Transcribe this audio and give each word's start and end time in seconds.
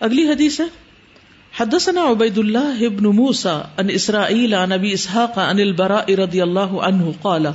اگلی 0.00 0.26
حدیث 0.28 0.60
ہے، 0.60 0.64
حدثنا 1.52 2.02
عبید 2.10 2.38
اللہ 2.38 2.82
ابن 2.86 3.04
موسا 3.16 3.52
ان 3.78 3.90
اسرائیل 3.90 4.54
عن 4.54 4.72
ابی 4.72 4.92
اسحاق 4.92 5.38
عن 5.38 5.60
البراء 5.60 6.04
رضی 6.18 6.40
اللہ 6.40 6.76
عنہ 6.82 7.10
قال، 7.22 7.46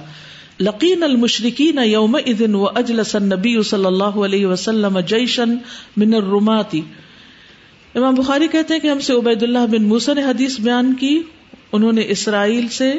لقین 0.60 1.04
المشرکین 1.04 1.80
یومئذ 1.86 2.42
واجلس 2.52 3.16
النبی 3.16 3.62
صلی 3.62 3.86
اللہ 3.86 4.20
علیہ 4.26 4.46
وسلم 4.46 5.00
جیشا 5.08 5.44
من 5.98 6.14
الرمات 6.14 6.76
امام 7.96 8.16
بخاری 8.16 8.48
کہتے 8.48 8.74
ہیں 8.74 8.82
کہ 8.82 8.88
ہم 8.88 9.00
سے 9.00 9.14
عبید 9.14 9.44
اللہ 9.44 9.66
بن 9.72 9.84
موسا 9.84 10.14
نے 10.14 10.24
حدیث 10.24 10.60
بیان 10.60 10.94
کی، 10.94 11.22
انہوں 11.72 11.92
نے 11.92 12.04
اسرائیل 12.08 12.68
سے 12.68 12.92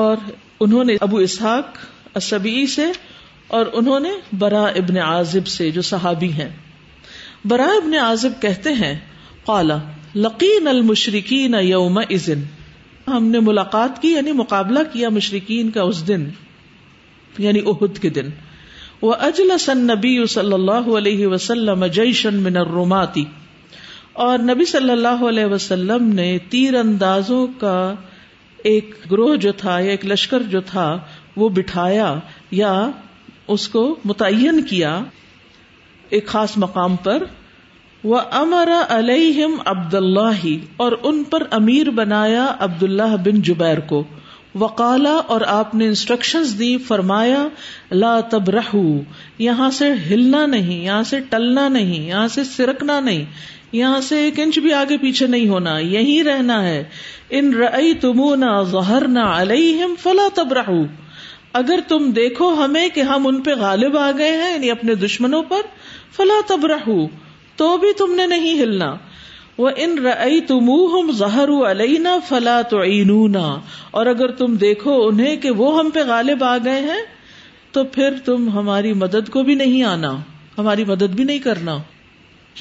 اور 0.00 0.16
انہوں 0.60 0.84
نے 0.84 0.96
ابو 1.00 1.16
اسحاق 1.18 1.78
السبی 2.14 2.66
سے 2.66 2.86
اور 3.48 3.66
انہوں 3.72 4.00
نے 4.00 4.10
برا 4.38 4.64
ابن 4.76 4.96
عازب 4.98 5.46
سے 5.46 5.70
جو 5.70 5.82
صحابی 5.82 6.32
ہیں۔ 6.32 6.48
برا 7.44 7.64
ابن 7.64 7.94
عازب 7.94 8.40
کہتے 8.42 8.72
ہیں، 8.72 8.98
قالا، 9.44 9.76
لقین 10.14 10.68
المشرقین 10.68 11.54
یوم 11.60 11.98
ازن 12.10 12.42
ہم 13.06 13.26
نے 13.26 13.40
ملاقات 13.40 14.02
کی 14.02 14.08
یعنی 14.08 14.32
مقابلہ 14.32 14.78
کیا 14.92 15.08
مشرقین 15.08 15.70
کا 15.70 15.82
اس 15.82 16.08
دن 16.08 16.28
یعنی 17.38 17.60
احد 17.66 17.98
کے 17.98 18.08
دن۔ 18.08 18.28
وہ 19.02 19.14
اجلس 19.18 19.68
نبی 19.68 20.26
صلی 20.26 20.52
اللہ 20.52 20.90
علیہ 20.96 21.26
وسلم 21.26 21.86
جیشن 21.86 22.34
من 22.34 22.56
الرماتی 22.56 23.24
اور 24.12 24.38
نبی 24.38 24.64
صلی 24.64 24.90
اللہ 24.90 25.24
علیہ 25.28 25.44
وسلم 25.44 26.08
نے 26.14 26.38
تیر 26.48 26.74
اندازوں 26.74 27.46
کا 27.58 27.94
ایک 28.64 28.94
گروہ 29.10 29.36
جو 29.36 29.52
تھا، 29.52 29.78
یا 29.78 29.90
ایک 29.90 30.06
لشکر 30.06 30.42
جو 30.42 30.60
تھا، 30.60 30.98
وہ 31.36 31.48
بٹھایا 31.48 32.14
یا 32.50 32.90
اس 33.48 33.68
کو 33.68 33.98
متعین 34.04 34.62
کیا۔ 34.62 35.00
ایک 36.10 36.26
خاص 36.26 36.56
مقام 36.56 36.96
پر 36.96 37.22
وہ 38.04 38.20
امر 38.30 38.68
علیہم 38.88 39.56
عبد 39.64 39.94
اللہ 39.94 40.46
اور 40.76 40.92
ان 41.02 41.24
پر 41.24 41.42
امیر 41.50 41.90
بنایا 41.90 42.46
عبد 42.58 42.82
اللہ 42.82 43.16
بن 43.24 43.42
جبیر 43.42 43.80
کو۔ 43.80 44.04
وقالا 44.54 45.12
اور 45.12 45.40
آپ 45.46 45.74
نے 45.74 45.86
انسٹرکشن 45.86 46.42
دی، 46.58 46.78
فرمایا، 46.78 47.48
لا 47.90 48.20
تب 48.20 48.42
یہاں 49.38 49.70
سے 49.70 49.92
ہلنا 50.10 50.46
نہیں، 50.46 50.84
یہاں 50.84 51.02
سے 51.02 51.20
ٹلنا 51.20 51.68
نہیں، 51.68 52.06
یہاں 52.06 52.28
سے 52.28 52.44
سرکنا 52.44 53.00
نہیں، 53.00 53.24
یہاں 53.72 54.00
سے 54.00 54.18
ایک 54.20 54.40
انچ 54.40 54.58
بھی 54.58 54.72
آگے 54.72 54.96
پیچھے 54.96 55.26
نہیں 55.26 55.48
ہونا، 55.48 55.78
یہی 55.78 56.24
رہنا 56.24 56.68
ہے۔ 56.68 56.84
ان 57.30 57.54
رئی 57.54 57.94
تمونا 57.94 58.62
ظہر 58.62 59.08
نہ 59.08 59.18
علیہم 59.18 59.94
فلا 60.02 60.28
تب 60.34 60.54
اگر 61.52 61.78
تم 61.88 62.10
دیکھو 62.10 62.64
ہمیں 62.64 62.88
کہ 62.88 63.00
ہم 63.00 63.26
ان 63.26 63.40
پہ 63.40 63.50
غالب 63.54 63.96
آ 63.98 64.10
گئے 64.18 64.36
ہیں 64.36 64.54
یعنی 64.54 64.70
اپنے 64.70 64.94
دشمنوں 64.94 65.42
پر 65.42 65.60
فلا 66.12 66.40
تب 66.46 66.66
تو 67.56 67.76
بھی 67.76 67.92
تم 67.92 68.14
نے 68.14 68.26
نہیں 68.26 68.60
ہلنا۔ 68.62 68.94
وہ 69.58 69.70
ان 69.76 69.98
رئی 69.98 70.40
تم 70.40 70.68
ظہر 71.12 71.48
علینا 71.70 72.18
فلا 72.28 72.62
تو 72.62 72.78
اور 73.90 74.06
اگر 74.06 74.30
تم 74.30 74.54
دیکھو 74.56 75.06
انہیں 75.06 75.36
کہ 75.36 75.50
وہ 75.50 75.78
ہم 75.78 75.90
پہ 75.90 76.00
غالب 76.06 76.44
آ 76.44 76.56
گئے 76.64 76.80
ہیں، 76.80 77.02
تو 77.72 77.84
پھر 77.84 78.14
تم 78.24 78.48
ہماری 78.48 78.92
مدد 78.92 79.28
کو 79.28 79.42
بھی 79.42 79.54
نہیں 79.54 79.82
آنا، 79.82 80.16
ہماری 80.58 80.84
مدد 80.84 81.14
بھی 81.14 81.24
نہیں 81.24 81.38
کرنا، 81.38 81.76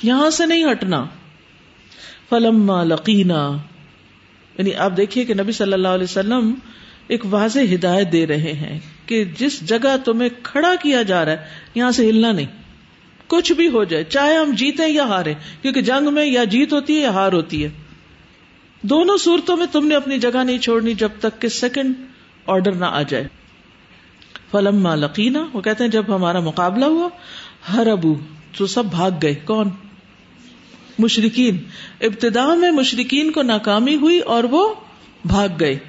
یہاں 0.03 0.30
سے 0.30 0.45
نہیں 0.45 0.72
ہٹنا۔ 0.72 1.05
فلم 2.30 2.72
لقینا 2.83 3.58
یعنی 4.58 4.75
آپ 4.75 4.97
دیکھیے 4.97 5.25
کہ 5.25 5.33
نبی 5.33 5.52
صلی 5.52 5.73
اللہ 5.73 5.88
علیہ 5.88 6.03
وسلم 6.03 6.53
ایک 7.08 7.25
واضح 7.30 7.73
ہدایت 7.73 8.11
دے 8.11 8.27
رہے 8.27 8.53
ہیں 8.53 8.80
کہ 9.05 9.23
جس 9.39 9.59
جگہ 9.67 9.95
تمہیں 10.05 10.30
کھڑا 10.44 10.75
کیا 10.81 11.02
جا 11.02 11.25
رہا 11.25 11.31
ہے، 11.31 11.45
یہاں 11.75 11.92
سے 11.92 12.09
ہلنا 12.09 12.31
نہیں۔ 12.31 12.59
کچھ 13.30 13.54
بھی 13.54 13.68
ہو 13.68 13.84
جائے، 13.84 14.04
چاہے 14.04 14.36
ہم 14.36 14.52
جیتے 14.52 14.90
یا 14.90 15.04
ہارے 15.04 15.34
کیونکہ 15.62 15.82
جنگ 15.82 16.14
میں 16.14 16.26
یا 16.26 16.44
جیت 16.44 16.74
ہوتی 16.74 16.96
ہے 16.96 17.02
یا 17.02 17.14
ہار 17.14 17.34
ہوتی 17.34 17.64
ہے۔ 17.64 17.70
دونوں 18.82 19.18
صورتوں 19.18 19.58
میں 19.58 19.66
تم 19.72 19.88
نے 19.88 19.96
اپنی 19.96 20.20
جگہ 20.20 20.44
نہیں 20.44 20.58
چھوڑنی 20.58 20.94
جب 20.94 21.10
تک 21.20 21.42
کہ 21.42 21.48
سیکنڈ 21.48 21.94
آرڈر 22.48 22.72
نہ 22.72 22.86
آ 22.86 23.02
جائے۔ 23.02 23.28
فلم 24.52 24.88
لقینا 24.88 25.48
وہ 25.54 25.62
کہتے 25.62 25.84
ہیں، 25.84 25.92
جب 25.92 26.16
ہمارا 26.16 26.39
مقابلہ 26.39 26.86
ہوا 26.86 27.10
ہر 27.73 27.88
ابو 27.88 28.16
تو 28.58 28.68
سب 28.68 28.86
بھاگ 28.86 29.12
گئے۔ 29.22 29.36
کون؟ 29.36 29.70
مشرقین 31.00 31.58
ابتدا 32.02 32.54
میں 32.54 32.72
مشرقین 32.72 33.32
کو 33.32 33.42
ناکامی 33.42 33.95
ہوئی 33.95 34.20
اور 34.20 34.44
وہ 34.44 34.73
بھاگ 35.26 35.48
گئے۔ 35.60 35.80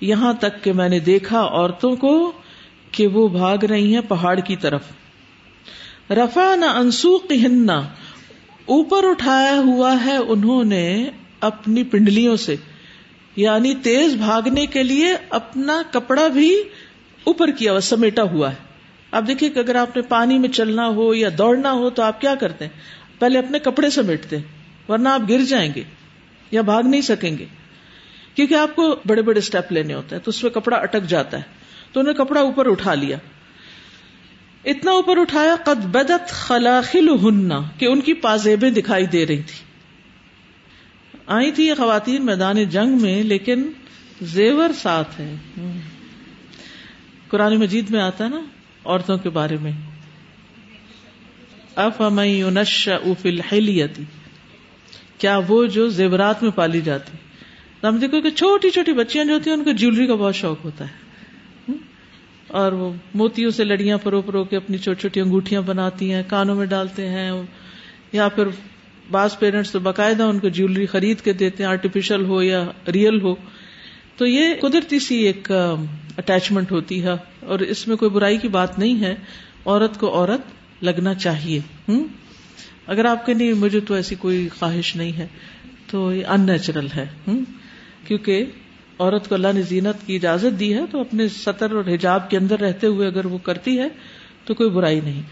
یہاں 0.00 0.32
تک 0.32 0.64
کہ 0.64 0.72
میں 0.72 0.88
نے 0.88 0.98
دیکھا 0.98 1.40
عورتوں 1.40 1.96
کو 1.96 2.32
کہ 2.92 3.06
وہ 3.06 3.28
بھاگ 3.28 3.58
رہی 3.58 3.94
ہیں 3.94 4.02
پہاڑ 4.08 4.40
کی 4.40 4.56
طرف۔ 4.56 4.82
رفا 6.10 6.54
نہ 6.54 6.64
انسوخ 6.64 7.24
ہننا 7.30 7.78
اوپر 8.64 9.04
اٹھایا 9.04 9.58
ہوا 9.58 9.96
ہے 10.04 10.16
انہوں 10.16 10.64
نے 10.64 11.10
اپنی 11.40 11.82
پنڈلیوں 11.82 12.36
سے 12.36 12.56
یعنی 13.36 13.74
تیز 13.74 14.14
بھاگنے 14.14 14.66
کے 14.66 14.82
لیے 14.82 15.14
اپنا 15.30 15.82
کپڑا 15.90 16.28
بھی 16.28 16.62
اوپر 17.24 17.48
کیا 17.48 17.72
ہوا 17.72 17.80
سمیٹا 17.80 18.22
ہوا 18.22 18.50
ہے۔ 18.50 18.56
اب 19.10 19.28
دیکھیے 19.28 19.50
کہ 19.50 19.58
اگر 19.58 19.74
آپ 19.74 19.96
نے 19.96 20.02
پانی 20.02 20.38
میں 20.38 20.48
چلنا 20.48 20.88
ہو 20.88 21.14
یا 21.14 21.28
دوڑنا 21.38 21.72
ہو 21.72 21.90
تو 21.90 22.02
آپ 22.02 22.20
کیا 22.20 22.34
کرتے 22.34 22.64
ہیں؟ 22.64 22.80
پہلے 23.18 23.38
اپنے 23.38 23.58
کپڑے 23.58 23.90
سمیٹتے 23.90 24.36
ورنہ 24.88 25.08
آپ 25.08 25.20
گر 25.28 25.44
جائیں 25.44 25.72
گے 25.74 25.82
یا 26.50 26.62
بھاگ 26.62 26.82
نہیں 26.82 27.00
سکیں 27.00 27.38
گے۔ 27.38 27.46
کیونکہ 28.34 28.54
آپ 28.54 28.76
کو 28.76 28.96
بڑے 29.06 29.22
بڑے 29.22 29.38
اسٹیپ 29.38 29.72
لینے 29.72 29.94
ہوتے 29.94 30.16
ہیں، 30.16 30.22
تو 30.22 30.28
اس 30.28 30.42
میں 30.42 30.50
کپڑا 30.50 30.76
اٹک 30.76 31.02
جاتا 31.02 31.36
ہے۔ 31.36 31.61
تو 31.92 32.00
انہیں 32.00 32.14
کپڑا 32.14 32.40
اوپر 32.40 32.70
اٹھا 32.70 32.94
لیا۔ 32.94 33.16
اتنا 34.64 34.90
اوپر 34.90 35.20
اٹھایا، 35.20 35.56
قد 35.64 35.84
بدت 35.84 36.30
خلاخل 36.30 37.08
ہننا 37.22 37.60
کہ 37.78 37.86
ان 37.86 38.00
کی 38.00 38.14
پازیبیں 38.14 38.70
دکھائی 38.70 39.06
دے 39.06 39.26
رہی 39.26 39.42
تھی 39.42 39.64
آئی 41.26 41.52
تھی 41.52 41.66
یہ 41.66 41.74
خواتین 41.74 42.26
میدان 42.26 42.64
جنگ 42.64 43.02
میں، 43.02 43.22
لیکن 43.22 43.72
زیور 44.22 44.70
ساتھ 44.72 45.20
ہے 45.20 45.34
قرآن 47.28 47.56
مجید 47.56 47.90
میں 47.90 48.00
آتا 48.00 48.24
ہے 48.24 48.28
نا، 48.28 48.40
عورتوں 48.84 49.18
کے 49.18 49.30
بارے 49.30 49.56
میں۔ 49.56 49.72
اف 51.76 52.00
الحلیتی 53.24 54.04
کیا 55.18 55.40
وہ 55.48 55.66
جو 55.66 55.88
زیورات 55.88 56.42
میں 56.42 56.50
پالی 56.50 56.80
جاتی۔ 56.80 57.16
ہم 57.86 57.96
دیکھو 57.96 58.20
کہ 58.20 58.30
چھوٹی 58.30 58.70
چھوٹی 58.70 58.92
بچیاں 58.92 59.24
جو 59.24 59.34
ہوتی 59.34 59.50
ہیں، 59.50 59.56
ان 59.56 59.64
کو 59.64 59.72
جیولری 59.72 60.06
کا 60.06 60.14
بہت 60.14 60.36
شوق 60.36 60.64
ہوتا 60.64 60.84
ہے۔ 60.84 61.11
اور 62.52 62.72
وہ 62.72 62.92
موتیوں 63.14 63.50
سے 63.50 63.64
لڑیاں 63.64 63.98
پرو 64.02 64.22
پرو 64.22 64.44
کے 64.44 64.56
اپنی 64.56 64.78
چھوٹی 64.78 65.00
چھوٹی 65.00 65.20
انگوٹیاں 65.20 65.62
بناتی 65.62 66.12
ہیں، 66.12 66.22
کانوں 66.28 66.54
میں 66.54 66.66
ڈالتے 66.66 67.08
ہیں، 67.08 67.30
یا 68.12 68.28
پھر 68.28 68.44
بعض 69.10 69.38
پیرنٹس 69.38 69.70
تو 69.70 69.78
باقاعدہ 69.78 70.22
ان 70.22 70.38
کو 70.38 70.48
جیولری 70.48 70.86
خرید 70.86 71.20
کے 71.20 71.32
دیتے 71.32 71.62
ہیں 71.62 71.70
آرٹیفیشل 71.70 72.24
ہو 72.24 72.42
یا 72.42 72.70
ریئل 72.92 73.20
ہو۔ 73.22 73.34
تو 74.16 74.26
یہ 74.26 74.46
قدرتی 74.60 74.98
سی 74.98 75.16
ایک 75.16 75.50
اٹیچمنٹ 76.18 76.72
ہوتی 76.72 77.02
ہے 77.02 77.10
اور 77.40 77.58
اس 77.58 77.88
میں 77.88 77.96
کوئی 77.96 78.10
برائی 78.10 78.38
کی 78.38 78.48
بات 78.48 78.78
نہیں 78.78 79.00
ہے۔ 79.00 79.14
عورت 79.66 80.00
کو 80.00 80.14
عورت 80.14 80.40
لگنا 80.84 81.14
چاہیے۔ 81.14 81.58
ہوں 81.58 82.04
اگر 82.86 83.04
آپ 83.04 83.26
کے 83.26 83.34
نہیں، 83.34 83.52
مجھے 83.52 83.80
تو 83.80 83.94
ایسی 83.94 84.14
کوئی 84.14 84.48
خواہش 84.58 84.96
نہیں 84.96 85.12
ہے۔ 85.18 85.26
تو 85.86 86.14
یہ 86.14 86.26
ان 86.26 86.40
نیچرل 86.40 86.86
ہے۔ 86.96 87.06
ہوں 87.26 87.44
کیونکہ 88.06 88.44
عورت 89.02 89.28
کو 89.28 89.34
اللہ 89.34 89.48
نے 89.54 89.62
زینت 89.62 90.06
کی 90.06 90.16
اجازت 90.16 90.60
دی 90.60 90.74
ہے 90.74 90.80
تو 90.90 91.00
اپنے 91.00 91.28
سطر 91.28 91.70
اور 91.70 91.84
حجاب 91.84 92.30
کے 92.30 92.36
اندر 92.36 92.60
رہتے 92.60 92.86
ہوئے 92.86 93.06
اگر 93.06 93.26
وہ 93.26 93.38
کرتی 93.38 93.78
ہے 93.78 93.88
تو 94.44 94.54
کوئی 94.54 94.70
برائی 94.70 95.00
نہیں۔ 95.00 95.22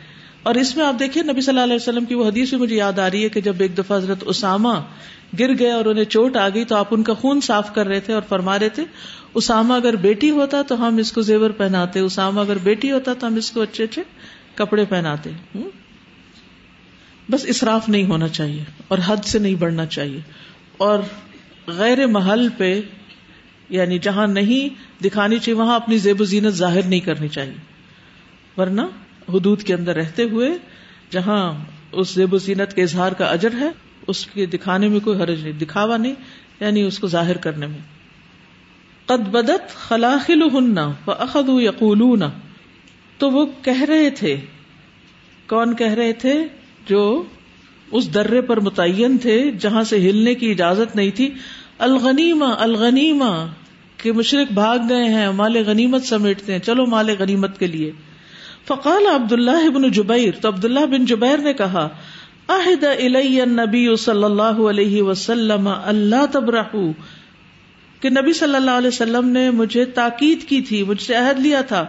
اور 0.42 0.54
اس 0.54 0.76
میں 0.76 0.84
آپ 0.84 0.94
دیکھیے 0.98 1.25
نبی 1.25 1.41
صلی 1.41 1.48
اللہ 1.48 1.64
علیہ 1.64 1.75
وسلم 1.75 2.04
کی 2.04 2.14
وہ 2.14 2.28
حدیث 2.28 2.50
بھی 2.50 2.59
مجھے 2.59 2.76
یاد 2.76 2.98
آ 2.98 3.10
رہی 3.10 3.25
ہے 3.25 3.28
کہ 3.28 3.41
جب 3.41 3.56
ایک 3.59 3.78
دفعہ 3.78 3.97
حضرت 3.97 4.25
اسامہ 4.26 4.75
گر 5.38 5.59
گئے 5.59 5.70
اور 5.70 5.84
انہیں 5.84 6.04
چوٹ 6.04 6.36
آ 6.36 6.48
گئی 6.48 6.64
تو 6.64 6.76
آپ 6.76 6.88
ان 6.91 7.03
کا 7.03 7.14
خون 7.14 7.41
صاف 7.41 7.75
کر 7.75 7.86
رہے 7.86 8.00
تھے 8.00 8.14
اور 8.14 8.22
فرما 8.28 8.59
رہے 8.59 8.69
تھے، 8.69 8.84
اسامہ 9.34 9.75
اگر 9.75 9.97
بیٹی 9.97 10.30
ہوتا 10.30 10.62
تو 10.62 10.88
ہم 10.88 10.97
اس 10.97 11.12
کو 11.12 11.20
زیور 11.20 11.50
پہناتے، 11.50 12.00
اسامہ 12.00 12.41
اگر 12.41 12.59
بیٹی 12.59 12.92
ہوتا 12.92 13.14
تو 13.14 13.26
ہم 13.26 13.34
اس 13.34 13.50
کو 13.50 13.60
اچھے 13.60 13.84
اچھے 13.84 14.03
کپڑے 14.54 14.84
پہناتے۔ 14.84 15.30
بس 17.30 17.44
اصراف 17.48 17.89
نہیں 17.89 18.04
ہونا 18.04 18.28
چاہیے 18.28 18.65
اور 18.89 18.98
حد 19.06 19.24
سے 19.24 19.39
نہیں 19.39 19.54
بڑھنا 19.54 19.86
چاہیے۔ 19.86 20.21
اور 20.77 20.98
غیر 21.66 22.06
محل 22.06 22.48
پہ 22.56 22.80
یعنی 23.70 23.98
جہاں 23.98 24.26
نہیں 24.26 24.74
دکھانی 25.04 25.38
چاہیے، 25.38 25.58
وہاں 25.58 25.76
اپنی 25.76 25.98
زیب 25.98 26.20
و 26.20 26.24
زینت 26.24 26.54
ظاہر 26.54 26.82
نہیں 26.82 27.00
کرنی 27.00 27.28
چاہیے۔ 27.28 27.54
ورنہ 28.56 28.80
حدود 29.28 29.62
کے 29.62 29.74
اندر 29.74 29.94
رہتے 29.94 30.22
ہوئے 30.22 30.50
جہاں 31.10 31.64
اس 31.92 32.14
زیب 32.14 32.34
و 32.34 32.38
زینت 32.38 32.74
کے 32.74 32.82
اظہار 32.82 33.12
کا 33.12 33.24
اجر 33.24 33.48
ہے، 33.60 33.68
اس 34.06 34.26
کے 34.26 34.46
دکھانے 34.46 34.88
میں 34.88 35.00
کوئی 35.00 35.22
حرج 35.22 35.42
نہیں، 35.42 35.52
دکھاوا 35.52 35.96
نہیں 35.96 36.14
یعنی 36.60 36.82
اس 36.82 36.98
کو 36.98 37.06
ظاہر 37.06 37.36
کرنے 37.36 37.66
میں۔ 37.66 37.78
قد 39.06 39.28
بدت 39.28 39.74
خلاخل 39.74 40.42
ہننا 40.42 40.92
اخد 41.06 41.48
یقول 41.48 42.22
تو 43.18 43.30
وہ 43.30 43.46
کہہ 43.62 43.82
رہے 43.82 44.10
تھے۔ 44.10 44.36
کون 45.48 45.76
کہہ 45.76 45.90
رہے 45.90 46.12
تھے؟ 46.12 46.44
جو 46.86 47.22
اس 47.90 48.14
درے 48.14 48.40
پر 48.40 48.60
متعین 48.60 49.18
تھے، 49.18 49.50
جہاں 49.60 49.82
سے 49.82 50.10
ہلنے 50.10 50.34
کی 50.34 50.50
اجازت 50.50 50.96
نہیں 50.96 51.10
تھی۔ 51.10 51.30
الغنیما 51.78 52.54
الغنیما 52.58 53.46
کہ 54.02 54.12
مشرق 54.12 54.52
بھاگ 54.52 54.78
گئے 54.88 55.04
ہیں، 55.04 55.30
مال 55.30 55.56
غنیمت 55.66 56.04
سمیٹتے 56.04 56.52
ہیں۔ 56.52 56.58
چلو 56.58 56.86
مال 56.86 57.10
غنیمت 57.18 57.58
کے 57.58 57.66
لیے۔ 57.66 57.92
فقال 58.68 59.06
عبد 59.06 59.32
اللہ 59.32 59.68
بن 59.68 59.91
جبیر، 59.91 60.30
تو 60.41 60.48
عبد 60.48 60.64
اللہ 60.64 60.86
بن 60.86 61.04
جبیر 61.04 61.38
نے 61.38 61.52
کہا 61.52 61.88
عہد 62.48 62.84
الی 62.84 63.41
النبی 63.41 63.97
صلی 63.97 64.24
اللہ 64.24 64.42
علیہ 64.42 65.02
وسلم 65.02 65.70
اللہ 65.84 66.26
تبرح 66.32 66.76
کہ 68.00 68.10
نبی 68.10 68.32
صلی 68.32 68.54
اللہ 68.54 68.70
علیہ 68.70 68.88
وسلم 68.88 69.28
نے 69.28 69.50
مجھے 69.50 69.84
تاکید 69.84 70.44
کی 70.44 70.60
تھی، 70.60 70.82
مجھ 70.82 71.03
سے 71.03 71.14
عہد 71.14 71.41
لیا 71.41 71.60
تھا 71.60 71.86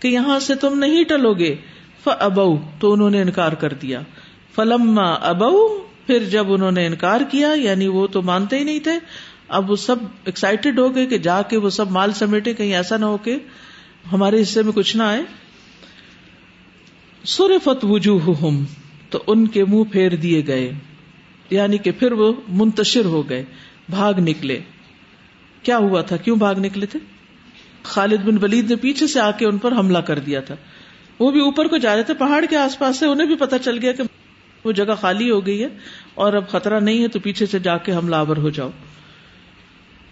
کہ 0.00 0.08
یہاں 0.08 0.38
سے 0.38 0.54
تم 0.54 0.78
نہیں 0.78 1.04
ٹلو 1.04 1.34
گے 1.34 1.56
ابو 2.06 2.58
تو 2.80 2.92
انہوں 2.92 3.10
نے 3.10 3.22
انکار 3.22 3.52
کر 3.52 3.72
دیا۔ 3.72 4.00
فلما 4.54 5.12
ابو 5.12 5.82
پھر 6.06 6.18
جب 6.18 6.52
انہوں 6.52 6.72
نے 6.72 6.86
انکار 6.86 7.20
کیا 7.30 7.48
یعنی 7.56 7.86
وہ 7.86 8.06
تو 8.06 8.22
مانتے 8.22 8.58
ہی 8.58 8.64
نہیں 8.64 8.78
تھے۔ 8.78 8.98
اب 9.48 9.70
وہ 9.70 9.76
سب 9.76 9.96
ایکسائٹیڈ 10.24 10.78
ہو 10.78 10.94
گئے 10.94 11.06
کہ 11.06 11.18
جا 11.18 11.42
کے 11.42 11.56
وہ 11.56 11.70
سب 11.70 11.90
مال 11.90 12.12
سمیٹے، 12.12 12.54
کہیں 12.54 12.74
ایسا 12.74 12.96
نہ 12.96 13.04
ہو 13.04 13.16
کہ 13.16 13.36
ہمارے 14.12 14.42
حصے 14.42 14.62
میں 14.62 14.72
کچھ 14.72 14.96
نہ 14.96 15.02
آئے۔ 15.02 15.22
سرفت 17.24 17.84
وجوہ 17.84 18.50
تو 19.10 19.22
ان 19.26 19.46
کے 19.46 19.64
منہ 19.64 19.84
پھیر 19.84 20.16
دیے 20.16 20.46
گئے۔ 20.46 20.72
یعنی 21.50 21.78
کہ 21.78 21.90
پھر 21.90 22.12
وہ 22.12 22.32
منتشر 22.48 23.04
ہو 23.04 23.28
گئے، 23.28 23.44
بھاگ 23.88 24.14
نکلے۔ 24.18 24.60
کیا 25.62 25.78
ہوا 25.78 26.02
تھا؟ 26.02 26.16
کیوں 26.16 26.36
بھاگ 26.36 26.54
نکلے 26.54 26.86
تھے؟ 26.86 26.98
خالد 27.82 28.20
بن 28.24 28.38
ولید 28.42 28.70
نے 28.70 28.76
پیچھے 28.76 29.06
سے 29.06 29.20
آ 29.20 29.30
کے 29.30 29.46
ان 29.46 29.58
پر 29.58 29.72
حملہ 29.72 29.98
کر 29.98 30.18
دیا 30.18 30.40
تھا۔ 30.40 30.54
وہ 31.18 31.30
بھی 31.30 31.40
اوپر 31.40 31.66
کو 31.66 31.76
جا 31.76 31.96
رہے 31.96 32.02
تھے، 32.02 32.14
پہاڑ 32.14 32.44
کے 32.50 32.56
آس 32.56 32.78
پاس 32.78 32.96
سے، 32.96 33.06
انہیں 33.06 33.26
بھی 33.26 33.36
پتا 33.36 33.58
چل 33.58 33.78
گیا 33.82 33.92
کہ 33.92 34.02
وہ 34.64 34.72
جگہ 34.72 34.94
خالی 35.00 35.30
ہو 35.30 35.46
گئی 35.46 35.62
ہے 35.62 35.68
اور 36.14 36.32
اب 36.32 36.48
خطرہ 36.48 36.80
نہیں 36.80 37.02
ہے، 37.02 37.08
تو 37.08 37.20
پیچھے 37.20 37.46
سے 37.46 37.58
جا 37.58 37.76
کے 37.76 37.92
حملہ 37.92 38.16
آور 38.16 38.36
ہو 38.36 38.50
جاؤ۔ 38.50 38.70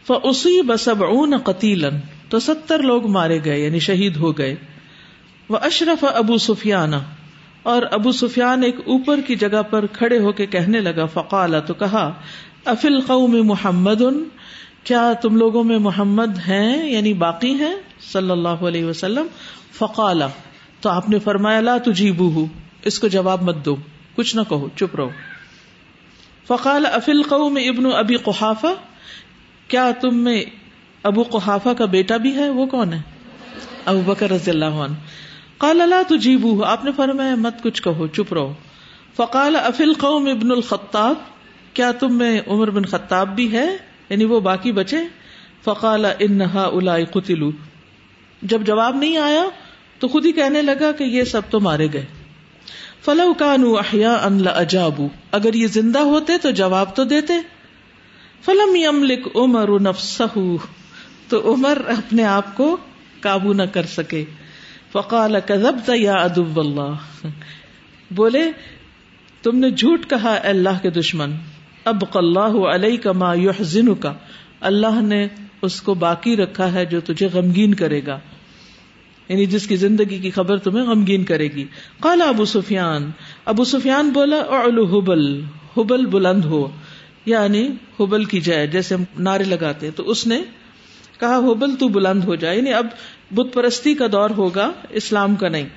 اسی 0.09 0.63
بسب 0.63 1.05
اون 1.05 1.39
قتیلن 1.45 1.99
تو 2.29 2.39
ستر 2.39 2.83
لوگ 2.83 3.07
مارے 3.07 3.45
گئے 3.45 3.61
یعنی 3.61 3.79
شہید 3.79 4.17
ہو 4.17 4.39
گئے۔ 4.39 4.57
وہ 5.49 5.59
اشرف 5.63 6.05
ابو 6.15 6.39
سفیان 6.39 6.93
اور 7.63 7.83
ابو 7.91 8.13
سفیان 8.13 8.63
ایک 8.63 8.77
اوپر 8.79 9.21
کی 9.27 9.37
جگہ 9.37 9.63
پر 9.63 9.87
کھڑے 9.87 10.19
ہو 10.19 10.33
کے 10.33 10.47
کہنے 10.47 10.81
لگا، 10.81 11.07
فقال، 11.07 11.55
تو 11.67 11.75
کہا 11.75 12.13
افل 12.65 13.01
قوم 13.01 13.47
محمد، 13.47 14.03
کیا 14.85 15.13
تم 15.13 15.37
لوگوں 15.37 15.65
میں 15.65 15.79
محمد 15.79 16.39
ہیں 16.49 16.91
یعنی 16.91 17.13
باقی 17.13 17.55
ہیں؟ 17.55 17.75
صلی 18.13 18.31
اللہ 18.31 18.49
علیہ 18.49 18.85
وسلم۔ 18.85 19.27
فقال، 19.73 20.23
تو 20.81 20.91
آپ 20.91 21.11
نے 21.11 21.19
فرمایا، 21.19 21.61
لا 21.61 21.79
تجیبو 21.79 22.47
اس 22.85 22.99
کو 22.99 23.09
جواب 23.09 23.43
مت 23.43 23.65
دو، 23.65 23.77
کچھ 24.15 24.37
نہ 24.37 24.41
کہو، 24.49 24.69
چپ 24.77 24.97
رہو۔ 24.97 25.11
فقال 26.47 26.87
افل 26.87 27.23
قوم 27.23 27.59
ابن 27.69 27.87
ابی 27.93 28.17
قحافہ 28.17 28.75
کیا 29.69 29.91
تم 30.01 30.17
میں 30.17 30.45
ابو 31.03 31.23
قحافہ 31.23 31.69
کا 31.69 31.85
بیٹا 31.85 32.17
بھی 32.17 32.37
ہے؟ 32.37 32.49
وہ 32.49 32.67
کون 32.67 32.93
ہے؟ 32.93 33.01
ابو 33.85 34.01
بکر 34.01 34.31
رضی 34.31 34.51
اللہ 34.51 34.65
عنہ۔ 34.65 34.95
قال، 35.59 35.77
لا 35.77 36.03
تجیبو 36.09 36.65
آپ 36.65 36.85
نے 36.85 36.91
فرمایا، 36.97 37.35
مت 37.35 37.63
کچھ 37.63 37.83
کہو، 37.83 38.07
چپ 38.07 38.33
رہو۔ 38.33 38.55
فقال 39.17 39.57
افل 39.57 39.93
قوم 39.95 40.27
ابن 40.27 40.51
الخطاب۔ 40.51 41.15
کیا 41.75 41.93
تم 41.93 42.19
میں 42.19 42.41
عمر 42.47 42.71
بن 42.71 42.85
خطاب 42.85 43.37
بھی 43.37 43.53
ہے؟ 43.53 43.77
یعنی 44.09 44.25
وہ 44.25 44.41
باقی 44.41 44.73
بچے؟ 44.73 44.97
فقال 45.65 46.05
انہا 46.19 46.63
الائی 46.63 47.05
قتلو۔ 47.05 47.51
جب 48.43 48.63
جواب 48.63 48.97
نہیں 48.97 49.17
آیا، 49.17 49.45
تو 49.99 50.09
خود 50.09 50.27
ہی 50.27 50.33
کہنے 50.33 50.63
لگا 50.63 50.93
کہ 50.93 51.05
یہ 51.05 51.25
سب 51.25 51.43
تو 51.51 51.61
مارے 51.61 51.89
گئے۔ 51.93 52.07
فلو 53.05 53.35
کانو 53.35 53.79
احیا 53.79 54.13
ان 54.13 54.43
لاجابو 54.43 55.09
اگر 55.33 55.55
یہ 55.55 55.67
زندہ 55.67 55.99
ہوتے 55.99 56.39
تو 56.39 56.51
جواب 56.51 56.97
تو 56.97 57.05
دیتے۔ 57.05 57.33
فلم 58.45 58.77
یملک 58.77 59.29
عمر 59.35 59.81
نفسہ 59.81 60.23
تو 61.29 61.55
عمر 61.55 61.79
اپنے 61.87 62.25
آپ 62.25 62.57
کو 62.57 62.77
قابو 63.21 63.53
نہ 63.53 63.63
کر 63.63 63.83
سکے۔ 63.83 64.25
فقال 64.93 65.37
کذبت 65.47 65.91
یا 65.95 66.15
ادب 66.15 66.61
اللہ 66.61 67.27
بولے، 68.11 68.51
تم 69.43 69.59
نے 69.59 69.71
جھوٹ 69.71 70.11
کہا 70.11 70.39
اللہ 70.43 70.83
کے 70.83 70.91
دشمن۔ 70.91 71.33
اب 71.85 71.97
اللہ 72.15 72.75
علیہ 72.75 72.97
کا 72.97 73.13
ما 73.13 73.35
یحزن 73.35 73.95
کا 73.95 74.15
اللہ 74.61 75.03
نے 75.03 75.27
اس 75.63 75.83
کو 75.83 75.95
باقی 75.95 76.37
رکھا 76.37 76.73
ہے 76.73 76.85
جو 76.85 77.01
تجھے 77.01 77.29
غمگین 77.33 77.75
کرے 77.75 78.01
گا۔ 78.07 78.19
یعنی 79.29 79.47
جس 79.47 79.67
کی 79.67 79.77
زندگی 79.77 80.19
کی 80.19 80.31
خبر 80.31 80.57
تمہیں 80.57 80.87
غمگین 80.87 81.25
کرے 81.25 81.45
گی۔ 81.45 81.65
قال 82.01 82.23
ابو 82.23 82.45
سفیان 82.45 83.11
ابو 83.45 83.65
سفیان 83.65 84.11
بولا 84.11 84.37
اعلو 84.37 84.85
حبل۔ 84.85 85.41
حبل 85.77 86.07
بلند 86.07 86.45
ہو۔ 86.45 86.69
یعنی 87.27 87.69
حبل 88.01 88.25
کی 88.25 88.41
جائے، 88.41 88.67
جیسے 88.67 88.95
ہم 88.95 89.05
نعرے 89.19 89.45
لگاتے 89.45 89.91
تو 89.91 90.11
اس 90.11 90.27
نے 90.27 90.43
کہا 91.21 91.37
حبل 91.37 91.77
تو 91.77 91.89
بلند 91.89 92.25
ہو 92.25 92.35
جائے 92.35 92.57
یعنی 92.57 92.73
اب 92.73 92.87
بت 93.31 93.55
پرستی 93.55 93.95
کا 93.95 94.07
دور 94.13 94.31
ہوگا، 94.31 94.73
اسلام 94.91 95.35
کا 95.35 95.49
نہیں۔ 95.49 95.69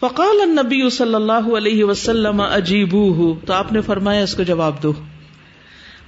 فقال 0.00 0.40
النبی 0.42 0.90
صلی 0.90 1.14
اللہ 1.14 1.56
علیہ 1.56 1.84
وسلم 1.84 2.40
عجیب 2.40 2.92
تو 3.46 3.52
آپ 3.52 3.72
نے 3.72 3.80
فرمایا 3.80 4.22
اس 4.22 4.34
کو 4.34 4.42
جواب 4.42 4.82
دو۔ 4.82 4.92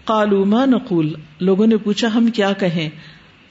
قالو، 0.04 0.44
ما 0.44 0.64
نقول؟ 0.64 1.14
لوگوں 1.40 1.66
نے 1.66 1.76
پوچھا، 1.76 2.08
ہم 2.14 2.26
کیا 2.26 2.52
کہیں؟ 2.52 2.90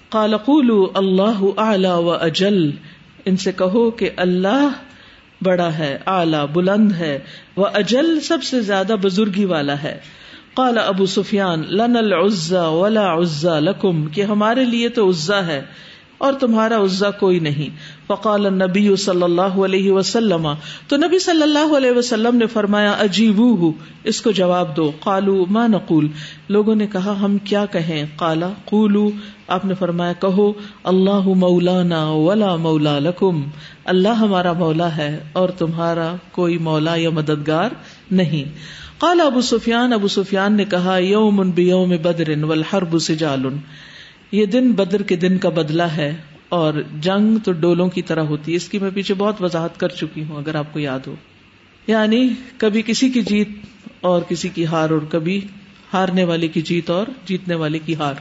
قال 0.10 0.38
قولوا 0.38 0.88
اللہ 0.96 1.60
اعلی 1.60 1.88
و 1.88 2.12
اجل۔ 2.12 2.72
ان 3.26 3.38
سے 3.38 3.52
کہو 3.52 3.92
کہ 3.92 4.10
اللہ 4.18 4.70
بڑا 5.42 5.78
ہے، 5.78 5.98
اعلی، 6.06 6.38
بلند 6.54 6.92
ہے 6.92 7.20
وہ 7.56 7.68
اجل 7.74 8.20
سب 8.20 8.44
سے 8.44 8.62
زیادہ 8.62 8.96
بزرگی 9.02 9.46
والا 9.46 9.84
ہے۔ 9.84 10.00
قال 10.62 10.78
ابو 10.78 11.06
سفیان 11.06 11.64
لن 11.68 11.96
العزا 11.96 12.68
ولا 12.68 13.14
عزا 13.14 13.60
لکم، 13.60 14.08
کہ 14.08 14.22
ہمارے 14.22 14.66
لیے 14.66 14.90
تو 14.90 15.10
عزا 15.10 15.46
ہے 15.46 15.62
اور 16.18 16.34
تمہارا 16.34 16.78
عزا 16.84 17.12
کوئی 17.12 17.40
نہیں۔ 17.40 17.70
فقال 18.08 18.54
نبی 18.54 18.96
صلی 18.96 19.24
اللہ 19.24 19.42
علیہ 19.42 19.92
وسلم، 19.92 20.48
تو 20.88 20.98
نبی 20.98 21.20
صلی 21.20 21.42
اللہ 21.42 21.78
علیہ 21.78 21.92
وسلم 21.92 22.36
نے 22.36 22.46
فرمایا 22.46 22.96
عجیب 23.00 23.42
اس 24.04 24.22
کو 24.22 24.32
جواب 24.32 24.78
دو۔ 24.78 24.92
قالو، 25.00 25.46
ما 25.46 25.68
نقول؟ 25.68 26.08
لوگوں 26.50 26.76
نے 26.76 26.88
کہا، 26.88 27.16
ہم 27.22 27.38
کیا 27.38 27.66
کہیں؟ 27.66 28.06
قالا، 28.16 28.50
قولو، 28.66 29.10
آپ 29.48 29.66
نے 29.66 29.74
فرمایا، 29.74 30.14
کہو، 30.14 30.54
اللہ 30.84 31.28
مولانا 31.28 32.10
ولا 32.10 32.56
مولا 32.56 33.00
لکم۔ 33.00 33.42
اللہ 33.86 34.10
ہمارا 34.10 34.54
مولا 34.54 34.98
ہے 34.98 35.24
اور 35.34 35.50
تمہارا 35.50 36.16
کوئی 36.32 36.58
مولا 36.58 36.96
یا 36.96 37.10
مددگار 37.10 37.70
نہیں۔ 38.12 38.44
قال 39.02 39.22
ابو 39.22 39.42
سفیان 39.42 39.94
ابو 39.94 40.08
سفیان 40.08 40.54
نے 40.54 40.66
کہا، 40.66 40.98
یوم 40.98 41.50
بیوم 41.50 41.90
بدر 41.90 42.44
والحرب 42.44 43.00
سجال۔ 43.00 43.44
یہ 44.32 44.46
دن 44.46 44.72
بدر 44.72 45.02
کے 45.02 45.16
دن 45.16 45.38
کا 45.38 45.50
بدلہ 45.50 45.84
ہے 45.84 46.16
اور 46.50 46.74
جنگ 47.00 47.38
تو 47.38 47.52
ڈولوں 47.52 47.88
کی 47.88 48.02
طرح 48.02 48.22
ہوتی 48.22 48.52
ہے۔ 48.52 48.58
اس 48.58 48.70
کی 48.70 48.80
میں 48.80 48.90
پیچھے 48.94 49.14
بہت 49.14 49.42
وضاحت 49.42 49.80
کر 49.80 49.88
چکی 49.88 50.24
ہوں، 50.24 50.38
اگر 50.38 50.56
آپ 50.56 50.74
کو 50.74 50.80
یاد 50.80 51.00
ہو۔ 51.08 51.16
یعنی 51.88 52.30
کبھی 52.58 52.82
کسی 52.86 53.10
کی 53.10 53.22
جیت 53.22 53.48
اور 54.02 54.22
کسی 54.22 54.50
کی 54.50 54.66
ہار 54.66 54.90
اور 54.90 55.02
کبھی 55.10 55.42
ہارنے 55.94 56.24
والے 56.24 56.48
کی 56.48 56.62
جیت 56.62 56.90
اور 56.90 57.08
جیتنے 57.26 57.56
والے 57.56 57.80
کی 57.80 57.96
ہار۔ 57.96 58.14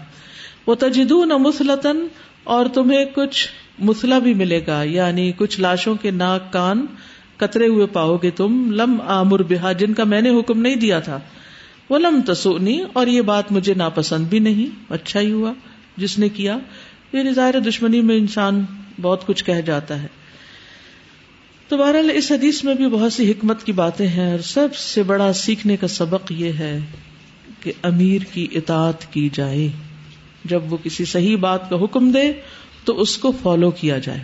وہ 0.66 0.74
تجدو 0.74 1.24
نہ 1.24 1.36
مسلطن 1.36 2.06
اور 2.44 2.66
تمہیں 2.74 3.04
کچھ 3.14 3.48
مسلح 3.78 4.18
بھی 4.18 4.34
ملے 4.34 4.60
گا 4.66 4.82
یعنی 4.82 5.32
کچھ 5.36 5.60
لاشوں 5.60 5.94
کے 5.94 6.10
ناک 6.10 6.52
کان 6.52 6.86
کترے 7.40 7.66
ہوئے 7.66 7.86
پاؤ 7.86 8.16
گے 8.16 8.30
تم 8.30 8.70
لم 8.72 9.00
آمر 9.08 9.42
بہا، 9.42 9.72
جن 9.72 9.94
کا 9.94 10.04
میں 10.04 10.20
نے 10.20 10.30
حکم 10.30 10.60
نہیں 10.60 10.76
دیا 10.76 11.00
تھا۔ 11.00 11.18
وہ 11.90 11.98
لم 11.98 12.20
تسونی 12.26 12.78
اور 12.92 13.06
یہ 13.06 13.22
بات 13.22 13.52
مجھے 13.52 13.74
ناپسند 13.74 14.26
بھی 14.26 14.38
نہیں 14.38 14.92
اچھا 14.92 15.20
ہی 15.20 15.32
ہوا۔ 15.32 15.52
جس 15.96 16.18
نے 16.18 16.28
کیا 16.28 16.58
یعنی 17.12 17.32
ظاہر 17.32 17.60
دشمنی 17.60 18.00
میں 18.00 18.16
انسان 18.16 18.64
بہت 19.00 19.26
کچھ 19.26 19.44
کہہ 19.44 19.60
جاتا 19.66 20.02
ہے۔ 20.02 20.06
تو 21.68 21.76
بہرحال 21.76 22.10
اس 22.14 22.32
حدیث 22.32 22.64
میں 22.64 22.74
بھی 22.74 22.86
بہت 22.86 23.12
سی 23.12 23.30
حکمت 23.30 23.62
کی 23.64 23.72
باتیں 23.72 24.06
ہیں، 24.08 24.30
اور 24.30 24.38
سب 24.38 24.74
سے 24.74 25.02
بڑا 25.02 25.32
سیکھنے 25.32 25.76
کا 25.76 25.88
سبق 25.88 26.32
یہ 26.32 26.52
ہے 26.52 26.78
کہ 27.60 27.72
امیر 27.82 28.24
کی 28.32 28.46
اطاعت 28.52 29.12
کی 29.12 29.28
جائے۔ 29.32 29.68
جب 30.44 30.72
وہ 30.72 30.76
کسی 30.82 31.04
صحیح 31.04 31.36
بات 31.36 31.70
کا 31.70 31.76
حکم 31.84 32.10
دے، 32.10 32.32
تو 32.84 33.00
اس 33.00 33.16
کو 33.18 33.32
فالو 33.42 33.70
کیا 33.70 33.98
جائے۔ 33.98 34.22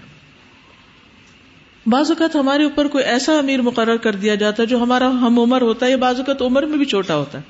بعض 1.86 2.10
اوقات 2.10 2.36
ہمارے 2.36 2.64
اوپر 2.64 2.88
کوئی 2.88 3.04
ایسا 3.04 3.38
امیر 3.38 3.62
مقرر 3.62 3.96
کر 3.96 4.14
دیا 4.16 4.34
جاتا 4.34 4.62
ہے 4.62 4.68
جو 4.68 4.82
ہمارا 4.82 5.08
ہم 5.08 5.38
عمر 5.38 5.62
ہوتا 5.62 5.86
ہے 5.86 5.90
یا 5.90 5.96
بعض 5.96 6.18
اوقات 6.18 6.42
عمر 6.42 6.62
میں 6.62 6.78
بھی 6.78 6.84
چھوٹا 6.84 7.16
ہوتا 7.16 7.38
ہے۔ 7.38 7.42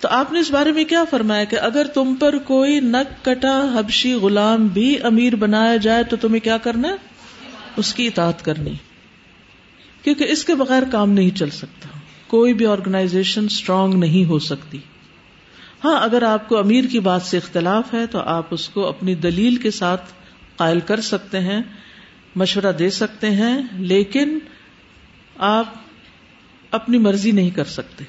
تو 0.00 0.08
آپ 0.08 0.32
نے 0.32 0.40
اس 0.40 0.50
بارے 0.50 0.72
میں 0.72 0.84
کیا 0.84 1.04
فرمایا 1.10 1.44
کہ 1.44 1.56
اگر 1.56 1.86
تم 1.86 2.14
پر 2.14 2.38
کوئی 2.38 2.80
نک 2.80 3.24
کٹا 3.24 3.66
حبشی 3.74 4.14
غلام 4.14 4.66
بھی 4.66 4.96
امیر 5.02 5.36
بنایا 5.36 5.76
جائے 5.76 6.04
تو 6.04 6.16
تمہیں 6.16 6.40
کیا 6.40 6.58
کرنا 6.58 6.96
اس 7.76 7.94
کی 7.94 8.06
اطاعت 8.06 8.44
کرنی۔ 8.44 8.74
کیونکہ 10.02 10.24
اس 10.24 10.44
کے 10.44 10.54
بغیر 10.54 10.82
کام 10.92 11.10
نہیں 11.10 11.30
چل 11.30 11.50
سکتا۔ 11.50 11.88
کوئی 12.26 12.54
بھی 12.54 12.66
آرگنائزیشن 12.66 13.44
اسٹرانگ 13.44 13.94
نہیں 13.94 14.24
ہو 14.24 14.38
سکتی۔ 14.38 14.78
ہاں 15.84 16.00
اگر 16.00 16.22
آپ 16.22 16.48
کو 16.48 16.58
امیر 16.58 16.84
کی 16.84 17.00
بات 17.00 17.22
سے 17.22 17.36
اختلاف 17.36 17.94
ہے 17.94 18.06
تو 18.06 18.18
آپ 18.18 18.46
اس 18.50 18.68
کو 18.68 18.86
اپنی 18.86 19.14
دلیل 19.14 19.56
کے 19.56 19.70
ساتھ 19.70 20.02
قائل 20.56 20.80
کر 20.80 21.00
سکتے 21.00 21.40
ہیں۔ 21.40 21.62
مشورہ 22.38 22.72
دے 22.72 22.90
سکتے 22.90 23.30
ہیں، 23.30 23.62
لیکن 23.72 24.38
آپ 25.38 25.74
اپنی 26.70 26.98
مرضی 26.98 27.30
نہیں 27.30 27.50
کر 27.50 27.64
سکتے۔ 27.64 28.04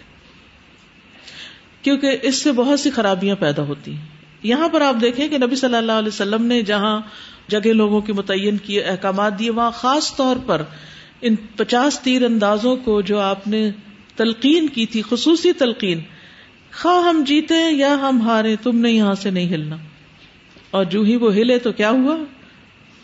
کیونکہ 1.82 2.18
اس 2.22 2.36
سے 2.36 2.52
بہت 2.52 2.80
سی 2.80 2.90
خرابیاں 2.92 3.36
پیدا 3.36 3.64
ہوتی 3.64 3.94
ہیں۔ 3.94 4.06
یہاں 4.44 4.70
پر 4.70 4.82
آپ 4.82 4.96
دیکھیں 5.02 5.28
کہ 5.28 5.38
نبی 5.38 5.56
صلی 5.56 5.76
اللہ 5.76 5.92
علیہ 5.92 6.08
وسلم 6.08 6.46
نے 6.46 6.62
جہاں 6.62 7.02
جگہ 7.48 7.68
لوگوں 7.68 8.02
کی 8.02 8.14
متعین 8.14 8.58
کیے، 8.58 8.82
احکامات 8.82 9.40
دیے، 9.40 9.50
وہاں 9.50 9.72
خاص 9.72 10.16
طور 10.16 10.36
پر 10.46 10.62
ان 11.22 11.36
پچاس 11.36 12.00
تیر 12.00 12.26
اندازوں 12.26 12.76
کو 12.76 13.02
جو 13.02 13.20
آپ 13.20 13.48
نے 13.48 13.72
تلقین 14.16 14.68
کی 14.68 14.86
تھی، 14.86 15.02
خصوصی 15.10 15.54
تلقین، 15.54 16.00
خواہ 16.74 17.06
ہم 17.08 17.24
جیتے 17.28 17.72
یا 17.72 17.94
ہم 17.94 18.22
ہارے، 18.22 18.56
تم 18.56 18.80
نے 18.80 18.92
یہاں 18.92 19.14
سے 19.14 19.30
نہیں 19.30 19.54
ہلنا۔ 19.54 19.78
اور 20.72 20.84
جو 20.84 21.02
ہی 21.02 21.16
وہ 21.16 21.34
ہلے 21.34 21.60
تو 21.60 21.72
کیا 21.72 21.90
ہوا؟ 21.90 22.18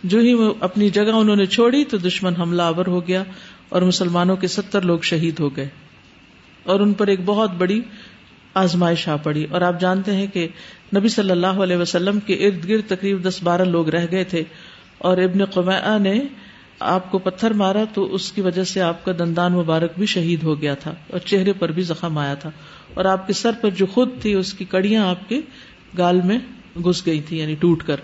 جو 0.06 0.20
ہی 0.20 0.34
وہ 0.34 0.54
اپنی 0.60 0.90
جگہ 0.90 1.12
انہوں 1.12 1.36
نے 1.36 1.46
چھوڑی 1.46 1.86
تو 1.86 1.98
دشمن 1.98 2.36
حملہ 2.36 2.62
آور 2.62 2.86
ہو 2.86 3.08
گیا 3.08 3.24
اور 3.70 3.82
مسلمانوں 3.82 4.36
کے 4.36 4.48
ستر 4.48 4.82
لوگ 4.82 5.00
شہید 5.00 5.40
ہو 5.40 5.56
گئے 5.56 5.68
اور 6.64 6.80
ان 6.80 6.94
پر 6.94 7.08
ایک 7.08 7.20
بہت 7.26 7.52
بڑی 7.52 7.82
آزمائش 8.54 9.08
آ 9.08 9.16
پڑی 9.16 9.46
اور 9.50 9.62
آپ 9.62 9.80
جانتے 9.80 10.14
ہیں 10.16 10.28
کہ 10.28 10.48
نبی 10.96 11.08
صلی 11.08 11.32
اللہ 11.32 11.62
علیہ 11.64 11.78
وسلم 11.78 12.20
کے 12.20 12.34
ارد 12.34 12.70
گرد 12.70 12.82
تقریب 12.88 13.28
دس 13.28 13.44
بارہ 13.44 13.62
لوگ 13.62 13.90
رہ 13.90 14.06
گئے 14.12 14.24
تھے 14.24 14.44
اور 14.98 15.18
ابن 15.18 15.46
قمع 15.46 15.98
نے 15.98 16.22
آپ 16.80 17.12
کو 17.12 17.18
پتھر 17.18 17.54
مارا 17.54 17.84
تو 17.94 18.14
اس 18.14 18.32
کی 18.32 18.42
وجہ 18.42 18.64
سے 18.64 18.82
آپ 18.82 19.06
کا 19.06 19.12
دندان 19.20 19.54
مبارک 19.54 19.92
بھی 19.98 20.06
شہید 20.06 20.44
ہو 20.44 20.62
گیا 20.62 20.74
تھا 20.74 20.94
اور 21.12 21.20
چہرے 21.20 21.54
پر 21.54 21.72
بھی 21.72 21.82
زخم 21.82 22.18
آیا 22.18 22.34
تھا 22.34 22.52
اور 22.94 23.06
آپ 23.06 23.28
کے 23.28 23.34
سر 23.34 23.52
پر 23.62 23.70
جو 23.70 23.86
خود 23.86 24.10
تھی 24.22 24.34
اس 24.34 24.54
کی 24.54 24.66
کڑیاں 24.66 25.08
آپ 25.08 25.30
کے 25.30 25.42
گال 25.98 26.22
میں 26.22 26.38
گھس 26.84 27.06
گئی 27.06 27.22
تھی 27.22 27.40
یعنی 27.40 27.56
ٹوٹ 27.56 27.84
کر۔ 27.84 27.96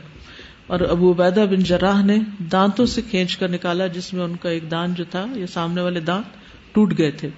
اور 0.71 0.79
ابو 0.79 1.11
عبیدہ 1.11 1.45
بن 1.49 1.63
جراہ 1.63 2.05
نے 2.05 2.17
دانتوں 2.51 2.85
سے 2.85 3.01
کھینچ 3.09 3.37
کر 3.37 3.49
نکالا 3.49 3.87
جس 3.87 4.13
میں 4.13 4.23
ان 4.23 4.35
کا 4.35 4.49
ایک 4.49 4.71
دان 4.71 4.93
جو 4.93 5.03
تھا 5.03 5.25
یہ 5.35 5.45
سامنے 5.45 5.81
والے 5.81 5.99
دانت 5.99 6.25
ٹوٹ 6.75 6.93
گئے 6.97 7.11
تھے۔ 7.11 7.29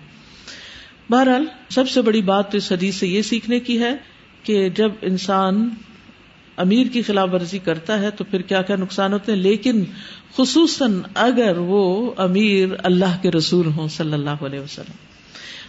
بہرحال 1.10 1.46
سب 1.70 1.90
سے 1.90 2.02
بڑی 2.02 2.22
بات 2.22 2.52
تو 2.52 2.58
اس 2.58 2.72
حدیث 2.72 2.96
سے 2.96 3.08
یہ 3.08 3.22
سیکھنے 3.22 3.60
کی 3.60 3.80
ہے 3.80 3.92
کہ 4.44 4.70
جب 4.70 4.92
انسان 5.02 5.70
امیر 6.58 6.88
کی 6.88 7.02
خلاف 7.02 7.30
ورزی 7.34 7.60
کرتا 7.60 8.00
ہے 8.00 8.12
تو 8.12 8.24
پھر 8.24 8.42
کیا 8.42 8.62
کیا 8.62 8.76
نقصان 8.76 9.14
ہوتے 9.14 9.32
ہیں؟ 9.32 9.40
لیکن 9.40 9.84
خصوصاً 10.38 11.00
اگر 11.14 11.58
وہ 11.58 12.12
امیر 12.18 12.68
اللہ 12.84 13.18
کے 13.22 13.32
رسول 13.32 13.68
ہوں 13.68 13.88
صلی 13.88 14.14
اللہ 14.14 14.44
علیہ 14.46 14.60
وسلم۔ 14.60 14.96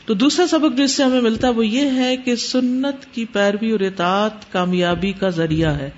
تو 0.06 0.14
دوسرا 0.14 0.46
سبق 0.46 0.78
جو 0.78 0.84
اس 0.84 0.96
سے 0.96 1.02
ہمیں 1.02 1.20
ملتا 1.20 1.48
ہے 1.48 1.52
وہ 1.52 1.66
یہ 1.66 1.90
ہے 1.90 2.16
کہ 2.16 2.36
سنت 2.36 3.14
کی 3.14 3.24
پیروی 3.24 3.70
اور 3.70 3.80
اطاعت 3.80 4.52
کامیابی 4.52 5.12
کا 5.12 5.28
ذریعہ 5.28 5.78
ہے۔ 5.78 5.90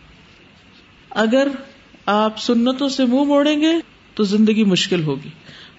اگر 1.16 1.48
آپ 2.06 2.38
سنتوں 2.38 2.88
سے 2.88 3.04
منہ 3.04 3.24
موڑیں 3.24 3.60
گے 3.60 3.72
تو 4.14 4.22
زندگی 4.22 4.64
مشکل 4.64 5.02
ہوگی۔ 5.02 5.28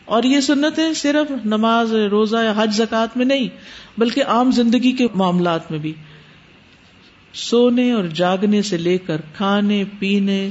اور 0.05 0.23
یہ 0.23 0.39
سنتیں 0.39 0.93
صرف 0.93 1.45
نماز، 1.45 1.93
روزہ 1.93 2.37
یا 2.37 2.53
حج 2.57 2.75
زکات 2.75 3.17
میں 3.17 3.25
نہیں، 3.25 3.47
بلکہ 3.97 4.23
عام 4.23 4.51
زندگی 4.51 4.91
کے 4.91 5.07
معاملات 5.15 5.71
میں 5.71 5.79
بھی۔ 5.79 5.93
سونے 7.33 7.91
اور 7.91 8.03
جاگنے 8.03 8.61
سے 8.61 8.77
لے 8.77 8.97
کر 8.97 9.21
کھانے، 9.33 9.83
پینے، 9.99 10.49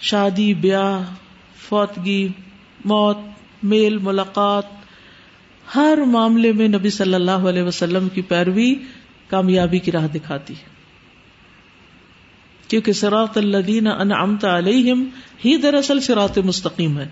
شادی، 0.00 0.54
بیاہ، 0.54 1.14
فوتگی، 1.68 2.28
موت، 2.84 3.18
میل، 3.62 3.98
ملاقات، 3.98 4.62
ہر 5.74 5.98
معاملے 6.06 6.52
میں 6.52 6.68
نبی 6.68 6.90
صلی 6.90 7.14
اللہ 7.14 7.30
علیہ 7.30 7.62
وسلم 7.62 8.08
کی 8.08 8.22
پیروی 8.22 8.74
کامیابی 9.28 9.78
کی 9.78 9.92
راہ 9.92 10.06
دکھاتی 10.06 10.54
ہے۔ 10.54 10.77
کیونکہ 12.68 12.92
سراط 12.92 13.38
اللہ 13.38 13.88
انعمت 13.88 14.44
علیہم 14.44 15.04
ہی 15.44 15.56
دراصل 15.56 16.00
سراط 16.00 16.38
مستقیم 16.38 16.98
ہے۔ 16.98 17.08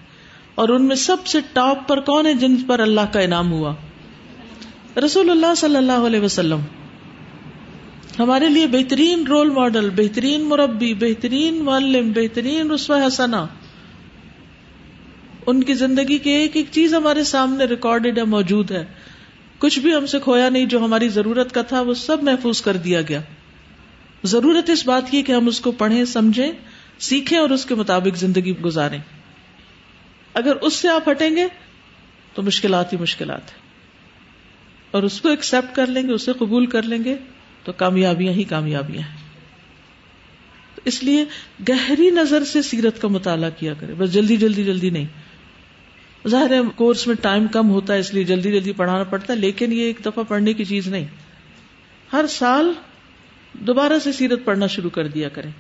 اور 0.55 0.69
ان 0.69 0.85
میں 0.85 0.97
سب 0.97 1.27
سے 1.27 1.39
ٹاپ 1.53 1.89
پر 1.89 2.01
کون 2.01 2.27
ہے 2.27 2.35
جن 2.35 2.57
پر 2.57 2.81
اللہ 2.81 3.01
کا 3.13 3.21
انعام 3.21 3.53
ہوا؟ 3.53 3.75
رسول 5.05 5.31
اللہ 5.31 5.55
صلی 5.57 5.77
اللہ 5.77 6.07
علیہ 6.07 6.21
وسلم۔ 6.21 6.61
ہمارے 8.19 8.49
لیے 8.49 8.67
بہترین 8.67 9.27
رول 9.27 9.51
ماڈل 9.51 9.91
بہترین 9.91 10.41
مربی، 10.41 10.95
بہترین 10.95 11.55
معلم، 11.57 12.13
بہترین 12.13 12.71
رسوا 12.71 13.07
حسنا 13.07 13.47
ان 15.47 15.63
کی 15.63 15.75
زندگی 15.75 16.19
کی 16.19 16.31
ایک 16.31 16.51
ایک 16.57 16.67
چیز 16.71 16.95
ہمارے 16.95 17.25
سامنے 17.25 17.65
ریکارڈیڈ 17.65 18.19
ہے، 18.19 18.25
موجود 18.25 18.71
ہے۔ 18.71 18.85
کچھ 19.59 19.79
بھی 19.79 19.95
ہم 19.95 20.07
سے 20.07 20.19
کھویا 20.21 20.49
نہیں، 20.49 20.67
جو 20.67 20.85
ہماری 20.85 21.09
ضرورت 21.09 21.53
کا 21.53 21.63
تھا، 21.63 21.81
وہ 21.81 21.95
سب 21.95 22.23
محفوظ 22.23 22.61
کر 22.61 22.77
دیا 22.77 23.01
گیا۔ 23.09 23.21
ضرورت 24.25 24.71
اس 24.71 24.87
بات 24.87 25.11
کی 25.11 25.23
کہ 25.23 25.33
ہم 25.33 25.47
اس 25.47 25.61
کو 25.61 25.73
پڑھیں، 25.73 26.05
سمجھیں، 26.05 26.53
سیکھیں 26.99 27.39
اور 27.39 27.51
اس 27.51 27.67
کے 27.67 27.75
مطابق 27.75 28.17
زندگی 28.17 28.59
گزاریں۔ 28.59 28.99
اگر 30.35 30.57
اس 30.57 30.75
سے 30.75 30.89
آپ 30.89 31.09
ہٹیں 31.11 31.37
گے 31.37 31.47
تو 32.35 32.43
مشکلات 32.43 32.93
ہی 32.93 32.99
مشکلات 32.99 33.53
ہیں۔ 33.53 33.59
اور 34.91 35.03
اس 35.03 35.21
کو 35.21 35.29
ایکسپٹ 35.29 35.77
کر 35.77 35.87
لیں 35.87 36.03
گے، 36.03 36.13
اسے 36.13 36.33
قبول 36.33 36.67
کر 36.67 36.83
لیں 36.83 37.05
گے 37.05 37.17
تو 37.65 37.73
کامیابیاں 37.73 38.33
ہی 38.33 38.45
کامیابیاں 38.45 39.03
ہیں۔ 39.03 39.17
اس 40.85 41.05
لیے 41.05 41.25
گہری 41.69 42.11
نظر 42.11 42.45
سے 42.45 42.63
سیرت 42.63 43.03
کا 43.03 43.09
مطالعہ 43.09 43.51
کیا 43.59 43.75
کرے 43.75 43.95
بس 43.95 44.13
جلدی 44.13 44.37
جلدی 44.37 44.65
جلدی 44.65 44.91
نہیں۔ 44.91 45.07
ظاہر 46.29 46.51
ہے 46.51 46.59
کورس 46.77 47.07
میں 47.07 47.15
ٹائم 47.15 47.47
کم 47.47 47.71
ہوتا 47.71 47.95
ہے، 47.95 47.99
اس 47.99 48.15
لیے 48.15 48.25
جلدی 48.25 48.53
جلدی 48.53 48.73
پڑھانا 48.73 49.05
پڑتا 49.05 49.33
ہے، 49.33 49.39
لیکن 49.39 49.73
یہ 49.73 49.81
ایک 49.81 49.99
دفعہ 50.07 50.25
پڑھنے 50.29 50.53
کی 50.53 50.65
چیز 50.65 50.89
نہیں۔ 50.89 51.07
ہر 52.13 52.25
سال 52.29 52.73
دوبارہ 53.61 53.99
سے 53.99 54.13
سیرت 54.13 54.39
پڑھنا 54.45 54.67
شروع 54.67 54.91
کر 54.91 55.09
دیا 55.09 55.29
کریں، 55.29 55.51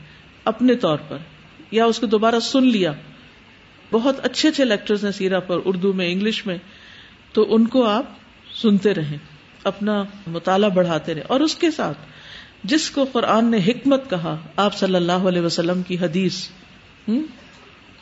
اپنے 0.44 0.74
طور 0.74 0.98
پر، 1.08 1.18
یا 1.70 1.84
اس 1.84 1.98
کو 1.98 2.06
دوبارہ 2.06 2.40
سن 2.40 2.66
لیا۔ 2.66 2.92
بہت 3.92 4.24
اچھے 4.24 4.48
اچھے 4.48 4.64
لیکچرز 4.64 5.04
ہیں 5.04 5.12
سیرا 5.12 5.40
پر، 5.40 5.58
اردو 5.64 5.92
میں، 5.92 6.12
انگلش 6.12 6.46
میں۔ 6.46 6.58
تو 7.32 7.54
ان 7.54 7.66
کو 7.66 7.84
آپ 7.84 8.04
سنتے 8.62 8.94
رہیں، 8.94 9.18
اپنا 9.64 10.04
مطالعہ 10.26 10.68
بڑھاتے 10.68 11.14
رہے 11.14 11.20
اور 11.20 11.40
اس 11.40 11.54
کے 11.54 11.70
ساتھ، 11.70 11.98
جس 12.64 12.90
کو 12.90 13.04
قرآن 13.12 13.50
نے 13.50 13.58
حکمت 13.66 14.10
کہا، 14.10 14.36
آپ 14.56 14.76
صلی 14.76 14.94
اللہ 14.94 15.12
علیہ 15.12 15.40
وسلم 15.40 15.82
کی 15.82 15.98
حدیث 15.98 16.48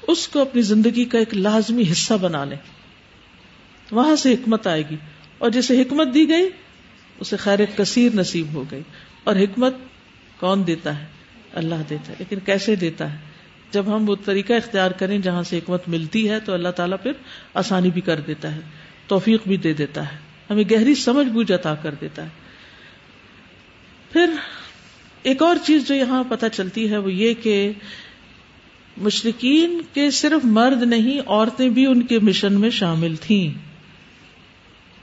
اس 0.06 0.28
کو 0.28 0.40
اپنی 0.40 0.62
زندگی 0.62 1.04
کا 1.04 1.18
ایک 1.18 1.34
لازمی 1.34 1.82
حصہ 1.92 2.14
بنا 2.14 2.44
لیں۔ 2.44 2.56
وہاں 3.90 4.16
سے 4.16 4.34
حکمت 4.34 4.66
آئے 4.66 4.82
گی۔ 4.90 4.96
اور 5.38 5.50
جسے 5.50 5.82
حکمت 5.82 6.14
دی 6.14 6.28
گئی، 6.28 6.48
اسے 7.20 7.36
خیر 7.36 7.58
کثیر 7.76 8.14
نصیب 8.14 8.46
ہو 8.54 8.64
گئی۔ 8.70 8.82
اور 9.24 9.36
حکمت 9.36 9.74
کون 10.40 10.66
دیتا 10.66 11.00
ہے؟ 11.00 11.06
اللہ 11.52 11.74
دیتا 11.90 12.08
ہے۔ 12.08 12.14
لیکن 12.18 12.38
کیسے 12.38 12.76
دیتا 12.76 13.12
ہے؟ 13.12 13.18
جب 13.70 13.96
ہم 13.96 14.08
وہ 14.08 14.16
طریقہ 14.24 14.52
اختیار 14.52 14.90
کریں 14.90 15.18
جہاں 15.18 15.42
سے 15.42 15.58
حکمت 15.58 15.88
ملتی 15.88 16.30
ہے، 16.30 16.40
تو 16.40 16.52
اللہ 16.52 16.68
تعالیٰ 16.68 16.96
پھر 17.02 17.12
آسانی 17.54 17.90
بھی 17.90 18.00
کر 18.00 18.20
دیتا 18.20 18.54
ہے، 18.54 18.60
توفیق 19.06 19.48
بھی 19.48 19.56
دے 19.56 19.72
دیتا 19.72 20.12
ہے۔ 20.12 20.18
ہمیں 20.50 20.64
گہری 20.70 20.94
سمجھ 20.94 21.26
بوجھ 21.26 21.52
عطا 21.52 21.74
کر 21.74 21.94
دیتا 22.00 22.22
ہے۔ 22.22 22.28
پھر 24.12 24.30
ایک 25.22 25.42
اور 25.42 25.56
چیز 25.64 25.88
جو 25.88 25.94
یہاں 25.94 26.24
پتہ 26.28 26.46
چلتی 26.52 26.90
ہے، 26.90 26.96
وہ 26.96 27.12
یہ 27.12 27.34
کہ 27.34 27.72
مشرقین 28.96 29.80
کے 29.92 30.10
صرف 30.10 30.44
مرد 30.44 30.82
نہیں، 30.82 31.20
عورتیں 31.26 31.68
بھی 31.68 31.86
ان 31.86 32.02
کے 32.02 32.18
مشن 32.18 32.60
میں 32.60 32.70
شامل 32.70 33.16
تھیں۔ 33.20 33.73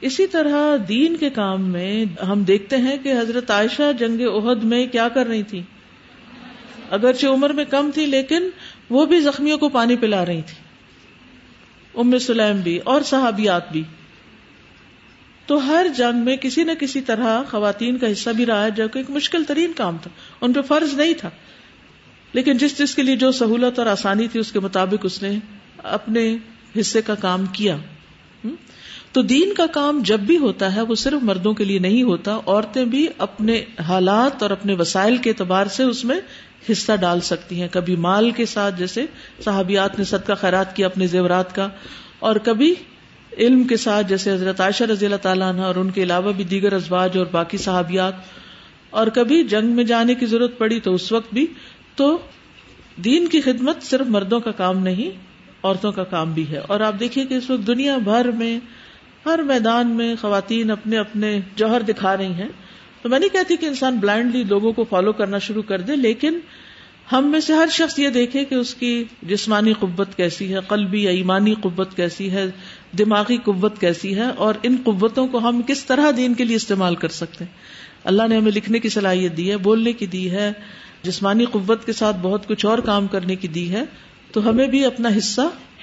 اسی 0.02 0.28
طرح 0.28 0.76
دین 0.88 1.18
کے 1.18 1.30
کام 1.30 1.70
میں 1.70 2.06
ہم 2.24 2.44
دیکھتے 2.44 2.78
ہیں 2.78 2.98
کہ 3.04 3.14
حضرت 3.14 3.52
عائشہ 3.52 3.92
جنگ 4.00 4.22
عہد 4.22 4.64
میں 4.64 4.88
کیا 4.88 5.10
کر 5.10 5.28
رہی 5.28 5.44
تھی؟ 5.44 5.62
اگرچہ 6.90 7.28
عمر 7.28 7.50
میں 7.50 7.66
کم 7.66 7.92
تھی، 7.94 8.06
لیکن 8.06 8.50
وہ 8.90 9.06
بھی 9.06 9.20
زخمیوں 9.20 9.58
کو 9.58 9.70
پانی 9.70 9.96
پلا 9.96 10.26
رہی 10.26 10.42
تھی۔ 10.42 10.56
ام 11.96 12.18
سلیم 12.18 12.58
بھی 12.58 12.78
اور 12.78 13.02
صحابیات 13.02 13.72
بھی۔ 13.72 13.84
تو 15.46 15.68
ہر 15.68 15.86
جنگ 15.98 16.18
میں 16.18 16.38
کسی 16.38 16.64
نہ 16.64 16.72
کسی 16.80 17.02
طرح 17.02 17.44
خواتین 17.44 17.98
کا 17.98 18.12
حصہ 18.12 18.30
بھی 18.30 18.46
رہا 18.46 18.64
ہے، 18.64 18.72
جو 18.72 18.88
کہ 18.88 18.98
ایک 18.98 19.10
مشکل 19.10 19.44
ترین 19.44 19.74
کام 19.74 19.98
تھا۔ 20.02 20.12
ان 20.42 20.54
پہ 20.54 20.62
فرض 20.62 20.94
نہیں 20.94 21.14
تھا۔ 21.14 21.30
لیکن 22.34 22.58
جس 22.58 22.78
جس 22.78 22.96
کے 22.96 23.04
لیے 23.04 23.16
جو 23.16 23.32
سہولت 23.32 23.80
اور 23.80 23.88
آسانی 23.88 24.28
تھی، 24.28 24.40
اس 24.40 24.52
کے 24.52 24.60
مطابق 24.60 25.00
اس 25.04 25.22
نے 25.22 25.40
اپنے 25.78 26.38
حصے 26.80 27.02
کا 27.02 27.16
کام 27.16 27.46
کیا۔ 27.46 27.78
تو 29.12 29.22
دین 29.22 29.54
کا 29.54 29.66
کام 29.66 30.02
جب 30.06 30.20
بھی 30.20 30.38
ہوتا 30.38 30.76
ہے 30.76 30.82
وہ 30.82 30.96
صرف 30.96 31.24
مردوں 31.24 31.54
کے 31.54 31.64
لیے 31.64 31.80
نہیں 31.80 32.04
ہوتا، 32.04 32.40
عورتیں 32.46 32.86
بھی 32.86 33.08
اپنے 33.18 33.64
حالات 33.88 34.44
اور 34.44 34.50
اپنے 34.50 34.74
وسائل 34.74 35.18
کے 35.18 35.30
اعتبار 35.30 35.66
سے 35.66 35.84
اس 35.84 36.06
میں 36.06 36.20
حصہ 36.72 36.92
ڈال 36.96 37.22
سکتی 37.22 37.62
ہیں۔ 37.62 37.68
کبھی 37.72 37.96
مال 37.96 38.32
کے 38.32 38.46
ساتھ، 38.46 38.76
جیسے 38.78 39.06
صحابیات 39.46 40.00
نے 40.00 40.06
صدقہ 40.06 40.34
خیرات 40.42 40.76
کیا 40.76 40.86
اپنے 40.86 41.08
زیورات 41.08 41.56
کا، 41.56 41.70
اور 42.20 42.36
کبھی 42.36 42.74
علم 43.38 43.64
کے 43.64 43.78
ساتھ، 43.78 44.08
جیسے 44.08 44.32
حضرت 44.32 44.62
عائشہ 44.62 44.84
رضی 44.84 45.06
اللہ 45.06 45.16
تعالیٰ 45.16 45.50
عنہ 45.50 45.62
اور 45.62 45.76
ان 45.76 45.90
کے 45.90 46.04
علاوہ 46.04 46.32
بھی 46.32 46.44
دیگر 46.44 46.74
ازواج 46.74 47.18
اور 47.18 47.26
باقی 47.26 47.58
صحابیات۔ 47.58 48.14
اور 48.90 49.08
کبھی 49.08 49.44
جنگ 49.44 49.68
میں 49.68 49.84
جانے 49.84 50.16
کی 50.16 50.26
ضرورت 50.26 50.58
پڑی 50.58 50.80
تو 50.80 50.94
اس 50.94 51.12
وقت 51.12 51.34
بھی، 51.34 51.48
تو 51.96 52.18
دین 53.04 53.28
کی 53.28 53.42
خدمت 53.42 53.84
صرف 53.84 54.08
مردوں 54.08 54.40
کا 54.40 54.52
کام 54.52 54.84
نہیں، 54.84 55.10
عورتوں 55.64 55.92
کا 55.92 56.04
کام 56.04 56.34
بھی 56.34 56.50
ہے۔ 56.50 56.58
اور 56.58 56.80
آپ 56.80 57.00
دیکھیے 57.00 57.26
کہ 57.26 57.34
اس 57.34 57.50
وقت 57.50 57.68
دنیا 57.68 57.98
بھر 57.98 58.32
میں 58.32 58.60
ہر 59.26 59.40
میدان 59.40 59.88
میں 59.88 60.16
خواتین 60.22 60.72
اپنے 60.72 60.98
اپنے 60.98 61.40
جوہر 61.56 61.82
دکھا 61.82 62.18
رہی 62.18 62.34
ہیں۔ 62.34 62.48
تو 63.02 63.10
میں 63.10 63.20
نہیں 63.20 63.30
کہتی 63.30 63.58
کہ 63.58 63.66
انسان 63.66 63.98
بلائنڈلی 63.98 64.44
لوگوں 64.44 64.72
کو 64.72 64.84
فالو 64.84 65.12
کرنا 65.12 65.38
شروع 65.38 65.62
کر 65.62 65.82
دے، 65.82 65.96
لیکن 65.96 66.40
ہم 67.12 67.32
میں 67.32 67.40
سے 67.40 67.54
ہر 67.54 67.68
شخص 67.72 68.00
یہ 68.00 68.10
دیکھے 68.10 68.46
کہ 68.46 68.56
اس 68.56 68.76
کی 68.76 69.04
جسمانی 69.24 69.74
قوت 69.74 70.16
کیسی 70.16 70.54
ہے، 70.54 70.60
قلبی 70.68 71.04
یا 71.04 71.10
ایمانی 71.10 71.54
قوت 71.62 71.96
کیسی 71.96 72.32
ہے، 72.32 72.46
دماغی 72.98 73.38
قوت 73.38 73.80
کیسی 73.80 74.16
ہے، 74.16 74.30
اور 74.38 74.54
ان 74.64 74.76
قوتوں 74.84 75.28
کو 75.28 75.38
ہم 75.38 75.62
کس 75.68 75.86
طرح 75.86 76.12
دین 76.18 76.34
کے 76.34 76.44
لیے 76.44 76.56
استعمال 76.56 76.96
کر 76.96 77.08
سکتے 77.08 77.44
ہیں۔ 77.44 77.52
اللہ 78.04 78.28
نے 78.28 78.38
ہمیں 78.38 78.52
لکھنے 78.52 78.80
کی 78.80 78.90
صلاحیت 78.90 79.38
دی 79.38 79.52
ہے، 79.52 79.58
بولنے 79.58 79.94
کی 79.94 80.06
دی 80.06 80.32
ہے، 80.32 80.54
جسمانی 81.04 81.46
قوت 81.46 81.86
کے 81.86 81.94
ساتھ 81.94 82.18
بہت 82.22 82.48
کچھ 82.48 82.66
اور 82.66 82.78
کام 82.78 83.08
کرنے 83.08 83.36
کی 83.36 83.48
دی 83.48 83.72
ہے۔ 83.72 83.84
تو 84.32 84.50
ہمیں 84.50 84.68
بھی 84.68 84.86
اپنا 84.86 85.10
حصہ 85.18 85.42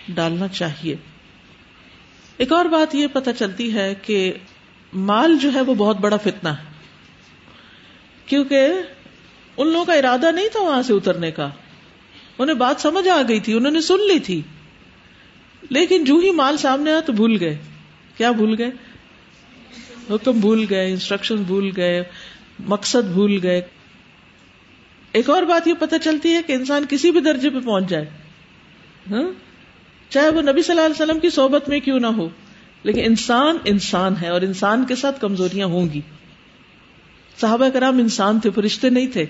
ڈالنا 0.09 0.49
چاہیے۔ 0.49 0.97
ایک 2.38 2.52
اور 2.52 2.64
بات 2.64 2.95
یہ 2.95 3.07
پتہ 3.07 3.30
چلتی 3.38 3.75
ہے 3.75 3.95
کہ 4.02 4.33
مال 4.92 5.38
جو 5.38 5.52
ہے 5.54 5.61
وہ 5.61 5.75
بہت 5.75 5.97
بڑا 5.97 6.16
فتنہ 6.16 6.49
ہے۔ 6.49 6.64
کیونکہ 8.26 8.68
ان 9.57 9.68
لوگوں 9.68 9.85
کا 9.85 9.92
ارادہ 9.92 10.30
نہیں 10.30 10.49
تھا 10.49 10.61
وہاں 10.61 10.83
سے 10.83 10.92
اترنے 10.92 11.30
کا۔ 11.30 11.50
انہیں 12.38 12.57
بات 12.57 12.80
سمجھ 12.80 13.09
آ 13.09 13.23
گئی 13.28 13.40
تھی، 13.40 13.52
انہوں 13.52 13.73
نے 13.73 13.80
سن 13.80 14.00
لی 14.00 14.18
تھی۔ 14.18 14.42
لیکن 15.71 16.04
جو 16.04 16.16
ہی 16.16 16.30
مال 16.30 16.57
سامنے 16.57 16.90
آیا 16.90 17.00
تو 17.00 17.12
بھول 17.12 17.37
گئے۔ 17.40 17.59
کیا 18.16 18.30
بھول 18.30 18.54
گئے؟ 18.59 18.71
حکم 20.11 20.40
بھول 20.40 20.66
گئے 20.71 20.90
انسٹرکشن 20.90 21.37
بھول 21.37 21.71
گئے، 21.76 22.04
مقصد 22.59 23.04
بھول 23.12 23.40
گئے۔ 23.42 23.62
ایک 25.12 25.30
اور 25.30 25.42
بات 25.42 25.68
یہ 25.68 25.75
پتہ 25.78 25.95
چلتی 26.04 26.35
ہے 26.35 26.42
کہ 26.42 26.52
انسان 26.52 26.85
کسی 26.88 27.11
بھی 27.11 27.21
درجے 27.21 27.50
پہ 27.50 27.61
پہنچ 27.61 27.88
جائے۔ 27.88 28.07
ہاں؟ 29.11 29.48
چاہے 30.09 30.29
وہ 30.29 30.43
نبی 30.43 30.62
صلی 30.62 30.77
اللہ 30.77 30.87
علیہ 30.87 31.03
وسلم 31.03 31.21
کی 31.21 31.31
صحبت 31.31 31.69
میں 31.69 31.81
کیوں 31.81 32.00
نہ 32.00 32.07
ہو، 32.07 32.29
لیکن 32.83 33.00
انسان 33.05 33.57
انسان 33.65 34.15
ہے 34.23 34.29
اور 34.29 34.41
انسان 34.41 34.85
کے 34.85 34.95
ساتھ 34.95 35.21
کمزوریاں 35.21 35.67
ہوں 35.67 35.88
گی۔ 35.88 36.00
صحابہ 37.41 37.69
کرام 37.69 37.99
انسان 37.99 38.41
تھے، 38.41 38.50
فرشتے 38.50 38.91
نہیں 38.91 39.07
تھے۔ 39.07 39.27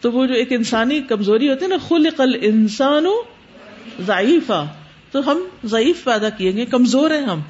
تو 0.00 0.12
وہ 0.12 0.26
جو 0.26 0.34
ایک 0.34 0.52
انسانی 0.52 1.00
کمزوری 1.00 1.48
ہوتی 1.48 1.64
ہے 1.64 1.70
نا، 1.70 1.76
خلق 1.88 2.20
الانسان 2.20 3.06
ضعیفہ 4.00 4.64
تو 5.10 5.30
ہم 5.30 5.42
ضعیف 5.64 6.04
پیدا 6.04 6.28
کیے 6.28 6.54
گے 6.54 6.66
کمزور 6.66 7.10
ہیں 7.10 7.22
ہم۔ 7.22 7.40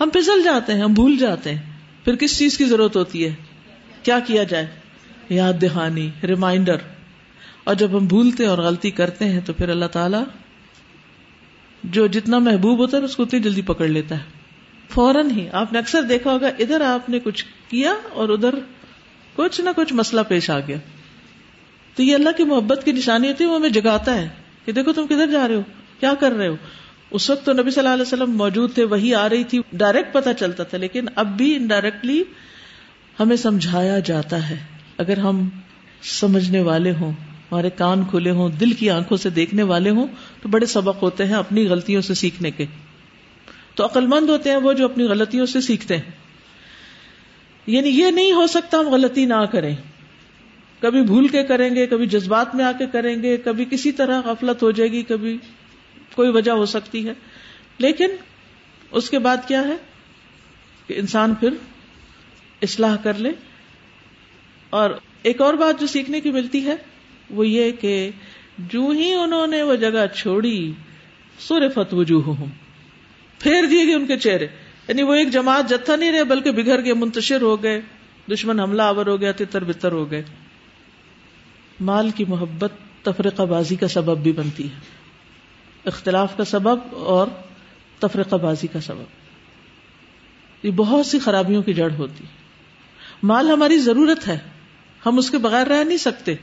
ہم 0.00 0.08
پھسل 0.08 0.42
جاتے 0.42 0.74
ہیں، 0.74 0.82
ہم 0.82 0.92
بھول 0.92 1.16
جاتے 1.16 1.54
ہیں۔ 1.54 1.62
پھر 2.04 2.16
کس 2.16 2.38
چیز 2.38 2.58
کی 2.58 2.64
ضرورت 2.64 2.96
ہوتی 2.96 3.24
ہے؟ 3.24 3.34
کیا 4.02 4.18
کیا 4.18 4.42
جائے؟ 4.42 4.66
یاد 5.28 5.52
دہانی، 5.62 6.10
ریمائنڈر۔ 6.22 6.76
اور 7.64 7.74
جب 7.74 7.98
ہم 7.98 8.06
بھولتے 8.06 8.46
اور 8.46 8.58
غلطی 8.58 8.90
کرتے 8.90 9.24
ہیں 9.24 9.40
تو 9.40 9.52
پھر 9.52 9.68
اللہ 9.68 9.84
تعالی 9.84 10.16
جو 11.86 12.06
جتنا 12.06 12.38
محبوب 12.38 12.78
ہوتا 12.78 12.96
ہے 12.96 13.02
اس 13.02 13.16
کو 13.16 13.22
اتنی 13.22 13.40
جلدی 13.40 13.62
پکڑ 13.62 13.86
لیتا 13.86 14.14
ہے۔ 14.14 14.22
فوراً 14.90 15.30
ہی 15.30 15.48
آپ 15.52 15.72
نے 15.72 15.78
اکثر 15.78 16.02
دیکھا 16.02 16.32
ہوگا، 16.32 16.48
ادھر 16.58 16.80
آپ 16.80 17.10
نے 17.10 17.18
کچھ 17.18 17.44
کیا 17.68 17.94
اور 18.12 18.28
ادھر 18.28 18.54
کچھ 19.34 19.60
نہ 19.60 19.70
کچھ 19.76 19.92
مسئلہ 19.92 20.20
پیش 20.28 20.50
آ 20.50 20.58
گیا۔ 20.60 20.76
تو 21.94 22.02
یہ 22.02 22.14
اللہ 22.14 22.28
کی 22.36 22.44
محبت 22.44 22.82
کی 22.84 22.92
نشانی 22.92 23.28
ہوتی 23.28 23.44
ہے، 23.44 23.48
وہ 23.48 23.56
ہمیں 23.56 23.68
جگاتا 23.68 24.14
ہے 24.14 24.28
کہ 24.64 24.72
دیکھو 24.72 24.92
تم 24.92 25.06
کدھر 25.06 25.26
جا 25.26 25.48
رہے 25.48 25.54
ہو، 25.54 25.62
کیا 26.00 26.14
کر 26.20 26.32
رہے 26.32 26.48
ہو۔ 26.48 26.56
اس 27.10 27.30
وقت 27.30 27.46
تو 27.46 27.52
نبی 27.52 27.70
صلی 27.70 27.80
اللہ 27.80 27.92
علیہ 27.92 28.02
وسلم 28.02 28.30
موجود 28.30 28.74
تھے، 28.74 28.84
وہی 28.84 29.14
آ 29.14 29.28
رہی 29.28 29.44
تھی 29.44 29.60
ڈائریکٹ 29.72 30.12
پتا 30.12 30.34
چلتا 30.34 30.62
تھا، 30.62 30.78
لیکن 30.78 31.06
اب 31.14 31.36
بھی 31.36 31.56
انڈائریکٹلی 31.56 32.24
ہمیں 33.20 33.36
سمجھایا 33.36 33.98
جاتا 33.98 34.50
ہے۔ 34.50 34.56
اگر 34.98 35.18
ہم 35.18 35.48
سمجھنے 36.02 36.60
والے 36.60 36.92
ہوں 36.92 37.12
ہمارے 37.52 37.70
کان 37.70 38.04
کھلے 38.04 38.30
ہوں، 38.30 38.48
دل 38.48 38.72
کی 38.72 38.90
آنکھوں 38.90 39.18
سے 39.18 39.30
دیکھنے 39.30 39.62
والے 39.62 39.90
ہوں، 39.90 40.06
تو 40.42 40.48
بڑے 40.48 40.66
سبق 40.66 41.02
ہوتے 41.02 41.24
ہیں 41.24 41.34
اپنی 41.34 41.68
غلطیوں 41.68 42.02
سے 42.02 42.14
سیکھنے 42.14 42.50
کے۔ 42.50 42.66
تو 43.74 43.84
عقل 43.84 44.06
مند 44.06 44.30
ہوتے 44.30 44.50
ہیں 44.50 44.56
وہ 44.56 44.72
جو 44.72 44.84
اپنی 44.84 45.04
غلطیوں 45.04 45.46
سے 45.46 45.60
سیکھتے 45.60 45.96
ہیں۔ 45.96 46.10
یعنی 47.66 47.88
یہ 47.88 48.10
نہیں 48.10 48.32
ہو 48.32 48.46
سکتا 48.46 48.78
ہم 48.78 48.88
غلطی 48.88 49.24
نہ 49.24 49.44
کریں۔ 49.52 49.76
کبھی 50.80 51.02
بھول 51.02 51.28
کے 51.28 51.42
کریں 51.42 51.74
گے، 51.74 51.86
کبھی 51.86 52.06
جذبات 52.06 52.54
میں 52.54 52.64
آ 52.64 52.72
کے 52.72 52.86
کریں 52.86 53.22
گے، 53.22 53.36
کبھی 53.36 53.64
کسی 53.70 53.92
طرح 53.92 54.20
غفلت 54.24 54.62
ہو 54.62 54.70
جائے 54.70 54.92
گی، 54.92 55.02
کبھی 55.02 55.38
کوئی 56.14 56.30
وجہ 56.30 56.52
ہو 56.52 56.66
سکتی 56.66 57.08
ہے۔ 57.08 57.12
لیکن 57.78 58.08
اس 58.90 59.10
کے 59.10 59.18
بعد 59.18 59.36
کیا 59.46 59.60
ہے؟ 59.60 59.76
کہ 60.86 60.94
انسان 60.96 61.34
پھر 61.34 61.48
اصلاح 62.62 62.96
کر 62.96 63.14
لے۔ 63.14 63.30
اور 64.70 64.90
ایک 65.22 65.40
اور 65.40 65.54
بات 65.54 65.80
جو 65.80 65.86
سیکھنے 65.86 66.20
کی 66.20 66.30
ملتی 66.30 66.66
ہے 66.66 66.76
وہ 67.30 67.48
یہ 67.48 67.72
کہ 67.72 68.10
جو 68.58 68.88
ہی 68.88 69.12
انہوں 69.12 69.46
نے 69.46 69.62
وہ 69.62 69.74
جگہ 69.74 70.06
چھوڑی 70.16 70.72
سور 71.38 71.68
فت 71.74 71.94
وجوہ 71.94 72.34
پھیر 73.38 73.64
دیے 73.64 73.86
گئے 73.86 73.94
ان 73.94 74.06
کے 74.06 74.16
چہرے۔ 74.18 74.46
یعنی 74.88 75.02
وہ 75.02 75.14
ایک 75.14 75.30
جماعت 75.30 75.70
جتھا 75.70 75.96
نہیں 75.96 76.12
رہے، 76.12 76.24
بلکہ 76.24 76.50
بگھر 76.50 76.84
گئے 76.84 76.94
منتشر 76.94 77.42
ہو 77.42 77.62
گئے۔ 77.62 77.80
دشمن 78.32 78.60
حملہ 78.60 78.82
آور 78.82 79.06
ہو 79.06 79.20
گیا 79.20 79.32
تر 79.50 79.64
بتر 79.64 79.92
ہو 79.92 80.10
گئے۔ 80.10 80.22
مال 81.80 82.10
کی 82.10 82.24
محبت 82.28 82.72
تفرقہ 83.02 83.42
بازی 83.42 83.76
کا 83.76 83.88
سبب 83.88 84.18
بھی 84.18 84.32
بنتی 84.32 84.64
ہے۔ 84.64 84.78
اختلاف 85.84 86.36
کا 86.36 86.44
سبب 86.44 86.78
اور 86.90 87.26
تفرقہ 87.98 88.36
بازی 88.36 88.66
کا 88.66 88.80
سبب۔ 88.80 89.04
یہ 90.62 90.70
بہت 90.70 91.06
سی 91.06 91.18
خرابیوں 91.18 91.62
کی 91.62 91.74
جڑ 91.74 91.90
ہوتی۔ 91.98 92.24
مال 93.22 93.50
ہماری 93.50 93.78
ضرورت 93.78 94.28
ہے۔ 94.28 94.38
ہم 95.06 95.18
اس 95.18 95.30
کے 95.30 95.38
بغیر 95.38 95.66
رہ 95.66 95.84
نہیں 95.84 95.98
سکتے۔ 95.98 96.34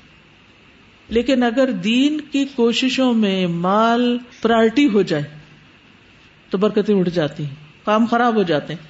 لیکن 1.13 1.43
اگر 1.43 1.71
دین 1.71 2.21
کی 2.21 2.45
کوششوں 2.45 3.13
میں 3.13 3.47
مال 3.47 4.17
پرائرٹی 4.41 4.89
ہو 4.93 5.01
جائے، 5.01 5.23
تو 6.49 6.57
برکتیں 6.57 6.95
اٹھ 6.95 7.09
جاتی 7.09 7.43
ہیں، 7.45 7.85
کام 7.85 8.05
خراب 8.05 8.35
ہو 8.35 8.43
جاتے 8.43 8.73
ہیں۔ 8.73 8.87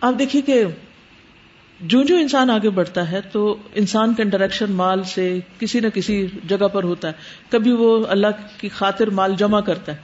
آپ 0.00 0.14
دیکھیے 0.18 0.42
کہ 0.42 0.64
جو 1.80 2.02
جو 2.02 2.16
انسان 2.16 2.50
آگے 2.50 2.70
بڑھتا 2.70 3.10
ہے 3.10 3.20
تو 3.20 3.56
انسان 3.74 4.14
کا 4.14 4.22
انٹریکشن 4.22 4.72
مال 4.72 5.02
سے 5.02 5.38
کسی 5.58 5.80
نہ 5.80 5.88
کسی 5.88 6.26
جگہ 6.48 6.68
پر 6.68 6.84
ہوتا 6.84 7.08
ہے۔ 7.08 7.12
کبھی 7.50 7.72
وہ 7.72 8.06
اللہ 8.08 8.26
کی 8.58 8.68
خاطر 8.68 9.10
مال 9.10 9.34
جمع 9.38 9.60
کرتا 9.60 9.92
ہے، 9.92 9.96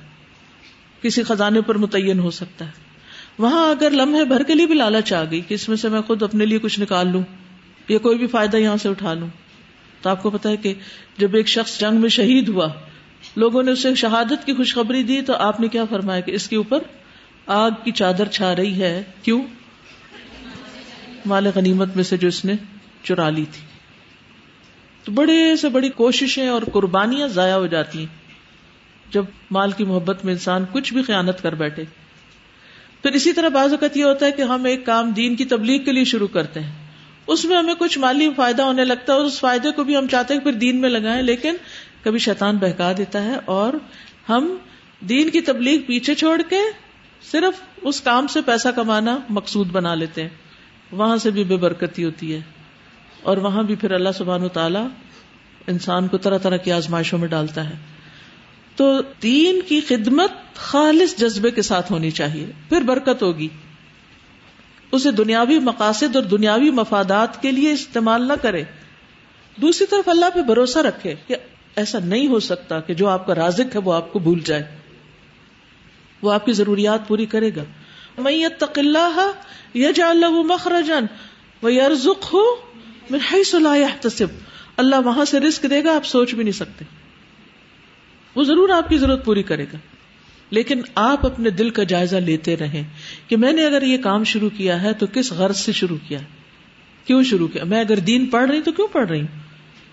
کسی 1.03 1.23
خزانے 1.23 1.61
پر 1.61 1.79
متعین 1.79 2.19
ہو 2.19 2.31
سکتا 2.31 2.65
ہے۔ 2.65 2.71
وہاں 3.39 3.71
اگر 3.71 3.91
لمحے 3.91 4.25
بھر 4.25 4.43
کے 4.43 4.55
لیے 4.55 4.67
بھی 4.67 4.75
لالچ 4.75 5.13
آ 5.13 5.25
گئی 5.31 5.41
کہ 5.41 5.55
اس 5.55 5.69
میں 5.69 5.77
سے 5.77 5.89
میں 5.89 6.01
خود 6.01 6.23
اپنے 6.23 6.47
لیے 6.47 6.59
کچھ 6.59 6.81
نکال 6.81 7.09
لوں 7.09 7.23
یا 7.89 7.99
کوئی 7.99 8.19
بھی 8.19 8.27
فائدہ 8.27 8.57
یہاں 8.57 8.77
سے 8.77 8.89
اٹھا 8.89 9.15
لوں 9.15 9.29
تو 10.05 10.11
آپ 10.11 10.23
کو 10.23 10.31
پتا 10.31 10.49
ہے 10.49 10.57
کہ 10.57 10.75
جب 11.19 11.35
ایک 11.35 11.49
شخص 11.49 11.81
جنگ 11.81 11.97
میں 11.97 12.09
شہید 12.09 12.49
ہوا، 12.49 12.69
لوگوں 13.37 13.63
نے 13.63 13.71
اسے 13.71 13.95
شہادت 13.95 14.47
کی 14.47 14.55
خوشخبری 14.55 15.03
دی، 15.03 15.23
تو 15.23 15.35
آپ 15.35 15.61
نے 15.61 15.69
کیا 15.69 15.85
فرمایا 15.85 16.21
کہ 16.21 16.31
اس 16.31 16.49
کے 16.49 16.57
اوپر 16.57 16.79
آگ 17.47 17.71
کی 17.85 17.93
چادر 17.93 18.27
چھا 18.27 18.57
رہی 18.57 18.83
ہے؟ 18.83 19.03
کیوں؟ 19.23 19.43
مال 21.27 21.47
غنیمت 21.55 21.97
میں 21.97 22.05
سے 22.05 22.17
جو 22.17 22.29
اس 22.29 22.45
نے 22.45 22.53
چرا 23.03 23.31
لی 23.31 23.45
تھی۔ 23.53 23.67
تو 25.05 25.13
بڑے 25.13 25.57
سے 25.57 25.69
بڑی 25.69 25.89
کوششیں 25.89 26.49
اور 26.49 26.63
قربانیاں 26.73 27.29
ضائع 27.29 27.55
ہو 27.55 27.67
جاتی 27.67 27.99
ہیں۔ 27.99 28.41
جب 29.11 29.25
مال 29.51 29.71
کی 29.71 29.85
محبت 29.85 30.25
میں 30.25 30.33
انسان 30.33 30.65
کچھ 30.73 30.95
بھی 30.95 31.03
خیانت 31.03 31.43
کر 31.43 31.55
بیٹھے۔ 31.55 31.85
پھر 33.03 33.13
اسی 33.13 33.33
طرح 33.33 33.49
بعض 33.49 33.71
اوقات 33.71 33.97
یہ 33.97 34.05
ہوتا 34.05 34.27
ہے 34.27 34.33
کہ 34.33 34.43
ہم 34.43 34.65
ایک 34.65 34.87
کام 34.87 35.11
دین 35.11 35.37
کی 35.37 35.45
تبلیغ 35.45 35.85
کے 35.85 35.93
لیے 35.93 36.05
شروع 36.05 36.29
کرتے 36.29 36.61
ہیں۔ 36.61 36.84
اس 37.27 37.45
میں 37.45 37.57
ہمیں 37.57 37.75
کچھ 37.79 37.99
مالی 37.99 38.29
فائدہ 38.37 38.63
ہونے 38.63 38.85
لگتا 38.85 39.13
ہے 39.13 39.19
اور 39.19 39.27
اس 39.27 39.41
فائدے 39.41 39.71
کو 39.71 39.85
بھی 39.85 39.97
ہم 39.97 40.07
چاہتے 40.07 40.35
ہیں 40.35 40.41
کہ 40.41 40.51
پھر 40.51 40.59
دین 40.59 40.81
میں 40.81 40.89
لگائیں، 40.89 41.23
لیکن 41.23 41.57
کبھی 42.03 42.19
شیطان 42.19 42.57
بہکا 42.57 42.93
دیتا 42.99 43.25
ہے 43.25 43.35
اور 43.45 43.73
ہم 44.29 44.57
دین 45.09 45.31
کی 45.31 45.41
تبلیغ 45.41 45.81
پیچھے 45.87 46.15
چھوڑ 46.15 46.43
کے 46.49 46.57
صرف 47.31 47.63
اس 47.83 48.01
کام 48.01 48.27
سے 48.27 48.41
پیسہ 48.41 48.69
کمانا 48.69 49.19
مقصود 49.29 49.69
بنا 49.71 49.95
لیتے 49.95 50.23
ہیں۔ 50.23 50.29
وہاں 50.93 51.17
سے 51.17 51.31
بھی 51.31 51.45
بے 51.45 51.57
برکتی 51.57 52.05
ہوتی 52.05 52.35
ہے 52.35 52.41
اور 53.23 53.37
وہاں 53.37 53.63
بھی 53.63 53.75
پھر 53.75 53.91
اللہ 53.91 54.09
سبحان 54.19 54.45
و 54.45 54.49
تعالی 54.49 54.79
انسان 55.67 56.09
کو 56.09 56.19
طرح 56.19 56.39
طرح 56.39 56.57
کی 56.57 56.73
آزمائشوں 56.73 57.19
میں 57.19 57.29
ڈالتا 57.29 57.71
ہے۔ 57.71 57.75
تو 58.77 59.01
دین 59.23 59.61
کی 59.69 59.81
خدمت 59.81 60.33
خالص 60.55 61.17
جذبے 61.17 61.51
کے 61.51 61.63
ساتھ 61.63 61.93
ہونی 61.93 62.11
چاہیے، 62.11 62.47
پھر 62.69 62.81
برکت 62.81 63.23
ہوگی۔ 63.23 63.49
اسے 64.93 65.11
دنیاوی 65.11 65.59
مقاصد 65.59 66.17
اور 66.17 66.25
دنیاوی 66.25 66.71
مفادات 66.71 67.43
کے 67.43 67.53
لیے 67.53 67.73
استعمال 67.73 68.29
نہ 68.29 68.33
کرے۔ 68.43 68.63
دوسری 69.57 69.87
طرف 69.87 70.09
اللہ 70.09 70.25
پہ 70.35 70.43
بھروسہ 70.43 70.79
رکھے 70.79 71.15
کہ 71.27 71.37
ایسا 71.77 71.99
نہیں 71.99 72.27
ہو 72.27 72.41
سکتا 72.41 72.81
کہ 72.81 72.95
جو 72.95 73.09
آپ 73.09 73.27
کا 73.27 73.35
رازق 73.35 73.75
ہے 73.75 73.81
وہ 73.81 73.93
آپ 73.93 74.13
کو 74.13 74.19
بھول 74.19 74.41
جائے۔ 74.45 74.77
وہ 76.23 76.33
آپ 76.33 76.47
کی 76.47 76.53
ضروریات 76.53 77.09
پوری 77.09 77.27
کرے 77.27 77.51
گا۔ 77.57 77.65
میت 78.19 78.61
تقلّہ 78.61 79.31
یجعل 79.75 80.17
له 80.17 80.43
مخرجا 80.43 81.01
ويرزقه 81.63 82.41
من 83.11 83.19
حيث 83.33 83.55
لا 83.55 83.77
يحتسب 83.77 84.27
اللہ 84.77 84.97
وہاں 84.97 85.25
سے 85.25 85.41
رزق 85.41 85.67
دے 85.71 85.85
گا، 85.85 85.97
آپ 85.97 86.07
سوچ 86.07 86.35
بھی 86.35 86.43
نہیں 86.43 86.53
سکتے۔ 86.53 86.85
وہ 88.35 88.45
ضرور 88.45 88.69
آپ 88.69 88.89
کی 88.89 88.99
ضرورت 88.99 89.25
پوری 89.25 89.43
کرے 89.43 89.65
گا۔ 89.65 89.94
لیکن 90.51 90.81
آپ 90.95 91.27
اپنے 91.27 91.51
دل 91.51 91.71
کا 91.71 91.83
جائزہ 91.83 92.17
لیتے 92.17 92.57
رہیں 92.57 92.83
کہ 93.29 93.37
میں 93.37 93.53
نے 93.53 93.67
اگر 93.67 93.83
یہ 93.83 93.99
کام 93.99 94.25
شروع 94.25 94.51
کیا 94.57 94.83
ہے 94.83 94.93
تو 94.93 95.07
کس 95.13 95.33
غرض 95.33 95.57
سے 95.57 95.73
شروع 95.73 95.97
کیا؟ 96.09 96.19
کیوں 97.05 97.23
شروع 97.23 97.49
کیا؟ 97.49 97.65
میں 97.65 97.81
اگر 97.81 97.99
دین 97.99 98.27
پڑھ 98.27 98.51
رہی 98.51 98.63
تو 98.63 98.73
کیوں 98.73 98.89
پڑھ 98.93 99.09
رہی 99.09 99.21
ہوں؟ 99.21 99.45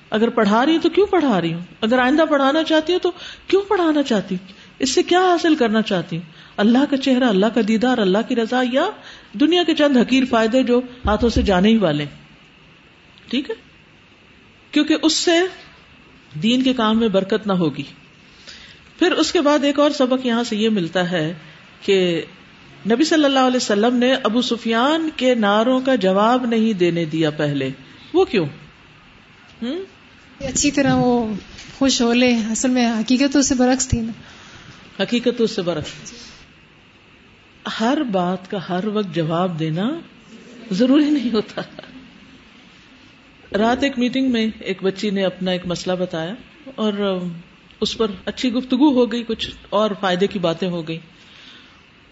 اگر 0.10 0.30
پڑھا 0.30 0.66
رہی 0.66 0.74
ہوں 0.74 0.82
تو 0.82 0.90
کیوں 0.90 1.08
پڑھا 1.08 1.42
رہی 1.42 1.54
ہوں؟ 1.54 1.62
اگر 1.82 2.00
آئندہ 2.00 2.24
پڑھانا 2.30 2.64
چاہتی 2.64 2.94
ہوں 2.94 3.00
تو 3.00 3.12
کیوں 3.48 3.62
پڑھانا 3.62 4.04
چاہتی 4.04 4.36
ہوں؟ 4.36 4.48
اس 4.80 4.90
سے 4.90 5.04
کیا 5.04 5.20
حاصل 5.20 5.56
کرنا 5.56 5.82
چاہتی 5.82 6.18
ہوں؟ 6.18 6.24
اللہ 6.58 6.86
کا 6.90 6.98
چہرہ، 6.98 7.24
اللہ 7.24 7.46
کا 7.46 7.62
دیدار، 7.68 7.98
اللہ 7.98 8.18
کی 8.28 8.36
رضا 8.36 8.62
یا 8.72 8.86
دنیا 9.34 9.64
کے 9.64 9.76
چند 9.76 9.98
حقیر 9.98 10.24
فائدے 10.30 10.64
جو 10.64 10.82
ہاتھوں 11.06 11.30
سے 11.30 11.42
جانے 11.42 11.70
ہی 11.70 11.78
والے 11.78 12.06
ٹھیک 13.30 13.50
ہے؟ 13.50 13.56
کیونکہ 14.72 14.96
اس 15.02 15.14
سے 15.14 15.32
دین 16.44 16.64
کے 16.64 16.74
کام 16.74 17.00
میں 17.00 17.08
برکت 17.08 17.48
نہ 17.48 17.54
ہوگی۔ 17.54 17.84
پھر 19.02 19.12
اس 19.12 19.32
کے 19.32 19.42
بعد 19.42 19.64
ایک 19.64 19.80
اور 19.80 19.92
سبق 19.92 20.26
یہاں 20.26 20.44
سے 20.44 20.56
یہ 20.56 20.70
ملتا 20.70 21.12
ہے 21.12 21.34
کہ 21.82 22.26
نبی 22.92 23.04
صلی 23.04 23.26
اللہ 23.26 23.40
علیہ 23.40 23.58
وسلم 23.58 23.96
نے 23.96 24.14
ابو 24.14 24.42
سفیان 24.42 25.10
کے 25.16 25.36
ناروں 25.36 25.82
کا 25.82 25.96
جواب 25.96 26.46
نہیں 26.46 26.74
دینے 26.74 27.06
دیا 27.06 27.30
پہلے۔ 27.30 27.70
وہ 28.14 28.26
کیوں؟ 28.26 28.46
اچھی 30.40 30.72
طرح 30.72 30.94
وہ 30.96 31.34
خوش 31.78 32.02
ہو 32.02 32.14
لے 32.14 32.36
اصل 32.36 32.70
میں 32.70 32.92
حقیقت 32.92 33.36
اس 33.36 33.48
سے 33.48 33.56
برعکس 33.56 33.88
تھی 33.88 34.02
نا۔ 34.02 34.12
حقیقت 35.04 35.42
اس 35.42 35.52
سے 35.52 35.62
برعکس۔ 35.62 36.14
ہر 37.80 37.98
بات 38.12 38.52
کا 38.52 38.58
ہر 38.70 38.88
وقت 38.88 39.16
جواب 39.16 39.60
دینا 39.60 39.90
ضروری 40.72 41.10
نہیں 41.10 41.34
ہوتا۔ 41.34 41.62
رات 43.58 43.84
ایک 43.84 44.00
میٹنگ 44.00 44.32
میں 44.32 44.48
ایک 44.60 44.84
بچی 44.84 45.10
نے 45.10 45.24
اپنا 45.24 45.52
ایک 45.52 45.66
مسئلہ 45.66 45.96
بتایا 45.96 46.34
اور 46.76 47.20
اس 47.82 47.98
پر 47.98 48.08
اچھی 48.26 48.54
گفتگو 48.54 48.94
ہو 48.94 49.12
گئی، 49.12 49.24
کچھ 49.28 49.50
اور 49.70 49.92
فائدے 50.00 50.28
کی 50.28 50.40
باتیں 50.40 50.70
ہو 50.70 50.88
گئی۔ 50.88 51.00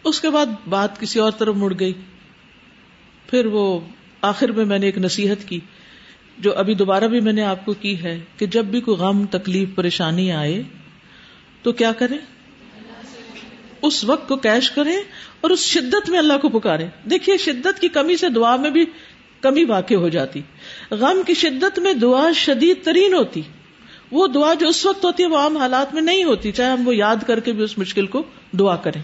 اس 0.04 0.22
کے 0.22 0.30
بعد 0.30 0.46
بات 0.70 1.00
کسی 1.00 1.20
اور 1.20 1.32
طرف 1.32 1.56
مڑ 1.56 1.74
گئی۔ 1.80 1.94
پھر 3.28 3.46
وہ 3.46 3.80
آخر 4.22 4.52
میں 4.52 4.66
میں 4.66 4.80
نے 4.80 4.86
ایک 4.86 4.98
نصیحت 4.98 5.48
کی، 5.50 5.60
جو 6.38 6.56
ابھی 6.56 6.74
دوبارہ 6.74 7.04
بھی 7.04 7.20
میں 7.20 7.34
نے 7.34 7.42
آپ 7.42 7.66
کو 7.66 7.74
کی 7.74 8.04
ہے 8.04 8.20
کہ 8.38 8.46
جب 8.46 8.66
بھی 8.66 8.82
کوئی 8.82 8.98
غم، 8.98 9.26
تکلیف، 9.26 9.70
پریشانی 9.76 10.32
آئے 10.32 10.64
تو 11.64 11.72
کیا 11.72 11.92
کرے 11.92 12.16
اس 13.82 14.04
وقت 14.04 14.28
کو 14.28 14.36
کیش 14.36 14.72
کرے 14.72 14.96
اور 15.42 15.50
اس 15.50 15.60
شدت 15.60 16.10
میں 16.10 16.20
اللہ 16.20 16.38
کو 16.42 16.50
پکارے 16.50 16.86
دیکھیے، 17.10 17.38
شدت 17.38 17.82
کی 17.82 17.88
کمی 17.88 18.16
سے 18.16 18.30
دعا 18.30 18.56
میں 18.56 18.70
بھی 18.70 18.86
کمی 19.42 19.64
واقع 19.64 19.94
ہو 19.94 20.10
جاتی۔ 20.10 20.42
غم 20.92 21.22
کی 21.28 21.34
شدت 21.34 21.80
میں 21.80 21.94
دعا 21.94 22.32
شدید 22.36 22.78
ترین 22.84 23.14
ہوتی۔ 23.14 23.42
وہ 24.12 24.28
دعا 24.28 24.54
جو 24.54 24.68
اس 24.68 24.86
وقت 24.86 25.06
ہوتی 25.06 25.24
ہے 25.24 25.28
وہ 25.28 25.38
عام 25.38 25.58
حالات 25.58 25.94
میں 25.94 26.02
نہیں 26.02 26.24
ہوتی، 26.24 26.52
چاہے 26.52 26.72
ہم 26.72 26.88
وہ 26.88 26.96
یاد 26.96 27.16
کر 27.28 27.40
کے 27.40 27.52
بھی 27.52 27.64
اس 27.64 27.78
مشکل 27.78 28.06
کو 28.06 28.24
دعا 28.52 28.76
کریں۔ 28.76 29.02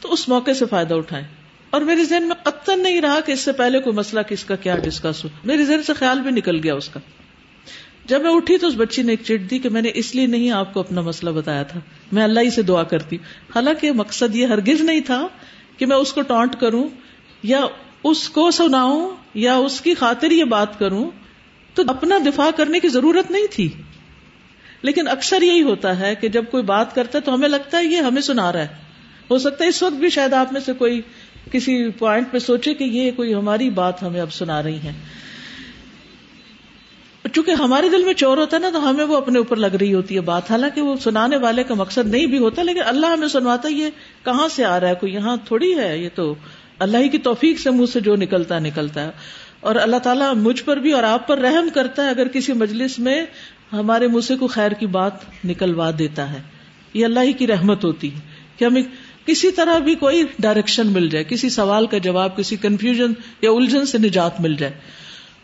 تو 0.00 0.12
اس 0.12 0.28
موقع 0.28 0.50
سے 0.50 0.66
فائدہ 0.66 0.94
اٹھائیں۔ 0.94 1.26
اور 1.70 1.80
میرے 1.80 2.04
ذہن 2.04 2.22
میں 2.22 2.36
قطن 2.42 2.82
نہیں 2.82 3.00
رہا 3.00 3.20
کہ 3.20 3.32
اس 3.32 3.40
سے 3.40 3.52
پہلے 3.52 3.80
کوئی 3.80 3.96
مسئلہ 3.96 4.22
کس 4.22 4.44
کا 4.44 4.56
کیا 4.56 4.76
ڈسکس 4.76 5.24
ہو۔ 5.24 5.28
میرے 5.44 5.64
ذہن 5.64 5.82
سے 5.82 5.94
خیال 5.94 6.20
بھی 6.20 6.30
نکل 6.30 6.60
گیا 6.62 6.74
اس 6.74 6.88
کا۔ 6.88 7.00
جب 8.04 8.22
میں 8.22 8.30
اٹھی 8.30 8.58
تو 8.58 8.66
اس 8.66 8.74
بچی 8.76 9.02
نے 9.02 9.12
ایک 9.12 9.20
چٹ 9.24 9.50
دی 9.50 9.58
کہ 9.58 9.68
میں 9.68 9.82
نے 9.82 9.90
اس 9.94 10.14
لیے 10.14 10.26
نہیں 10.26 10.50
آپ 10.50 10.74
کو 10.74 10.80
اپنا 10.80 11.00
مسئلہ 11.00 11.30
بتایا 11.30 11.62
تھا۔ 11.62 11.80
میں 12.12 12.24
اللہ 12.24 12.40
ہی 12.40 12.50
سے 12.50 12.62
دعا 12.62 12.82
کرتی۔ 12.82 13.16
حالانکہ 13.54 13.92
مقصد 13.92 14.36
یہ 14.36 14.46
ہرگز 14.46 14.80
نہیں 14.80 15.00
تھا 15.00 15.26
کہ 15.76 15.86
میں 15.86 15.96
اس 15.96 16.12
کو 16.12 16.22
ٹانٹ 16.22 16.56
کروں 16.60 16.88
یا 17.42 17.60
اس 18.04 18.28
کو 18.28 18.50
سناؤں 18.50 19.10
یا 19.34 19.56
اس 19.56 19.80
کی 19.80 19.94
خاطر 19.94 20.30
یہ 20.30 20.44
بات 20.44 20.78
کروں۔ 20.78 21.10
تو 21.74 21.82
اپنا 21.88 22.18
دفاع 22.26 22.50
کرنے 22.56 22.80
کی 22.80 22.88
ضرورت 22.88 23.30
نہیں 23.30 23.46
تھی۔ 23.50 23.68
لیکن 24.82 25.08
اکثر 25.08 25.42
یہی 25.42 25.62
ہوتا 25.62 26.00
ہے 26.00 26.14
کہ 26.14 26.28
جب 26.28 26.44
کوئی 26.50 26.62
بات 26.62 26.94
کرتا 26.94 27.18
ہے 27.18 27.22
تو 27.22 27.34
ہمیں 27.34 27.48
لگتا 27.48 27.78
ہے 27.78 27.84
یہ 27.84 27.96
ہمیں 27.96 28.22
سنا 28.22 28.52
رہا 28.52 28.60
ہے۔ 28.60 28.68
ہو 29.30 29.38
سکتا 29.38 29.64
ہے 29.64 29.68
اس 29.68 29.82
وقت 29.82 29.94
بھی 29.94 30.10
شاید 30.10 30.32
آپ 30.32 30.52
میں 30.52 30.60
سے 30.60 30.72
کوئی 30.72 31.00
کسی 31.52 31.90
پوائنٹ 31.90 32.30
پہ 32.30 32.38
سوچے 32.38 32.74
کہ 32.74 32.84
یہ 32.84 33.10
کوئی 33.16 33.34
ہماری 33.34 33.70
بات 33.70 34.02
ہمیں 34.02 34.20
اب 34.20 34.32
سنا 34.32 34.62
رہی 34.62 34.78
ہے 34.84 34.92
چونکہ 37.32 37.50
ہمارے 37.50 37.88
دل 37.88 38.04
میں 38.04 38.14
چور 38.14 38.38
ہوتا 38.38 38.56
ہے 38.56 38.62
نا 38.62 38.70
تو 38.72 38.90
ہمیں 38.90 39.04
وہ 39.04 39.16
اپنے 39.16 39.38
اوپر 39.38 39.56
لگ 39.56 39.66
رہی 39.66 39.94
ہوتی 39.94 40.14
ہے 40.14 40.20
بات۔ 40.20 40.50
حالانکہ 40.50 40.80
وہ 40.80 40.96
سنانے 40.96 41.36
والے 41.36 41.62
کا 41.62 41.74
مقصد 41.74 42.08
نہیں 42.08 42.26
بھی 42.26 42.38
ہوتا، 42.38 42.62
لیکن 42.62 42.80
اللہ 42.86 43.06
ہمیں 43.06 43.28
سنواتا 43.28 43.68
یہ 43.68 43.90
کہاں 44.24 44.48
سے 44.48 44.64
آ 44.64 44.80
رہا 44.80 44.88
ہے، 44.88 44.94
کوئی 44.94 45.14
یہاں 45.14 45.36
تھوڑی 45.44 45.78
ہے؟ 45.78 45.98
یہ 45.98 46.08
تو 46.14 46.34
اللہ 46.78 46.98
ہی 46.98 47.08
کی 47.08 47.18
توفیق 47.18 47.60
سے 47.60 47.70
منہ 47.70 47.86
سے 47.86 48.00
جو 48.00 48.16
نکلتا 48.16 48.54
ہے 48.54 48.60
نکلتا 48.60 49.04
ہے۔ 49.04 49.10
اور 49.60 49.76
اللہ 49.76 49.96
تعالیٰ 49.96 50.34
مجھ 50.34 50.64
پر 50.64 50.76
بھی 50.76 50.92
اور 50.92 51.02
آپ 51.02 51.28
پر 51.28 51.38
رحم 51.38 51.68
کرتا 51.74 52.04
ہے۔ 52.04 52.08
اگر 52.08 52.28
کسی 52.28 52.52
مجلس 52.52 52.98
میں 52.98 53.26
ہمارے 53.72 54.06
منہ 54.06 54.20
سے 54.20 54.36
کوئی 54.36 54.48
خیر 54.48 54.72
کی 54.72 54.86
بات 54.86 55.12
نکلوا 55.44 55.90
دیتا 55.98 56.32
ہے۔ 56.32 56.42
یہ 56.94 57.04
اللہ 57.04 57.20
ہی 57.20 57.32
کی 57.32 57.46
رحمت 57.46 57.84
ہوتی 57.84 58.14
ہے 58.14 58.20
کہ 58.56 58.64
ہمیں 58.64 58.82
کسی 59.26 59.50
طرح 59.50 59.78
بھی 59.78 59.94
کوئی 59.94 60.24
ڈائریکشن 60.38 60.86
مل 60.86 61.08
جائے، 61.08 61.24
کسی 61.24 61.50
سوال 61.50 61.86
کا 61.86 61.98
جواب، 61.98 62.36
کسی 62.36 62.56
کنفیوژن 62.56 63.12
یا 63.42 63.50
الجھن 63.50 63.86
سے 63.86 63.98
نجات 63.98 64.40
مل 64.40 64.54
جائے۔ 64.54 64.72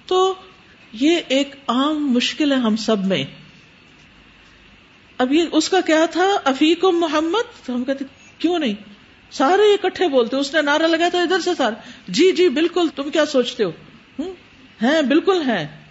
تو 0.07 0.35
یہ 0.93 1.21
ایک 1.29 1.55
عام 1.69 2.13
مشکل 2.13 2.53
ہے 2.53 2.57
ہم 2.57 2.77
سب 2.77 3.07
میں۔ 3.07 3.25
اب 5.19 5.33
یہ 5.33 5.43
اس 5.53 5.69
کا 5.69 5.81
کیا 5.81 6.07
تھا؟ 6.07 6.29
افیق 6.45 6.85
و 6.85 6.93
محمد؟ 6.93 7.67
تو 7.67 7.75
ہم 7.75 7.85
کہتے، 7.85 8.05
کیوں 8.39 8.59
نہیں؟ 8.59 8.75
سارے 9.31 9.63
اکٹھے 9.63 10.09
بولتے، 10.09 10.37
اس 10.37 10.55
نے 10.55 10.63
نعرہ 10.63 10.83
لگایا 10.83 11.09
تھا 11.09 11.23
ادھر 11.23 11.41
سے 11.41 11.51
سارے۔ 11.57 11.75
جی 12.09 12.33
جی 12.33 12.49
بالکل، 12.49 12.89
تم 12.97 13.11
کیا 13.11 13.27
سوچتے 13.27 13.65
ہو؟ 13.65 13.71
ہیں، 14.83 15.03
بالکل 15.03 15.43
ہیں۔ 15.43 15.84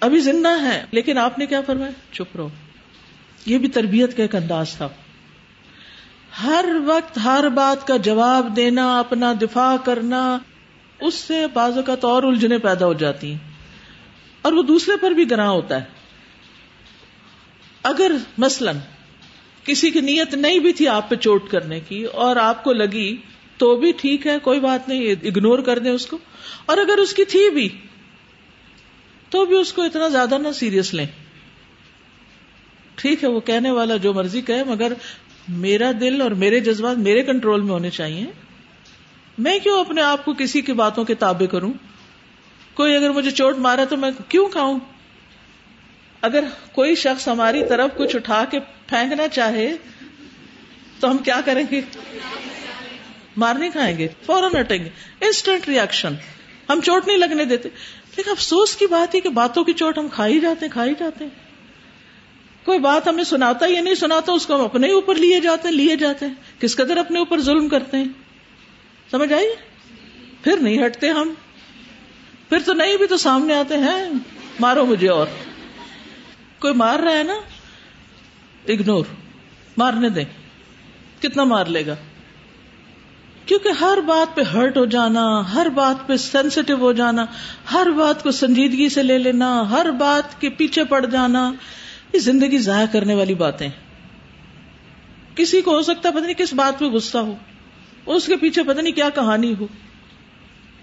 ابھی 0.00 0.20
زندہ 0.20 0.62
ہے 0.62 0.84
لیکن 0.90 1.18
آپ 1.18 1.38
نے 1.38 1.46
کیا 1.46 1.60
فرمایا؟ 1.60 1.90
چپ 2.12 2.36
رہو۔ 2.36 2.48
یہ 3.46 3.58
بھی 3.58 3.68
تربیت 3.68 4.16
کا 4.16 4.22
ایک 4.22 4.34
انداز 4.34 4.76
تھا۔ 4.76 4.88
ہر 6.42 6.64
وقت 6.86 7.18
ہر 7.24 7.48
بات 7.48 7.86
کا 7.86 7.96
جواب 7.96 8.56
دینا، 8.56 8.98
اپنا 8.98 9.32
دفاع 9.42 9.76
کرنا، 9.84 10.38
اس 11.00 11.14
سے 11.14 11.46
بعض 11.46 11.76
اوقات 11.76 12.04
اور 12.04 12.22
الجھنے 12.22 12.58
پیدا 12.58 12.86
ہو 12.86 12.92
جاتی 12.92 13.30
ہیں۔ 13.30 13.38
اور 14.42 14.52
وہ 14.52 14.62
دوسرے 14.62 14.96
پر 14.96 15.10
بھی 15.10 15.30
گراں 15.30 15.50
ہوتا 15.50 15.76
ہے۔ 15.76 15.84
اگر 17.82 18.12
مثلا 18.38 18.72
کسی 19.64 19.90
کی 19.90 20.00
نیت 20.00 20.34
نہیں 20.34 20.58
بھی 20.58 20.72
تھی 20.72 20.88
آپ 20.88 21.10
پہ 21.10 21.14
چوٹ 21.14 21.50
کرنے 21.50 21.80
کی 21.80 22.04
اور 22.04 22.36
آپ 22.36 22.64
کو 22.64 22.72
لگی 22.72 23.16
تو 23.56 23.76
بھی 23.76 23.92
ٹھیک 23.92 24.26
ہے، 24.26 24.38
کوئی 24.38 24.60
بات 24.60 24.88
نہیں 24.88 25.10
اگنور 25.10 25.58
کر 25.58 25.78
دیں 25.78 25.90
اس 25.90 26.06
کو۔ 26.06 26.18
اور 26.66 26.78
اگر 26.78 26.98
اس 26.98 27.14
کی 27.14 27.24
تھی 27.24 27.50
بھی 27.50 27.68
تو 29.34 29.46
بھی 29.46 29.56
اس 29.56 29.72
کو 29.72 29.82
اتنا 29.82 30.08
زیادہ 30.08 30.38
نہ 30.38 30.52
سیریس 30.52 30.94
لیں۔ 30.94 31.06
ٹھیک 32.94 33.24
ہے، 33.24 33.28
وہ 33.28 33.40
کہنے 33.40 33.70
والا 33.70 33.96
جو 33.96 34.14
مرضی 34.14 34.40
کہے، 34.40 34.64
مگر 34.64 34.92
میرا 35.48 35.90
دل 36.00 36.22
اور 36.22 36.30
میرے 36.30 36.60
جذبات 36.60 36.96
میرے 36.96 37.22
کنٹرول 37.22 37.60
میں 37.60 37.70
ہونے 37.70 37.90
چاہیے۔ 37.90 38.26
میں 39.38 39.58
کیوں 39.58 39.80
اپنے 39.80 40.02
آپ 40.02 40.24
کو 40.24 40.34
کسی 40.34 40.60
کی 40.60 40.72
باتوں 40.72 41.04
کے 41.04 41.14
تابع 41.14 41.46
کروں؟ 41.46 41.72
کوئی 42.74 42.96
اگر 42.96 43.10
مجھے 43.10 43.30
چوٹ 43.30 43.56
مارا 43.56 43.84
تو 43.84 43.96
میں 43.96 44.10
کیوں 44.28 44.48
کھاؤں؟ 44.48 44.78
اگر 46.20 46.44
کوئی 46.72 46.94
شخص 46.94 47.28
ہماری 47.28 47.62
طرف 47.68 47.90
کچھ 47.96 48.16
اٹھا 48.16 48.44
کے 48.50 48.60
پھینکنا 48.60 49.28
چاہے، 49.28 49.76
تو 51.00 51.10
ہم 51.10 51.18
کیا 51.18 51.40
کریں 51.44 51.64
گے؟ 51.70 51.80
مار 53.36 53.54
نہیں 53.54 53.70
کھائیں 53.70 53.98
گے، 53.98 54.08
فوراً 54.26 54.60
ہٹیں 54.60 54.78
گے۔ 54.78 54.88
انسٹنٹ 55.20 55.68
ریئیکشن 55.68 56.14
ہم 56.68 56.80
چوٹ 56.80 57.06
نہیں 57.06 57.18
لگنے 57.18 57.44
دیتے۔ 57.44 57.68
لیکن 58.16 58.30
افسوس 58.30 58.76
کی 58.76 58.86
بات 58.86 59.14
ہے 59.14 59.20
کہ 59.20 59.28
باتوں 59.28 59.64
کی 59.64 59.72
چوٹ 59.72 59.98
ہم 59.98 60.08
کھائی 60.08 60.40
جاتے 60.40 60.66
ہیں 60.66 60.72
کھائی 60.72 60.94
جاتے 61.00 61.24
ہیں۔ 61.24 61.44
کوئی 62.64 62.78
بات 62.78 63.08
ہمیں 63.08 63.24
سناتا 63.24 63.66
یا 63.68 63.80
نہیں، 63.80 63.94
سناتا 63.94 64.32
اس 64.32 64.46
کو 64.46 64.54
ہم 64.54 64.60
اپنے 64.60 64.92
اوپر 64.92 65.14
لیے 65.14 65.40
جاتے 65.40 65.68
ہیں، 65.68 65.74
لیے 65.74 65.96
جاتے 65.96 66.26
ہیں۔ 66.26 66.34
کس 66.60 66.76
قدر 66.76 66.96
اپنے 66.96 67.18
اوپر 67.18 67.40
ظلم 67.40 67.68
کرتے 67.68 67.96
ہیں۔ 67.96 68.04
سمجھ 69.10 69.32
آئی؟ 69.32 69.46
پھر 70.44 70.56
نہیں 70.56 70.86
ہٹتے 70.86 71.08
ہم۔ 71.08 71.34
پھر 72.48 72.58
تو 72.58 72.72
نہیں، 72.72 72.96
بھی 72.96 73.06
تو 73.06 73.16
سامنے 73.16 73.54
آتے 73.54 73.76
ہیں۔ 73.76 74.10
مارو 74.60 74.86
مجھے 74.86 75.08
اور۔ 75.08 75.26
کوئی 76.58 76.74
مار 76.74 76.98
رہا 76.98 77.18
ہے 77.18 77.22
نا؟ 77.22 77.34
اگنور 78.68 79.04
مارنے 79.76 80.08
دیں۔ 80.08 80.24
کتنا 81.22 81.44
مار 81.44 81.64
لے 81.64 81.86
گا؟ 81.86 81.96
کیونکہ 83.46 83.68
ہر 83.80 83.98
بات 84.06 84.34
پہ 84.36 84.42
ہرٹ 84.42 84.76
ہو 84.76 84.84
جانا، 84.86 85.22
ہر 85.54 85.68
بات 85.74 86.06
پہ 86.06 86.16
سینسیٹیو 86.16 86.76
ہو 86.76 86.92
جانا، 86.92 87.24
ہر 87.72 87.90
بات 87.96 88.22
کو 88.22 88.30
سنجیدگی 88.32 88.88
سے 88.88 89.02
لے 89.02 89.18
لینا، 89.18 89.48
ہر 89.70 89.90
بات 89.98 90.40
کے 90.40 90.48
پیچھے 90.50 90.84
پڑ 90.84 91.04
جانا، 91.06 91.50
یہ 92.12 92.18
زندگی 92.20 92.58
ضائع 92.58 92.86
کرنے 92.92 93.14
والی 93.14 93.34
باتیں 93.34 93.68
کسی 95.34 95.60
کو 95.60 95.74
ہو 95.74 95.82
سکتا 95.82 96.08
ہے 96.08 96.14
پتہ 96.14 96.24
نہیں 96.24 96.34
کس 96.34 96.52
بات 96.54 96.78
پہ 96.78 96.84
غصہ 96.84 97.18
ہو، 97.18 97.34
اس 98.06 98.26
کے 98.26 98.36
پیچھے 98.36 98.62
پتہ 98.62 98.80
نہیں 98.80 98.92
کیا 98.92 99.08
کہانی 99.14 99.52
ہو، 99.60 99.66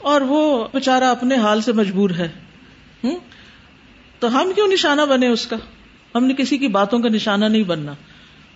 اور 0.02 0.22
وہ 0.22 0.42
بےچارا 0.74 1.10
اپنے 1.12 1.36
حال 1.36 1.62
سے 1.62 1.74
مجبور 1.74 2.10
ہے۔ 2.10 2.30
تو 4.22 4.28
ہم 4.32 4.52
کیوں 4.56 4.68
نشانہ 4.68 5.02
بنے 5.02 5.28
اس 5.28 5.46
کا؟ 5.48 5.56
ہم 6.16 6.26
نے 6.26 6.34
کسی 6.34 6.58
کی 6.58 6.68
باتوں 6.70 7.00
کا 7.00 7.10
نشانہ 7.10 7.46
نہیں 7.46 7.64
بننا، 7.64 7.94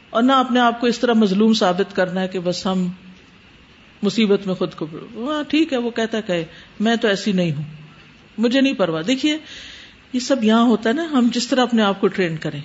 اور 0.10 0.24
نہ 0.24 0.34
اپنے 0.34 0.60
آپ 0.60 0.80
کو 0.82 0.88
اس 0.88 1.00
طرح 1.00 1.14
مظلوم 1.14 1.54
ثابت 1.54 1.96
کرنا 1.96 2.22
ہے 2.22 2.28
کہ 2.28 2.40
بس 2.40 2.66
ہم 2.66 2.88
مصیبت 4.06 4.48
میں 4.48 4.56
خود 4.56 4.74
کو 4.74 4.88
ہاں 5.16 5.44
ٹھیک 5.44 5.74
ہے، 5.74 5.78
وہ 5.78 5.90
کہتا 5.90 6.22
کہ 6.22 6.44
میں 6.80 6.96
تو 6.96 7.08
ایسی 7.08 7.32
نہیں 7.32 7.52
ہوں۔ 7.52 7.64
مجھے 8.38 8.62
نہیں 8.62 8.74
پرواہ۔ 8.74 9.02
دیکھیے، 9.02 9.38
یہ 10.14 10.20
سب 10.20 10.44
یہاں 10.44 10.64
ہوتا 10.64 10.90
ہے 10.90 10.94
نا، 10.94 11.04
ہم 11.12 11.28
جس 11.32 11.48
طرح 11.48 11.62
اپنے 11.62 11.84
آپ 11.84 12.02
کو 12.02 12.08
ٹرین 12.08 12.38
کریں۔ 12.38 12.62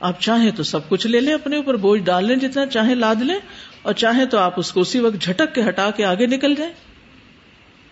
آپ 0.00 0.20
چاہیں 0.20 0.50
تو 0.50 0.62
سب 0.62 0.88
کچھ 0.88 1.06
لے 1.06 1.20
لیں، 1.20 1.34
اپنے 1.34 1.56
اوپر 1.56 1.76
بوجھ 1.76 2.02
ڈال 2.02 2.24
لیں، 2.24 2.36
جتنا 2.36 2.66
چاہیں 2.66 2.94
لاد 2.94 3.14
لیں، 3.14 3.38
اور 3.82 3.92
چاہیں 3.92 4.24
تو 4.24 4.38
آپ 4.38 4.58
اس 4.60 4.72
کو 4.72 4.80
اسی 4.80 4.98
وقت 4.98 5.22
جھٹک 5.22 5.54
کے 5.54 5.62
ہٹا 5.68 5.90
کے 5.90 6.04
آگے 6.04 6.26
نکل 6.26 6.54
جائیں۔ 6.54 6.72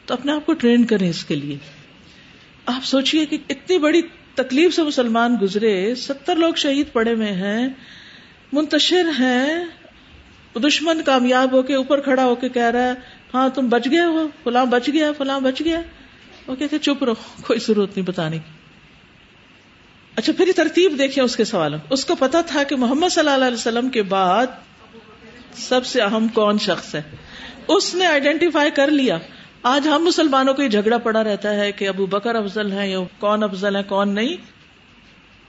تو 0.07 0.15
اپنے 0.15 0.33
آپ 0.33 0.47
کو 0.47 0.53
ٹرین 0.53 0.85
کریں 0.85 1.09
اس 1.09 1.25
کے 1.25 1.35
لیے۔ 1.35 1.59
آپ 2.67 2.85
سوچئے 2.85 3.27
کہ 3.27 3.37
اتنی 3.49 3.79
بڑی 3.79 4.03
تکلیف 4.35 4.75
سے 4.75 4.83
مسلمان 4.83 5.37
گزرے، 5.43 5.95
ستر 5.95 6.37
لوگ 6.37 6.55
شہید 6.55 6.93
پڑے 6.93 7.13
ہوئے 7.13 7.33
ہیں، 7.33 7.69
منتشر 8.53 9.11
ہیں 9.19 9.65
دشمن 10.57 11.03
کامیاب 11.03 11.53
ہو 11.53 11.63
کے 11.63 11.75
اوپر 11.75 12.01
کھڑا 12.01 12.25
ہو 12.25 12.35
کے 12.35 12.49
کہہ 12.49 12.63
رہا 12.63 12.83
ہے 12.83 12.93
ہاں 13.35 13.49
تم 13.49 13.69
بچ 13.69 13.87
گئے 13.91 14.05
ہو، 14.05 14.29
فلاں 14.45 14.65
بچ 14.65 14.89
گیا، 14.93 15.13
فلاں 15.19 15.41
بچ 15.41 15.63
گیا۔ 15.65 15.81
وہ 16.47 16.57
کہتے 16.57 16.79
چپ 16.79 17.05
رہو، 17.05 17.15
کوئی 17.47 17.59
ضرورت 17.59 17.97
نہیں 17.97 18.07
بتانے 18.07 18.39
کی۔ 18.39 18.51
اچھا 20.17 20.33
پھر 20.37 20.49
ترتیب 20.57 20.99
دیکھیں 20.99 21.25
اس 21.25 21.37
کے 21.37 21.45
سوالوں 21.45 21.79
اس 21.91 22.05
کو 22.05 22.15
پتا 22.15 22.41
تھا 22.41 22.63
کہ 22.63 22.77
محمد 22.77 23.09
صلی 23.09 23.29
اللہ 23.29 23.45
علیہ 23.45 23.57
وسلم 23.57 23.89
کے 23.89 24.03
بعد 24.03 24.47
سب 25.53 25.87
سے 25.87 26.01
اہم 26.01 26.29
کون 26.29 26.59
شخص 26.59 26.95
ہے۔ 26.95 27.03
اس 27.69 27.95
نے 27.95 28.07
آئیڈینٹیفائی 28.07 28.71
کر 28.71 28.91
لیا۔ 28.91 29.19
آج 29.63 29.89
ہم 29.89 30.05
مسلمانوں 30.05 30.55
کو 30.55 30.63
یہ 30.63 30.69
جھگڑا 30.69 30.99
پڑا 30.99 31.25
رہتا 31.25 31.55
ہے 31.55 31.73
کہ 31.73 31.89
ابو 31.89 32.07
بکر 32.07 32.35
افضل 32.35 32.73
ہے 32.73 32.91
یا 32.91 32.99
کون 33.19 33.43
افضل 33.43 33.77
ہے 33.77 33.83
کون 33.83 34.15
نہیں۔ 34.15 34.37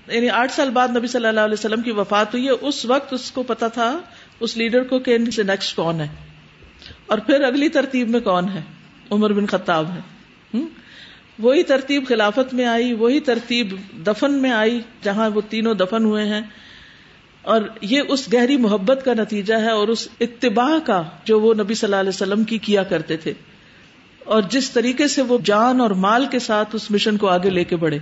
یعنی 0.07 0.29
آٹھ 0.29 0.51
سال 0.51 0.69
بعد 0.69 0.87
نبی 0.87 1.07
صلی 1.07 1.27
اللہ 1.27 1.39
علیہ 1.39 1.53
وسلم 1.53 1.81
کی 1.81 1.91
وفات 1.91 2.33
ہوئی 2.33 2.45
ہے، 2.45 2.51
اس 2.51 2.85
وقت 2.85 3.13
اس 3.13 3.31
کو 3.31 3.43
پتا 3.43 3.67
تھا 3.67 3.99
اس 4.43 4.57
لیڈر 4.57 4.83
کو 4.83 4.99
کہ 4.99 5.17
نیکسٹ 5.17 5.75
کون 5.75 6.01
ہے؟ 6.01 6.07
اور 7.07 7.17
پھر 7.17 7.41
اگلی 7.41 7.69
ترتیب 7.69 8.09
میں 8.09 8.19
کون 8.19 8.49
ہے؟ 8.49 8.61
عمر 9.11 9.33
بن 9.33 9.45
خطاب 9.45 9.85
ہے۔ 9.91 9.99
وہی 11.39 11.63
ترتیب 11.63 12.07
خلافت 12.07 12.53
میں 12.53 12.65
آئی، 12.65 12.93
وہی 12.93 13.19
ترتیب 13.19 13.75
دفن 14.07 14.33
میں 14.33 14.51
آئی، 14.51 14.79
جہاں 15.03 15.29
وہ 15.29 15.41
تینوں 15.49 15.73
دفن 15.73 16.05
ہوئے 16.05 16.27
ہیں۔ 16.27 16.41
اور 17.41 17.61
یہ 17.81 18.01
اس 18.09 18.33
گہری 18.33 18.57
محبت 18.57 19.01
کا 19.05 19.13
نتیجہ 19.13 19.53
ہے 19.53 19.71
اور 19.71 19.87
اس 19.87 20.07
اتباع 20.19 20.77
کا 20.85 21.03
جو 21.25 21.39
وہ 21.39 21.53
نبی 21.53 21.73
صلی 21.73 21.87
اللہ 21.87 21.95
علیہ 21.95 22.09
وسلم 22.09 22.43
کی 22.43 22.57
کیا 22.57 22.83
کرتے 22.83 23.17
تھے۔ 23.17 23.33
اور 24.19 24.41
جس 24.41 24.71
طریقے 24.71 25.07
سے 25.07 25.21
وہ 25.21 25.37
جان 25.43 25.81
اور 25.81 25.91
مال 25.91 26.25
کے 26.25 26.39
ساتھ 26.39 26.75
اس 26.75 26.91
مشن 26.91 27.17
کو 27.17 27.27
آگے 27.27 27.49
لے 27.49 27.63
کے 27.63 27.75
بڑھے۔ 27.75 27.99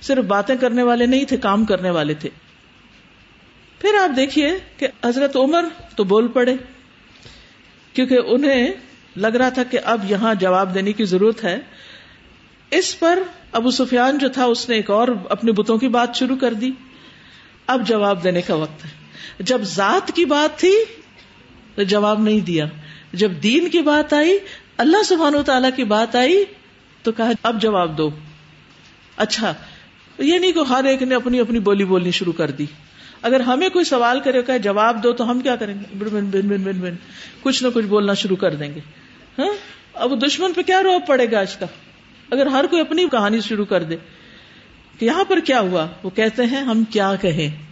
صرف 0.00 0.24
باتیں 0.24 0.56
کرنے 0.56 0.82
والے 0.82 1.06
نہیں 1.06 1.24
تھے، 1.24 1.36
کام 1.36 1.64
کرنے 1.64 1.90
والے 1.90 2.14
تھے۔ 2.14 2.28
پھر 3.78 3.88
آپ 4.02 4.16
دیکھیے 4.16 4.50
کہ 4.76 4.86
حضرت 5.04 5.36
عمر 5.36 5.64
تو 5.96 6.04
بول 6.04 6.28
پڑے، 6.28 6.56
کیونکہ 7.92 8.18
انہیں 8.26 8.72
لگ 9.16 9.26
رہا 9.26 9.48
تھا 9.48 9.62
کہ 9.62 9.78
اب 9.84 10.10
یہاں 10.10 10.34
جواب 10.34 10.74
دینے 10.74 10.92
کی 10.92 11.04
ضرورت 11.04 11.44
ہے۔ 11.44 11.58
اس 12.70 12.98
پر 12.98 13.18
ابو 13.52 13.70
سفیان 13.70 14.18
جو 14.18 14.28
تھا، 14.28 14.44
اس 14.44 14.68
نے 14.68 14.76
ایک 14.76 14.90
اور 14.90 15.08
اپنے 15.28 15.52
بتوں 15.52 15.78
کی 15.78 15.88
بات 15.88 16.16
شروع 16.16 16.36
کر 16.36 16.52
دی۔ 16.52 16.70
اب 17.66 17.88
جواب 17.88 18.24
دینے 18.24 18.42
کا 18.42 18.54
وقت 18.54 18.84
ہے۔ 18.84 18.90
جب 19.40 19.62
ذات 19.62 20.10
کی 20.14 20.24
بات 20.24 20.58
تھی 20.58 20.84
تو 21.74 21.82
جواب 21.82 22.22
نہیں 22.22 22.40
دیا۔ 22.40 22.66
جب 23.12 23.32
دین 23.42 23.68
کی 23.68 23.82
بات 23.82 24.12
آئی، 24.12 24.38
اللہ 24.76 25.02
سبحان 25.02 25.34
و 25.34 25.42
تعالی 25.42 25.68
کی 25.76 25.84
بات 25.84 26.16
آئی 26.16 26.44
تو 27.02 27.12
کہا، 27.12 27.30
اب 27.42 27.62
جواب 27.62 27.98
دو۔ 27.98 28.10
اچھا 29.16 29.54
یہ 30.18 30.38
نہیں 30.38 30.52
کہ 30.52 30.58
ہر 30.68 30.84
ایک 30.84 31.02
نے 31.02 31.14
اپنی 31.14 31.40
اپنی 31.40 31.58
بولی 31.58 31.84
بولنی 31.84 32.10
شروع 32.10 32.32
کر 32.32 32.50
دی۔ 32.50 32.66
اگر 33.22 33.40
ہمیں 33.40 33.68
کوئی 33.68 33.84
سوال 33.84 34.20
کرے 34.20 34.42
کہ 34.42 34.58
جواب 34.58 35.02
دو 35.02 35.12
تو 35.12 35.30
ہم 35.30 35.40
کیا 35.40 35.56
کریں 35.56 35.74
گے؟ 35.74 36.04
بن 36.04 36.08
بن 36.12 36.40
بن 36.40 36.62
بن 36.62 36.72
بن 36.72 36.94
کچھ 37.40 37.62
نہ 37.62 37.68
کچھ 37.74 37.86
بولنا 37.86 38.14
شروع 38.14 38.36
کر 38.36 38.54
دیں 38.54 38.74
گے۔ 38.74 38.80
ہاں؟ 39.38 39.54
اب 39.94 40.26
دشمن 40.26 40.52
پہ 40.52 40.62
کیا 40.62 40.82
روپ 40.82 41.06
پڑے 41.06 41.30
گا 41.30 41.40
اس 41.40 41.56
کا؟ 41.56 41.66
اگر 42.30 42.46
ہر 42.46 42.64
کوئی 42.70 42.82
اپنی 42.82 43.08
کہانی 43.12 43.40
شروع 43.40 43.64
کر 43.64 43.82
دے۔ 43.82 43.96
کہ 44.98 45.04
یہاں 45.04 45.24
پر 45.24 45.40
کیا 45.40 45.60
ہوا؟ 45.60 45.86
وہ 46.02 46.10
کہتے 46.10 46.46
ہیں، 46.46 46.60
ہم 46.60 46.84
کیا 46.84 47.14
کہیں۔ 47.20 47.62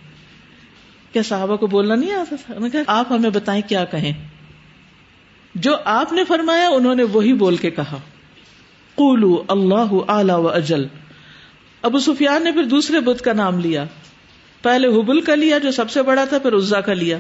کیا 1.13 1.23
صحابہ 1.23 1.57
کو 1.57 1.67
بولنا 1.67 1.95
نہیں 1.95 2.13
آتا 2.13 2.37
تھا؟ 2.47 2.55
آپ 2.87 3.13
ہمیں 3.13 3.31
بتائیں 3.31 3.63
کیا 3.69 3.85
کہیں۔ 3.85 4.13
جو 5.55 5.77
آپ 5.85 6.13
نے 6.13 6.25
فرمایا، 6.25 6.69
انہوں 6.69 6.95
نے 6.95 7.03
وہی 7.03 7.33
بول 7.33 7.57
کے 7.57 7.71
کہا۔ 7.71 7.97
قولو 8.95 9.45
اللہ 9.49 9.95
اعلی 10.09 10.33
و 10.33 10.49
اجل۔ 10.49 10.87
ابو 11.83 11.99
سفیان 11.99 12.45
نے 12.45 12.53
پھر 12.53 12.65
دوسرے 12.65 13.01
بدھ 13.01 13.23
کا 13.23 13.33
نام 13.33 13.59
لیا۔ 13.59 13.85
پہلے 14.65 14.89
حبل 14.89 15.21
کا 15.21 15.35
لیا 15.35 15.59
جو 15.59 15.71
سب 15.71 15.91
سے 15.91 16.03
بڑا 16.03 16.25
تھا، 16.25 16.39
پھر 16.39 16.53
عزا 16.53 16.81
کا 16.81 16.95
لیا۔ 16.95 17.19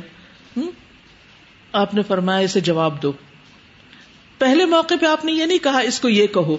آپ 1.72 1.94
نے 1.94 2.02
فرمایا 2.02 2.38
اسے 2.38 2.60
جواب 2.60 3.02
دو۔ 3.02 3.12
پہلے 4.38 4.64
موقع 4.64 4.94
پہ 5.00 5.06
آپ 5.06 5.24
نے 5.24 5.32
یہ 5.32 5.46
نہیں 5.46 5.58
کہا 5.58 5.78
اس 5.78 6.00
کو 6.00 6.08
یہ 6.08 6.26
کہو۔ 6.26 6.56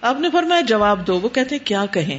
آپ 0.00 0.20
نے 0.20 0.30
فرمایا 0.30 0.60
جواب 0.60 1.06
دو، 1.06 1.20
وہ 1.20 1.28
کہتے 1.28 1.56
ہیں 1.56 1.66
کیا 1.66 1.86
کہیں؟ 1.86 2.18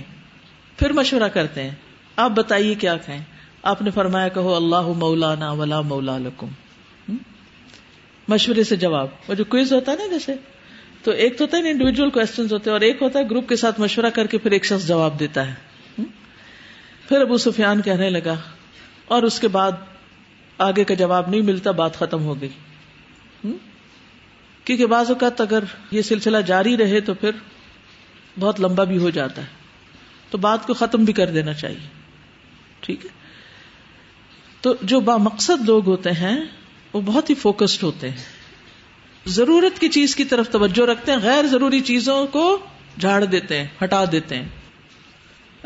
پھر 0.79 0.93
مشورہ 0.93 1.27
کرتے 1.27 1.63
ہیں۔ 1.63 1.71
آپ 2.15 2.31
بتائیے 2.31 2.75
کیا 2.75 2.97
کہیں۔ 2.97 3.23
آپ 3.63 3.81
نے 3.81 3.91
فرمایا 3.91 4.27
کہو، 4.27 4.55
اللہ 4.55 4.81
مولانا 4.81 5.51
ولا 5.51 5.81
مولا 5.81 6.17
لکم۔ 6.17 6.47
مشورے 8.27 8.63
سے 8.63 8.75
جواب۔ 8.75 9.07
وہ 9.27 9.33
جو 9.33 9.43
کوئز 9.43 9.73
ہوتا 9.73 9.91
ہے 9.91 9.97
نا 9.97 10.07
جیسے۔ 10.07 10.35
تو 11.03 11.11
ایک 11.11 11.37
تو 11.37 11.45
ہوتا 11.45 11.57
ہے 11.57 11.69
انڈیویجل 11.69 12.09
کوشچن 12.09 12.43
ہوتے 12.51 12.69
ہیں 12.69 12.73
اور 12.73 12.81
ایک 12.81 13.01
ہوتا 13.01 13.19
ہے 13.19 13.23
گروپ 13.25 13.49
کے 13.49 13.55
ساتھ 13.55 13.79
مشورہ 13.79 14.09
کر 14.09 14.27
کے 14.27 14.37
پھر 14.37 14.51
ایک 14.51 14.65
شخص 14.65 14.87
جواب 14.87 15.19
دیتا 15.19 15.47
ہے۔ 15.47 15.66
پھر 17.09 17.21
ابو 17.21 17.37
سفیان 17.37 17.81
کہنے 17.81 18.09
لگا 18.09 18.35
اور 19.05 19.23
اس 19.23 19.39
کے 19.39 19.47
بعد 19.47 19.71
آگے 20.57 20.83
کا 20.83 20.93
جواب 20.93 21.29
نہیں 21.29 21.41
ملتا، 21.41 21.71
بات 21.71 21.95
ختم 21.95 22.23
ہو 22.23 22.41
گئی۔ 22.41 22.49
کیونکہ 24.63 24.85
بعض 24.85 25.09
اوقات 25.09 25.41
اگر 25.41 25.63
یہ 25.91 26.01
سلسلہ 26.01 26.37
جاری 26.37 26.77
رہے 26.77 27.01
تو 27.01 27.13
پھر 27.13 27.31
بہت 28.39 28.59
لمبا 28.59 28.83
بھی 28.83 28.97
ہو 28.97 29.09
جاتا 29.09 29.41
ہے۔ 29.41 29.47
تو 30.29 30.37
بات 30.37 30.67
کو 30.67 30.73
ختم 30.73 31.03
بھی 31.03 31.13
کر 31.13 31.31
دینا 31.31 31.53
چاہیے۔ 31.53 31.87
ٹھیک 32.79 33.05
ہے؟ 33.05 33.09
تو 34.61 34.75
جو 34.81 34.99
با 34.99 35.17
مقصد 35.17 35.69
لوگ 35.69 35.85
ہوتے 35.85 36.11
ہیں، 36.11 36.37
وہ 36.93 37.01
بہت 37.01 37.29
ہی 37.29 37.35
فوکسڈ 37.35 37.83
ہوتے 37.83 38.09
ہیں۔ 38.09 38.17
ضرورت 39.25 39.79
کی 39.79 39.87
چیز 39.87 40.15
کی 40.15 40.23
طرف 40.23 40.49
توجہ 40.49 40.85
رکھتے 40.85 41.11
ہیں، 41.11 41.19
غیر 41.19 41.45
ضروری 41.45 41.79
چیزوں 41.79 42.27
کو 42.27 42.59
جھاڑ 42.99 43.25
دیتے 43.25 43.59
ہیں، 43.59 43.67
ہٹا 43.83 44.05
دیتے 44.11 44.35
ہیں۔ 44.35 44.47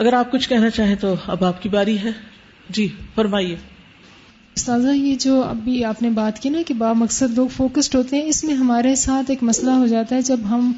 اگر 0.02 0.14
آپ 0.14 0.32
کچھ 0.32 0.50
کہنا 0.50 0.70
چاہیں 0.70 0.96
تو 0.96 1.16
اب 1.28 1.46
آپ 1.46 1.64
کی 1.64 1.70
باری 1.70 1.98
ہے۔ 1.98 2.10
جی 2.70 2.88
فرمائیے۔ 3.16 3.56
استاذہ 4.56 4.90
یہ 4.90 5.16
جو 5.16 5.44
ابھی 5.44 5.86
آپ 5.86 6.02
نے 6.02 6.10
بات 6.10 6.40
کی 6.40 6.50
نا 6.50 6.58
کہ 6.68 6.74
با 6.74 6.94
مقصد 6.94 7.34
لوگ 7.36 7.48
فوکسڈ 7.48 7.96
ہوتے 7.96 8.18
ہیں 8.18 8.26
اس 8.26 8.44
میں 8.44 8.54
ہمارے 8.54 8.96
ساتھ 8.96 9.26
ایک 9.32 9.44
مسئلہ 9.44 9.72
ہو 9.72 9.88
جاتا 9.88 10.16
ہے۔ 10.16 10.22
جب 10.22 10.40
ہم 10.50 10.72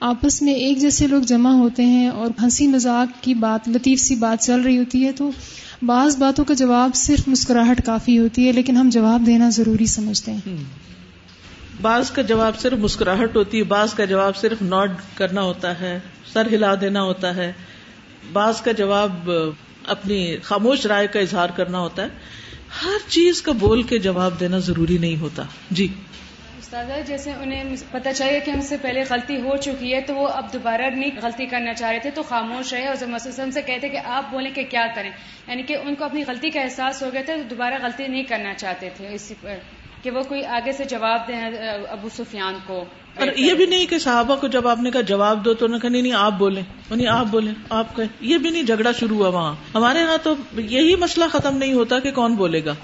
آپس 0.00 0.42
میں 0.42 0.52
ایک 0.52 0.78
جیسے 0.78 1.06
لوگ 1.06 1.22
جمع 1.22 1.50
ہوتے 1.50 1.84
ہیں 1.84 2.08
اور 2.08 2.30
ہنسی 2.42 2.66
مذاق 2.66 3.24
کی 3.24 3.34
بات 3.34 3.68
لطیف 3.68 4.00
سی 4.00 4.14
بات 4.14 4.42
چل 4.42 4.60
رہی 4.60 4.78
ہوتی 4.78 5.06
ہے 5.06 5.12
تو 5.12 5.30
بعض 5.82 6.16
باتوں 6.16 6.44
کا 6.44 6.54
جواب 6.54 6.94
صرف 6.94 7.28
مسکراہٹ 7.28 7.86
کافی 7.86 8.18
ہوتی 8.18 8.46
ہے 8.46 8.52
لیکن 8.52 8.76
ہم 8.76 8.90
جواب 8.90 9.22
دینا 9.26 9.50
ضروری 9.50 9.86
سمجھتے 9.86 10.32
ہیں۔ 10.32 10.56
بعض 11.82 12.10
کا 12.10 12.22
جواب 12.22 12.58
صرف 12.58 12.78
مسکراہٹ 12.78 13.36
ہوتی 13.36 13.58
ہے 13.58 13.62
بعض 13.62 13.94
کا 13.94 14.04
جواب 14.04 14.36
صرف 14.36 14.62
نوڈ 14.62 14.90
کرنا 15.14 15.42
ہوتا 15.42 15.80
ہے 15.80 16.00
سر 16.32 16.46
ہلا 16.52 16.74
دینا 16.80 17.02
ہوتا 17.02 17.36
ہے۔ 17.36 17.52
بعض 18.32 18.60
کا 18.62 18.72
جواب، 18.72 19.30
اپنی 19.86 20.36
خاموش 20.36 20.86
رائے 20.86 21.06
کا 21.06 21.20
اظہار 21.20 21.48
کرنا 21.48 21.78
ہوتا 21.78 22.02
ہے۔ 22.02 22.08
ہر 22.84 23.08
چیز 23.08 23.42
کا 23.42 23.52
بول 23.52 23.82
کے 23.82 23.98
جواب 23.98 24.40
دینا 24.40 24.58
ضروری 24.58 24.98
نہیں 24.98 25.20
ہوتا۔ 25.20 25.42
جی۔ 25.70 25.86
استاد 26.58 26.84
جیسے 27.06 27.30
انہیں 27.30 27.76
پتہ 27.90 28.08
چاہیے 28.16 28.40
کہ 28.40 28.50
ہم 28.50 28.60
سے 28.60 28.76
پہلے 28.82 29.02
غلطی 29.10 29.40
ہو 29.40 29.56
چکی 29.56 29.94
ہے 29.94 30.00
تو 30.00 30.14
وہ 30.14 30.28
اب 30.28 30.52
دوبارہ 30.52 30.82
نہیں 30.82 31.10
غلطی 31.22 31.46
کرنا 31.46 31.74
چاہ 31.74 31.90
رہے 31.90 31.98
تھے 31.98 32.10
تو 32.10 32.22
خاموش 32.22 32.72
رہے 32.72 32.86
اور 32.86 33.06
مسلم 33.06 33.50
سے 33.50 33.62
کہتے 33.62 33.88
کہ 33.88 33.98
آپ 34.04 34.30
بولیں 34.30 34.50
کہ 34.50 34.64
کیا 34.64 34.86
کریں۔ 34.94 35.10
یعنی 35.46 35.62
کہ 35.62 35.76
ان 35.82 35.94
کو 35.94 36.04
اپنی 36.04 36.24
غلطی 36.26 36.50
کا 36.50 36.60
احساس 36.60 37.02
ہو 37.02 37.10
گیا 37.12 37.22
تھا 37.26 37.32
دوبارہ 37.50 37.74
غلطی 37.82 38.06
نہیں 38.06 38.22
کرنا 38.22 38.54
چاہتے 38.54 38.88
تھے۔ 38.96 39.08
اسی 39.14 39.34
پر۔ 39.40 39.54
کہ 40.02 40.10
وہ 40.10 40.22
کوئی 40.22 40.44
آگے 40.44 40.72
سے 40.72 40.84
جواب 40.84 41.28
دیں 41.28 41.40
ابو 41.90 42.08
سفیان 42.16 42.54
کو 42.66 42.84
اور 43.16 43.26
یہ 43.36 43.54
بھی 43.54 43.66
نہیں 43.66 43.86
کہ 43.86 43.98
صحابہ 43.98 44.36
کو 44.36 44.46
جب 44.46 44.68
آپ 44.68 44.78
نے 44.80 44.90
کہا 44.90 45.00
جواب 45.00 45.44
دو 45.44 45.54
تو 45.54 45.64
انہوں 45.64 45.78
نے 45.78 45.82
کہا 45.82 45.90
نہیں 45.90 46.02
نہیں 46.02 46.12
آپ 46.12 46.32
بولیں۔ 46.38 46.62
نہیں 46.90 47.06
آپ 47.06 47.26
بولیں 47.30 47.52
آپ 47.70 47.96
کہیں۔ 47.96 48.08
یہ 48.20 48.38
بھی 48.38 48.50
نہیں 48.50 48.62
جھگڑا 48.62 48.92
شروع 48.92 49.16
ہوا 49.16 49.28
وہاں۔ 49.28 49.54
ہمارے 49.74 49.98
یہاں 49.98 50.18
تو 50.22 50.34
یہی 50.60 50.96
مسئلہ 50.96 51.24
ختم 51.32 51.56
نہیں 51.56 51.72
ہوتا 51.72 51.98
کہ 51.98 52.10
کون 52.10 52.34
بولے 52.34 52.64
گا۔ 52.64 52.74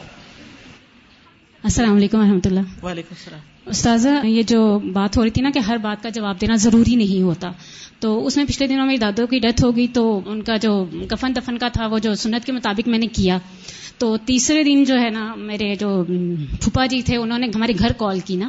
السلام 1.63 1.97
علیکم 1.97 2.19
و 2.19 2.23
رحمۃ 2.23 2.41
اللہ۔ 2.45 2.85
وعلیکم 2.85 3.15
السلام۔ 3.19 3.41
استاذہ 3.67 4.27
یہ 4.27 4.43
جو 4.43 4.79
بات 4.79 5.17
ہو 5.17 5.23
رہی 5.23 5.31
تھی 5.31 5.43
نا 5.43 5.51
کہ 5.55 5.59
ہر 5.59 5.77
بات 5.77 6.03
کا 6.03 6.09
جواب 6.09 6.41
دینا 6.41 6.55
ضروری 6.55 6.95
نہیں 6.95 7.23
ہوتا۔ 7.23 7.51
تو 8.01 8.27
اس 8.27 8.37
میں 8.37 8.45
پچھلے 8.45 8.69
دنوں 8.69 8.87
میری 8.87 8.99
دادوں 8.99 9.27
کی 9.27 9.39
ڈیتھ 9.39 9.65
ہو 9.65 9.77
گئی 9.77 9.87
تو 9.89 10.21
ان 10.27 10.43
کا 10.43 10.57
جو 10.57 10.85
کفن 11.09 11.37
دفن 11.37 11.59
کا 11.59 11.69
تھا 11.69 11.87
وہ 11.87 11.99
جو 11.99 12.15
سنت 12.15 12.45
کے 12.45 12.53
مطابق 12.53 12.89
میں 12.89 12.99
نے 12.99 13.07
کیا۔ 13.07 13.39
تو 14.03 14.17
تیسرے 14.17 14.65
دن 14.65 14.85
جو 14.85 14.99
ہے 14.99 15.11
نا، 15.11 15.35
میرے 15.35 15.75
جو 15.75 16.05
پھپھا 16.61 16.87
جی 16.87 17.03
تھے، 17.03 17.17
انہوں 17.17 17.39
نے 17.39 17.47
ہمارے 17.55 17.73
گھر 17.79 17.93
کال 17.93 18.21
کی 18.21 18.37
نا۔ 18.37 18.49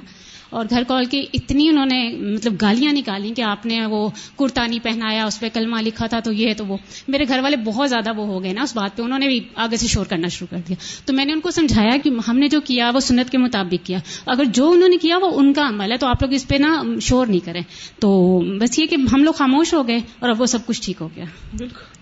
اور 0.49 0.65
گھر 0.69 0.83
کال 0.87 1.05
کی 1.05 1.25
اتنی 1.33 1.69
انہوں 1.69 1.85
نے 1.85 2.17
مطلب 2.33 2.53
گالیاں 2.61 2.93
نکالی 2.93 3.33
کہ 3.35 3.41
آپ 3.41 3.65
نے 3.65 3.85
وہ 3.85 4.09
کرتا 4.39 4.67
نہیں 4.67 4.79
پہنایا، 4.83 5.25
اس 5.25 5.39
پہ 5.39 5.49
کلمہ 5.53 5.75
لکھا 5.81 6.07
تھا 6.07 6.19
تو 6.19 6.31
یہ 6.31 6.53
تو 6.57 6.65
وہ۔ 6.65 6.77
میرے 7.07 7.23
گھر 7.27 7.39
والے 7.39 7.57
بہت 7.57 7.89
زیادہ 7.89 8.17
وہ 8.17 8.27
ہو 8.27 8.43
گئے 8.43 8.53
نا 8.53 8.61
اس 8.61 8.75
بات 8.75 8.97
پہ۔ 8.97 9.01
انہوں 9.01 9.19
نے 9.19 9.27
بھی 9.27 9.39
آگے 9.55 9.77
سے 9.77 9.87
شور 9.87 10.05
کرنا 10.05 10.27
شروع 10.27 10.47
کر 10.51 10.61
دیا۔ 10.67 10.75
تو 11.05 11.13
میں 11.13 11.25
نے 11.25 11.33
ان 11.33 11.39
کو 11.39 11.51
سمجھایا 11.51 11.97
کہ 12.03 12.09
ہم 12.27 12.37
نے 12.37 12.47
جو 12.47 12.61
کیا 12.61 12.91
وہ 12.93 12.99
سنت 12.99 13.31
کے 13.31 13.37
مطابق 13.37 13.85
کیا۔ 13.85 13.99
اگر 14.25 14.43
جو 14.43 14.71
انہوں 14.71 14.89
نے 14.89 14.97
کیا 14.97 15.17
وہ 15.17 15.31
ان 15.35 15.53
کا 15.53 15.67
عمل 15.67 15.91
ہے، 15.91 15.97
تو 15.97 16.07
آپ 16.07 16.23
لوگ 16.23 16.33
اس 16.33 16.47
پہ 16.47 16.55
نا 16.55 16.83
شور 17.01 17.27
نہیں 17.27 17.45
کریں۔ 17.45 17.61
تو 17.99 18.39
بس 18.59 18.79
یہ 18.79 18.85
کہ 18.85 18.95
ہم 19.13 19.23
لوگ 19.23 19.33
خاموش 19.33 19.73
ہو 19.73 19.87
گئے 19.87 19.99
اور 20.19 20.29
اب 20.29 20.41
وہ 20.41 20.45
سب 20.45 20.65
کچھ 20.65 20.81
ٹھیک 20.81 20.97
ہو 21.01 21.09
گیا۔ 21.15 21.25
بالکل۔ 21.57 21.92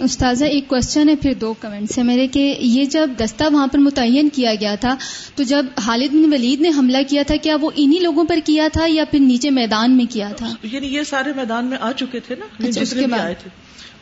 استاذہ 0.00 0.44
ایک 0.44 0.68
کوشچن 0.68 1.08
ہے 1.08 1.16
پھر 1.16 1.34
دو 1.34 1.54
کمنٹس 1.54 1.98
ہیں 1.98 2.04
میرے 2.04 2.26
کہ 2.26 2.56
یہ 2.60 2.84
جب 2.84 3.10
دستہ 3.18 3.44
وہاں 3.52 3.66
پر 3.66 3.78
متعین 3.78 4.28
کیا 4.28 4.54
گیا 4.60 4.74
تھا 4.74 4.96
تو 5.34 5.42
جب 5.42 5.66
خالد 5.76 6.14
بن 6.14 6.32
ولید 6.32 6.60
نے 6.60 6.68
حملہ 6.78 6.98
کیا 7.08 7.22
تھا 7.26 7.36
کیا 7.36 7.56
وہ 7.60 7.70
انہی 7.76 7.98
لوگوں 7.98 8.24
پر 8.24 8.38
کیا 8.44 8.68
تھا 8.72 8.84
یا 8.88 9.04
پھر 9.04 9.18
نیچے 9.18 9.50
میدان 9.50 9.96
میں 9.96 10.04
کیا 10.10 10.32
تھا؟ 10.36 10.54
یعنی 10.62 10.86
یہ 10.86 11.02
سارے 11.02 11.32
میدان 11.36 11.66
میں 11.66 11.78
آ 11.80 11.92
چکے 11.92 12.20
تھے 12.20 12.34
نا 12.38 12.44
اچھا، 12.68 12.82
جتنے 12.84 13.00
کے 13.00 13.06
بھی۔ 13.06 13.20
آئے 13.20 13.34
تھے 13.34 13.50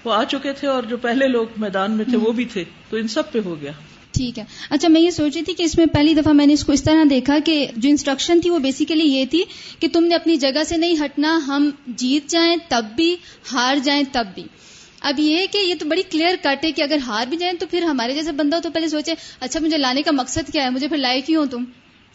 وہ 0.04 0.12
آ 0.12 0.24
چکے 0.24 0.52
تھے 0.52 0.68
اور 0.68 0.82
جو 0.82 0.96
پہلے 0.96 1.28
لوگ 1.28 1.46
میدان 1.56 1.92
میں 1.92 2.04
تھے 2.04 2.16
وہ 2.16 2.32
بھی 2.32 2.44
تھے 2.44 2.64
تو 2.90 2.96
ان 2.96 3.09
سب 3.09 3.32
پہ 3.32 3.38
ہو 3.44 3.61
گیا۔ 3.61 3.72
ٹھیک 4.12 4.38
ہے۔ 4.38 4.44
اچھا 4.70 4.88
میں 4.88 5.00
یہ 5.00 5.11
سوچ 5.11 5.35
رہی 5.35 5.44
تھی 5.44 5.54
کہ 5.54 5.62
اس 5.62 5.78
میں 5.78 5.87
پہلی 5.87 6.14
دفعہ 6.14 6.32
میں 6.32 6.46
نے 6.46 6.52
اس 6.52 6.64
کو 6.64 6.72
اس 6.72 6.82
طرح 6.82 7.04
دیکھا 7.11 7.38
کہ 7.44 7.66
جو 7.76 7.88
انسٹرکشن 7.88 8.40
تھی 8.40 8.50
وہ 8.50 8.59
بیسیکلی 8.59 9.04
یہ 9.04 9.24
تھی 9.30 9.42
کہ 9.78 9.88
تم 9.92 10.04
نے 10.04 10.14
اپنی 10.14 10.37
جگہ 10.37 10.64
سے 10.68 10.76
نہیں 10.76 10.94
ہٹنا 11.04 11.40
ہم 11.46 11.70
جیت 11.87 12.30
جائیں 12.30 12.56
تب 12.68 12.85
بھی 12.96 13.16
ہار 13.52 13.76
جائیں 13.85 14.02
تب 14.12 14.26
بھی۔ 14.35 14.42
اب 15.06 15.20
یہ 15.20 15.36
ہے 15.36 15.46
کہ 15.46 15.58
یہ 15.58 15.74
تو 15.78 15.84
بڑی 15.84 16.02
کلیئر 16.10 16.34
کٹ 16.42 16.64
ہے 16.64 16.72
کہ 16.72 16.82
اگر 16.82 16.96
ہار 17.06 17.26
بھی 17.26 17.36
جائیں 17.36 17.54
تو 17.60 17.66
پھر 17.66 17.82
ہمارے 17.82 18.14
جیسا 18.14 18.30
بندہ 18.30 18.56
ہو 18.56 18.62
تو 18.62 18.70
پہلے 18.70 18.88
سوچے 18.88 19.14
اچھا 19.40 19.60
مجھے 19.60 19.78
لانے 19.78 20.02
کا 20.02 20.10
مقصد 20.10 20.52
کیا 20.52 20.64
ہے؟ 20.64 20.70
مجھے 20.70 20.88
پھر 20.88 20.96
لائے 20.96 21.20
کیوں 21.20 21.46
تم؟ 21.46 21.64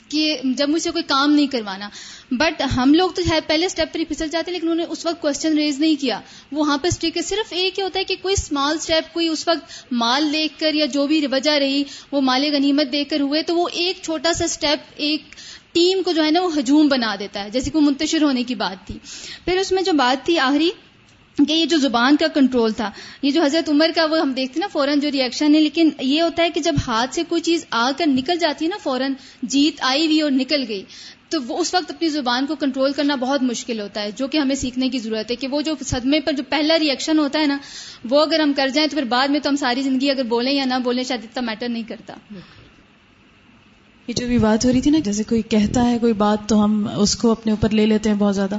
کہ 0.10 0.38
جب 0.44 0.70
مجھ 0.70 0.82
سے 0.82 0.92
کوئی 0.92 1.04
کام 1.04 1.32
نہیں 1.34 1.48
کروانا۔ 1.48 1.90
بٹ 2.32 2.62
ہم 2.78 2.94
لوگ 2.94 3.12
تو 3.12 3.22
پہلے 3.48 3.66
اسٹیپ 3.66 3.94
پر 3.94 4.00
ہی 4.00 4.06
پھسل 4.06 4.28
جاتے، 4.28 4.52
لیکن 4.52 4.68
انہوں 4.68 4.76
نے 4.76 4.84
اس 4.90 5.06
وقت 5.06 5.22
کوشچن 5.22 5.58
ریز 5.58 5.80
نہیں 5.80 6.02
کیا۔ 6.02 6.22
وہاں 6.52 6.78
پہ 6.78 6.88
اسٹیک 6.88 7.18
صرف 7.26 7.48
ایک 7.50 7.80
ہی 7.80 7.84
ہوتا 7.84 8.00
ہے 8.00 8.04
کہ 8.04 8.16
کوئی 8.22 8.36
اسمال 8.38 8.76
اسٹیپ 8.76 9.14
کوئی 9.14 9.28
اس 9.28 9.48
وقت 9.48 9.94
مال 9.94 10.34
دیکھ 10.34 10.60
کر 10.60 10.74
یا 10.74 10.86
جو 10.86 11.08
بھی 11.08 11.28
وجہ 11.28 11.52
رہی، 11.52 11.84
وہ 12.12 12.22
مال 12.22 12.46
غنیمت 12.54 12.92
دیکھ 12.92 13.10
کر 13.10 13.20
ہوئے، 13.20 13.44
تو 13.44 13.56
وہ 13.56 13.68
ایک 13.74 13.98
چھوٹا 14.02 14.34
سا 14.34 14.46
اسٹیپ 14.46 14.80
ایک 14.96 15.24
ٹیم 15.72 16.04
کو 16.04 16.12
جو 16.12 16.26
ہے 16.26 16.32
نا 16.32 16.42
وہ 16.42 16.60
ہجوم 16.60 16.88
بنا 16.88 17.16
دیتا 17.20 17.44
ہے، 17.44 17.50
جیسے 17.50 17.70
کہ 17.70 17.80
منتشر 17.80 18.22
ہونے 18.22 18.44
کی 18.44 18.56
بات 18.56 18.88
تھی۔ 18.88 19.00
پھر 19.46 19.58
اس 19.58 19.72
میں 19.72 19.84
جو 19.84 19.94
بات 19.94 20.26
تھی 20.26 20.40
آخری 20.40 20.70
کہ 21.38 21.54
یہ 21.54 21.66
جو 21.66 21.78
زبان 21.78 22.16
کا 22.16 22.28
کنٹرول 22.28 22.72
تھا، 22.72 22.90
یہ 23.22 23.32
جو 23.32 23.44
حضرت 23.44 23.70
عمر 23.70 23.92
کا 23.96 24.06
وہ 24.06 24.20
ہم 24.20 24.32
دیکھتے 24.32 24.60
ہیں 24.60 24.62
نا 24.62 24.68
فوراً 24.72 25.00
جو 25.00 25.12
ریئیکشن 25.12 25.56
ہے، 25.56 25.60
لیکن 25.60 25.90
یہ 26.00 26.22
ہوتا 26.22 26.44
ہے 26.44 26.50
کہ 26.50 26.62
جب 26.62 26.76
ہاتھ 26.88 27.16
سے 27.16 27.24
کوئی 27.30 27.42
چیز 27.42 27.66
آ 27.72 27.90
کر 27.98 28.08
نکل 28.08 28.38
جاتی 28.40 28.66
ہے 28.66 28.70
نا 28.70 28.78
فوراً، 28.84 29.14
جیت 29.44 29.82
آئی 29.82 30.06
ہوئی 30.06 30.22
اور 30.22 30.32
نکل 30.32 30.66
گئی، 30.68 30.84
تو 31.30 31.42
وہ 31.48 31.58
اس 31.58 31.74
وقت 31.74 31.92
اپنی 31.92 32.08
زبان 32.10 32.46
کو 32.46 32.56
کنٹرول 32.56 32.94
کرنا 32.94 33.16
بہت 33.16 33.44
مشکل 33.44 33.80
ہوتا 33.80 34.02
ہے، 34.02 34.12
جو 34.16 34.28
کہ 34.28 34.38
ہمیں 34.38 34.56
سیکھنے 34.56 34.90
کی 34.90 35.00
ضرورت 35.00 35.32
ہے 35.32 35.36
کہ 35.36 35.48
وہ 35.48 35.62
جو 35.62 35.76
صدمے 35.82 36.20
پر 36.20 36.34
جو 36.34 36.44
پہلا 36.50 36.80
ریئیکشن 36.80 37.20
ہوتا 37.20 37.40
ہے 37.40 37.46
نا، 37.46 37.58
وہ 38.10 38.22
اگر 38.22 38.40
ہم 38.40 38.54
کر 38.54 38.68
جائیں 38.68 38.90
تو 38.90 38.96
پھر 38.98 39.06
بعد 39.06 39.28
میں 39.28 39.40
تو 39.40 39.50
ہم 39.50 39.56
ساری 39.56 39.82
زندگی 39.82 40.10
اگر 40.10 40.24
بولیں 40.24 40.54
یا 40.54 40.66
نہ 40.66 40.80
بولیں، 40.84 41.04
شاید 41.04 41.24
اتنا 41.24 41.44
میٹر 41.44 41.70
نہیں 41.70 41.84
کرتا۔ 41.88 42.16
یہ 44.08 44.14
جو 44.14 44.28
بھی 44.28 44.38
بات 44.38 44.66
ہو 44.66 44.72
رہی 44.72 44.82
تھی 44.82 44.92
نا، 44.92 45.00
جیسے 45.00 45.24
کوئی 45.24 45.42
کہتا 45.42 45.90
ہے، 45.90 45.98
کوئی 46.00 46.14
بات 46.14 46.48
تو 46.50 46.64
ہم 46.64 46.88
اس 46.98 47.16
کو 47.16 47.32
اپنے 47.32 47.52
اوپر 47.52 47.70
لے 47.70 47.86
لیتے 47.86 48.10
ہیں 48.10 48.18
بہت 48.18 48.36
زیادہ۔ 48.36 48.58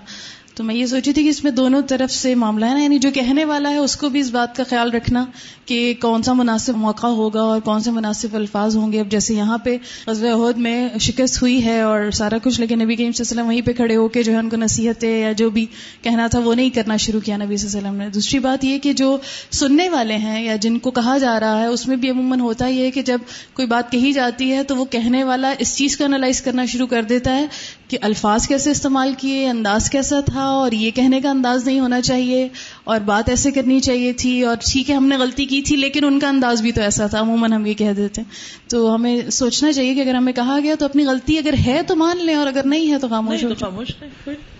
تو 0.54 0.64
میں 0.64 0.74
یہ 0.74 0.86
سوچی 0.86 1.12
تھی 1.12 1.22
کہ 1.22 1.28
اس 1.28 1.44
میں 1.44 1.50
دونوں 1.52 1.80
طرف 1.82 2.10
سے 2.10 2.34
معاملہ 2.34 2.64
ہے 2.64 2.74
نا 2.74 2.82
یعنی 2.82 2.98
جو 2.98 3.10
کہنے 3.10 3.44
والا 3.44 3.70
ہے 3.70 3.76
اس 3.76 3.96
کو 3.96 4.08
بھی 4.08 4.20
اس 4.20 4.30
بات 4.30 4.56
کا 4.56 4.64
خیال 4.68 4.90
رکھنا 4.90 5.24
کہ 5.66 5.94
کون 6.00 6.22
سا 6.22 6.32
مناسب 6.32 6.76
موقع 6.76 7.06
ہوگا 7.06 7.42
اور 7.42 7.60
کون 7.60 7.80
سے 7.80 7.90
مناسب 7.90 8.34
الفاظ 8.34 8.76
ہوں 8.76 8.92
گے۔ 8.92 9.00
اب 9.00 9.10
جیسے 9.10 9.34
یہاں 9.34 9.58
پہ 9.58 9.76
غزب 10.06 10.26
عہد 10.26 10.58
میں 10.58 10.98
شکست 11.00 11.42
ہوئی 11.42 11.64
ہے 11.64 11.80
اور 11.80 12.10
سارا 12.10 12.38
کچھ، 12.42 12.60
لیکن 12.60 12.78
نبی 12.78 12.96
کریم 12.96 13.12
صلی 13.12 13.24
اللہ 13.24 13.32
علیہ 13.32 13.40
وسلم 13.40 13.46
وہیں 13.46 13.66
پہ 13.66 13.72
کھڑے 13.72 13.96
ہو 13.96 14.08
کے 14.08 14.22
جو 14.22 14.32
ہے 14.32 14.38
ان 14.38 14.48
کو 14.48 14.56
نصیحتیں 14.56 15.20
یا 15.20 15.32
جو 15.32 15.50
بھی 15.50 15.66
کہنا 16.02 16.26
تھا 16.26 16.38
وہ 16.38 16.54
نہیں 16.54 16.70
کرنا 16.70 16.96
شروع 16.96 17.20
کیا 17.20 17.36
نبی 17.36 17.56
صلی 17.56 17.68
اللہ 17.68 17.78
علیہ 17.78 17.88
وسلم 17.88 18.02
نے۔ 18.02 18.08
دوسری 18.08 18.38
بات 18.38 18.64
یہ 18.64 18.78
کہ 18.78 18.92
جو 18.92 19.16
سننے 19.50 19.88
والے 19.88 20.16
ہیں 20.16 20.44
یا 20.44 20.56
جن 20.56 20.78
کو 20.78 20.90
کہا 20.90 21.18
جا 21.18 21.40
رہا 21.40 21.60
ہے، 21.60 21.66
اس 21.66 21.88
میں 21.88 21.96
بھی 21.96 22.10
عموماً 22.10 22.40
ہوتا 22.40 22.66
یہ 22.66 22.84
ہے 22.84 22.90
کہ 22.90 23.02
جب 23.02 23.18
کوئی 23.54 23.68
بات 23.68 23.92
کہی 23.92 24.12
جاتی 24.12 24.52
ہے 24.52 24.62
تو 24.62 24.76
وہ 24.76 24.84
کہنے 24.84 25.24
والا 25.24 25.54
اس 25.58 25.76
چیز 25.76 25.96
کا 25.96 26.04
انالائز 26.04 26.42
کرنا 26.42 26.64
شروع 26.64 26.86
کر 26.86 27.02
دیتا 27.02 27.36
ہے 27.36 27.46
کہ 27.88 27.98
الفاظ 28.02 28.48
کیسے 28.48 28.70
استعمال 28.70 29.14
کیے 29.18 29.48
انداز 29.48 29.90
کیسا 29.90 30.20
تھا 30.20 30.42
اور 30.42 30.72
یہ 30.72 30.90
کہنے 30.90 31.20
کا 31.20 31.30
انداز 31.30 31.66
نہیں 31.66 31.80
ہونا 31.80 32.00
چاہیے 32.00 32.48
اور 32.84 33.00
بات 33.00 33.28
ایسے 33.28 33.50
کرنی 33.50 33.80
چاہیے 33.80 34.12
تھی 34.12 34.42
اور 34.42 34.56
ٹھیک 34.72 34.90
ہے 34.90 34.94
ہم 34.94 35.06
نے 35.06 35.16
غلطی 35.16 35.44
کی 35.44 35.62
تھی 35.62 35.76
لیکن 35.76 36.04
ان 36.04 36.18
کا 36.18 36.28
انداز 36.28 36.62
بھی 36.62 36.72
تو 36.72 36.80
ایسا 36.80 37.06
تھا 37.06 37.20
عموماً 37.20 37.52
ہم 37.52 37.66
یہ 37.66 37.74
کہہ 37.74 37.92
دیتے 37.92 38.20
ہیں۔ 38.20 38.28
تو 38.70 38.94
ہمیں 38.94 39.30
سوچنا 39.30 39.72
چاہیے 39.72 39.94
کہ 39.94 40.00
اگر 40.00 40.14
ہمیں 40.14 40.32
کہا 40.32 40.58
گیا 40.62 40.74
تو 40.78 40.84
اپنی 40.84 41.04
غلطی 41.04 41.38
اگر 41.38 41.54
ہے 41.66 41.82
تو 41.86 41.96
مان 41.96 42.26
لیں 42.26 42.34
اور 42.34 42.46
اگر 42.46 42.60
نہیں 42.64 42.92
ہے 42.92 42.98
تو 42.98 43.08
خاموش 43.08 43.44
ہو 43.44 43.54
خاموش 43.60 43.88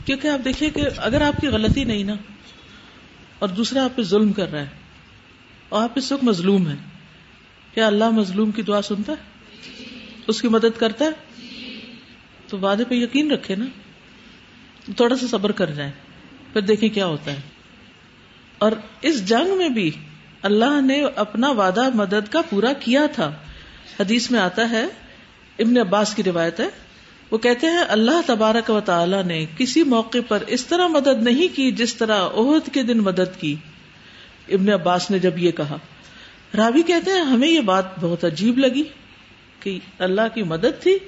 کیونکہ 0.04 0.28
آپ 0.28 0.44
دیکھیے 0.44 0.70
کہ 0.70 0.82
اگر 0.96 1.20
آپ 1.20 1.40
کی 1.40 1.46
غلطی 1.46 1.84
نہیں 1.84 2.04
نا 2.04 2.14
اور 3.38 3.48
دوسرا 3.48 3.84
آپ 3.84 3.96
پہ 3.96 4.02
ظلم 4.02 4.32
کر 4.32 4.52
رہا 4.52 4.60
ہے 4.60 4.66
اور 5.68 5.82
آپ 5.82 5.90
اس 5.94 6.12
وقت 6.12 6.24
مظلوم 6.24 6.68
ہے 6.68 6.76
کیا 7.74 7.86
اللہ 7.86 8.10
مظلوم 8.10 8.50
کی 8.50 8.62
دعا 8.62 8.82
سنتا 8.82 9.12
ہے؟ 9.12 9.32
اس 10.26 10.42
کی 10.42 10.48
مدد 10.48 10.78
کرتا 10.78 11.04
ہے؟ 11.04 11.10
تو 12.52 12.58
وعدے 12.58 12.84
پہ 12.84 12.94
یقین 12.94 13.30
رکھے 13.30 13.54
نا، 13.54 13.64
تھوڑا 14.96 15.16
سا 15.16 15.26
صبر 15.30 15.52
کر 15.52 15.70
جائیں، 15.70 15.92
پھر 16.52 16.60
دیکھیں 16.60 16.88
کیا 16.88 17.06
ہوتا 17.06 17.32
ہے۔ 17.32 17.40
اور 18.58 18.72
اس 19.02 19.28
جنگ 19.28 19.58
میں 19.58 19.68
بھی 19.68 19.90
اللہ 20.42 20.80
نے 20.80 21.04
اپنا 21.16 21.50
وعدہ، 21.50 21.88
مدد 21.94 22.32
کا 22.32 22.42
پورا 22.42 22.72
کیا 22.72 23.06
تھا۔ 23.12 23.32
حدیث 24.00 24.30
میں 24.30 24.40
آتا 24.40 24.70
ہے، 24.70 24.84
ابن 25.58 25.78
عباس 25.78 26.14
کی 26.14 26.22
روایت 26.22 26.60
ہے، 26.60 26.68
وہ 27.30 27.38
کہتے 27.38 27.66
ہیں، 27.66 27.82
اللہ 27.88 28.20
تبارک 28.26 28.70
و 28.70 28.80
تعالی 28.80 29.22
نے 29.26 29.46
کسی 29.58 29.82
موقع 29.82 30.18
پر 30.28 30.42
اس 30.46 30.66
طرح 30.66 30.86
مدد 30.86 31.22
نہیں 31.22 31.56
کی 31.56 31.72
جس 31.72 31.94
طرح 31.94 32.22
عہد 32.34 32.74
کے 32.74 32.82
دن 32.82 32.98
مدد 32.98 33.40
کی۔ 33.40 33.54
ابن 34.48 34.68
عباس 34.68 35.10
نے 35.10 35.18
جب 35.18 35.38
یہ 35.38 35.50
کہا، 35.50 35.76
راوی 36.56 36.82
کہتے 36.82 37.10
ہیں، 37.10 37.20
ہمیں 37.20 37.48
یہ 37.48 37.60
بات 37.60 37.98
بہت 38.00 38.24
عجیب 38.24 38.58
لگی 38.58 38.82
کہ 39.60 39.78
اللہ 39.98 40.34
کی 40.34 40.42
مدد 40.42 40.82
تھی 40.82 40.98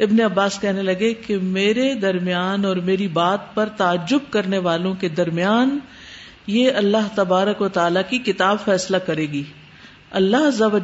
ابن 0.00 0.20
عباس 0.20 0.60
کہنے 0.60 0.82
لگے 0.82 1.14
کہ 1.14 1.38
میرے 1.38 1.94
درمیان 1.94 2.64
اور 2.64 2.76
میری 2.76 3.08
بات 3.08 3.54
پر 3.54 3.68
تعجب 3.68 4.18
کرنے 4.30 4.58
والوں 4.58 4.94
کے 4.94 5.08
درمیان 5.08 5.78
یہ 6.46 6.70
اللہ 6.72 7.08
تبارک 7.14 7.62
و 7.62 7.68
تعالی 7.68 8.00
کی 8.08 8.18
کتاب 8.18 8.56
فیصلہ 8.64 8.96
کرے 8.96 9.22
گی۔ 9.22 9.42
اللہ 10.10 10.50
ضب 10.50 10.76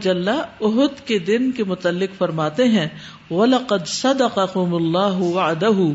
عہد 0.61 1.07
کے 1.07 1.19
دن 1.19 1.53
کے 1.53 1.65
متعلق 1.65 2.19
فرماتے 2.19 2.65
ہیں، 2.65 2.89
وَلَقَدْ 3.31 3.87
صَدَقَكُمُ 3.87 4.75
اللَّهُ 4.75 5.21
وَعْدَهُ 5.33 5.93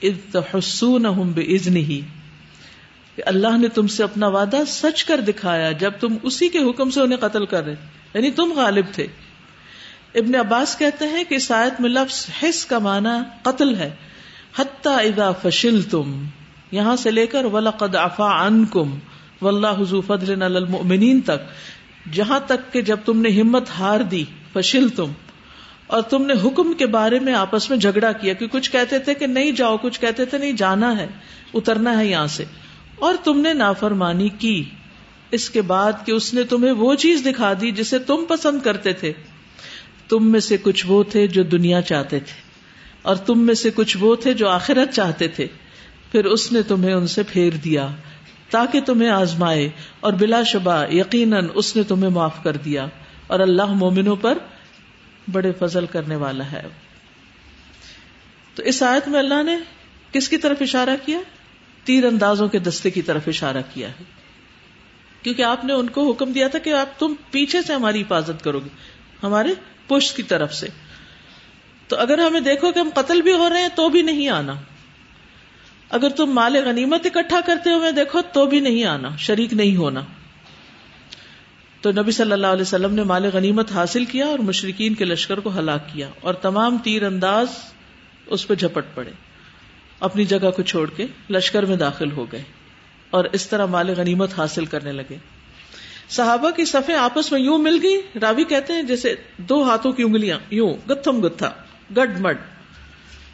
اِذْ 0.00 0.32
تَحُسُّونَهُمْ 0.32 1.34
بِإِذْنِهِ۔ 1.34 2.00
اللہ 3.26 3.58
نے 3.58 3.68
تم 3.68 3.86
سے 3.86 4.02
اپنا 4.02 4.28
وعدہ 4.28 4.56
سچ 4.66 5.04
کر 5.04 5.20
دکھایا 5.20 5.72
جب 5.72 5.90
تم 6.00 6.16
اسی 6.22 6.48
کے 6.48 6.58
حکم 6.58 6.90
سے 6.90 7.00
انہیں 7.00 7.18
قتل 7.18 7.46
کر 7.46 7.64
رہے 7.64 7.74
یعنی 8.14 8.30
تم 8.30 8.52
غالب 8.56 8.84
تھے۔ 8.92 9.06
ابن 10.14 10.34
عباس 10.34 10.78
کہتے 10.78 11.06
ہیں 11.06 11.24
کہ 11.24 11.38
سائد 11.38 11.80
میں 11.80 11.90
لفظ 11.90 12.26
حص 12.42 12.64
کا 12.64 12.78
معنی 12.78 13.08
قتل 13.42 13.74
ہے۔ 13.74 13.90
حتی 14.58 14.88
اذا 14.88 15.32
فشل 15.32 15.82
تم 15.82 16.24
یہاں 16.70 16.96
سے 16.96 17.10
لے 17.10 17.26
کر 17.26 17.44
ولقد 17.44 17.94
عفا 17.94 18.46
عنکم، 18.46 18.98
واللہ 19.42 19.80
حضو 19.80 20.00
فضل 20.00 20.42
المؤمنین 20.42 21.20
تک۔ 21.20 21.38
جہاں 22.12 22.40
تک 22.46 22.72
کہ 22.72 22.82
جب 22.82 22.96
تم 23.04 23.20
نے 23.20 23.40
ہمت 23.40 23.64
ہار 23.78 24.00
دی 24.00 24.24
فشل 24.52 24.88
تم 24.88 25.12
اور 25.86 26.02
تم 26.02 26.26
نے 26.26 26.32
حکم 26.44 26.72
کے 26.72 26.86
بارے 26.86 27.18
میں 27.18 27.34
آپس 27.34 27.70
میں 27.70 27.78
جھگڑا 27.78 28.12
کیا 28.12 28.32
کہ 28.32 28.46
کچھ 28.46 28.70
کہتے 28.70 28.98
تھے 28.98 29.14
کہ 29.14 29.26
نہیں 29.26 29.50
جاؤ، 29.50 29.76
کچھ 29.76 30.00
کہتے 30.00 30.24
تھے 30.24 30.38
نہیں 30.38 30.52
جانا 30.52 30.98
ہے، 30.98 31.06
اترنا 31.54 31.98
ہے 31.98 32.06
یہاں 32.06 32.26
سے۔ 32.26 32.44
اور 32.98 33.14
تم 33.24 33.40
نے 33.40 33.52
نافرمانی 33.52 34.28
کی، 34.28 34.64
اس 35.30 35.50
کے 35.50 35.62
بعد 35.62 35.92
کہ 36.04 36.12
اس 36.12 36.34
نے 36.34 36.42
تمہیں 36.42 36.72
وہ 36.72 36.94
چیز 36.94 37.22
دکھا 37.26 37.52
دی 37.60 37.70
جسے 37.70 37.98
تم 37.98 38.24
پسند 38.28 38.60
کرتے 38.60 38.92
تھے۔ 38.92 39.12
تم 40.08 40.32
میں 40.32 40.40
سے 40.40 40.56
کچھ 40.62 40.86
وہ 40.86 41.02
تھے 41.02 41.26
جو 41.26 41.42
دنیا 41.42 41.82
چاہتے 41.82 42.20
تھے 42.20 42.40
اور 43.02 43.16
تم 43.16 43.46
میں 43.46 43.54
سے 43.54 43.70
کچھ 43.74 43.96
وہ 44.00 44.16
تھے 44.16 44.34
جو 44.34 44.48
آخرت 44.48 44.94
چاہتے 44.94 45.28
تھے 45.28 45.46
پھر 46.12 46.24
اس 46.24 46.52
نے 46.52 46.62
تمہیں 46.62 46.94
ان 46.94 47.06
سے 47.06 47.22
پھیر 47.22 47.52
دیا 47.52 47.88
تاکہ 48.50 48.80
تمہیں 48.80 49.10
آزمائے 49.10 49.68
اور 50.00 50.12
بلا 50.12 50.42
شبہ 50.42 50.86
یقیناً 50.92 51.48
اس 51.54 51.76
نے 51.76 51.82
تمہیں 51.82 52.10
معاف 52.10 52.42
کر 52.42 52.56
دیا 52.56 52.86
اور 53.26 53.40
اللہ 53.40 53.66
مومنوں 53.66 54.16
پر 54.16 54.38
بڑے 55.32 55.52
فضل 55.52 55.86
کرنے 55.86 56.16
والا 56.16 56.52
ہے۔ 56.52 56.62
تو 58.54 58.62
اس 58.62 58.82
آیت 58.82 59.08
میں 59.08 59.18
اللہ 59.18 59.42
نے 59.42 59.56
کس 60.12 60.28
کی 60.28 60.36
طرف 60.36 60.56
اشارہ 60.60 60.96
کیا؟ 61.06 61.18
تیر 61.84 62.04
اندازوں 62.04 62.48
کے 62.48 62.58
دستے 62.58 62.90
کی 62.90 63.02
طرف 63.02 63.22
اشارہ 63.26 63.62
کیا 63.74 63.88
ہے۔ 63.88 64.04
کیونکہ 65.22 65.42
آپ 65.42 65.64
نے 65.64 65.72
ان 65.72 65.88
کو 65.88 66.10
حکم 66.10 66.32
دیا 66.32 66.48
تھا 66.48 66.58
کہ 66.58 66.74
آپ 66.74 66.98
تم 66.98 67.14
پیچھے 67.30 67.62
سے 67.62 67.72
ہماری 67.72 68.00
حفاظت 68.00 68.44
کرو 68.44 68.60
گے۔ 68.60 68.68
ہمارے 69.22 69.54
پشت 69.88 70.16
کی 70.16 70.22
طرف 70.22 70.54
سے۔ 70.54 70.68
تو 71.88 71.96
اگر 71.96 72.18
ہمیں 72.18 72.40
دیکھو 72.40 72.72
کہ 72.72 72.78
ہم 72.78 72.88
قتل 72.94 73.22
بھی 73.22 73.32
ہو 73.32 73.50
رہے 73.50 73.60
ہیں 73.60 73.68
تو 73.74 73.88
بھی 73.88 74.02
نہیں 74.02 74.28
آنا۔ 74.28 74.54
اگر 75.90 76.08
تم 76.08 76.26
مال 76.26 76.56
غنیمت 76.64 77.06
اکٹھا 77.06 77.40
کرتے 77.46 77.70
ہوئے 77.70 77.92
دیکھو 77.92 78.20
تو 78.32 78.46
بھی 78.46 78.60
نہیں 78.60 78.84
آنا، 78.84 79.08
شریک 79.18 79.52
نہیں 79.52 79.76
ہونا۔ 79.76 80.00
تو 81.80 81.90
نبی 81.92 82.10
صلی 82.10 82.32
اللہ 82.32 82.46
علیہ 82.46 82.62
وسلم 82.62 82.94
نے 82.94 83.02
مال 83.02 83.30
غنیمت 83.32 83.72
حاصل 83.72 84.04
کیا 84.04 84.26
اور 84.26 84.38
مشرقین 84.38 84.94
کے 84.94 85.04
لشکر 85.04 85.40
کو 85.40 85.58
ہلاک 85.58 85.92
کیا 85.92 86.08
اور 86.20 86.34
تمام 86.34 86.78
تیر 86.78 87.02
انداز 87.02 87.46
اس 88.26 88.48
پہ 88.48 88.54
جھپٹ 88.54 88.84
پڑے۔ 88.94 89.10
اپنی 90.00 90.24
جگہ 90.24 90.50
کو 90.50 90.62
چھوڑ 90.62 90.90
کے 90.90 91.06
لشکر 91.30 91.62
میں 91.62 91.76
داخل 91.76 92.10
ہو 92.12 92.32
گئے 92.32 92.42
اور 93.10 93.24
اس 93.24 93.48
طرح 93.48 93.66
مال 93.66 93.90
غنیمت 93.96 94.38
حاصل 94.38 94.64
کرنے 94.64 94.92
لگے۔ 94.92 95.16
صحابہ 96.08 96.50
کی 96.50 96.64
صفیں 96.64 96.94
آپس 96.94 97.32
میں 97.32 97.40
یوں 97.40 97.58
مل 97.58 97.78
گئی، 97.82 98.00
راوی 98.20 98.44
کہتے 98.44 98.72
ہیں 98.72 98.82
جیسے 98.82 99.14
دو 99.36 99.62
ہاتھوں 99.62 99.92
کی 99.92 100.02
انگلیاں 100.02 100.38
یوں، 100.50 100.88
گتھم 100.88 101.26
گتھا، 101.26 101.50
گڈ 101.96 102.20
مڈ۔ 102.20 102.36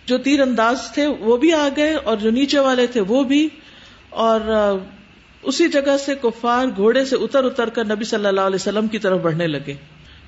جو 0.07 0.19
تیر 0.19 0.41
انداز 0.41 0.91
تھے 0.95 1.07
وہ 1.07 1.37
بھی 1.37 1.53
آ 1.53 1.69
گئے 1.77 1.95
اور 1.95 2.17
جو 2.17 2.31
نیچے 2.31 2.59
والے 2.59 2.87
تھے 2.87 3.01
وہ 3.01 3.23
بھی۔ 3.25 3.49
اور 4.11 4.41
اسی 5.43 5.69
جگہ 5.69 5.97
سے 5.97 6.15
کفار 6.23 6.67
گھوڑے 6.77 7.05
سے 7.05 7.17
اتر 7.17 7.45
اتر 7.45 7.69
کر 7.69 7.85
نبی 7.85 8.05
صلی 8.05 8.27
اللہ 8.27 8.41
علیہ 8.41 8.55
وسلم 8.55 8.87
کی 8.87 8.99
طرف 8.99 9.21
بڑھنے 9.21 9.47
لگے 9.47 9.75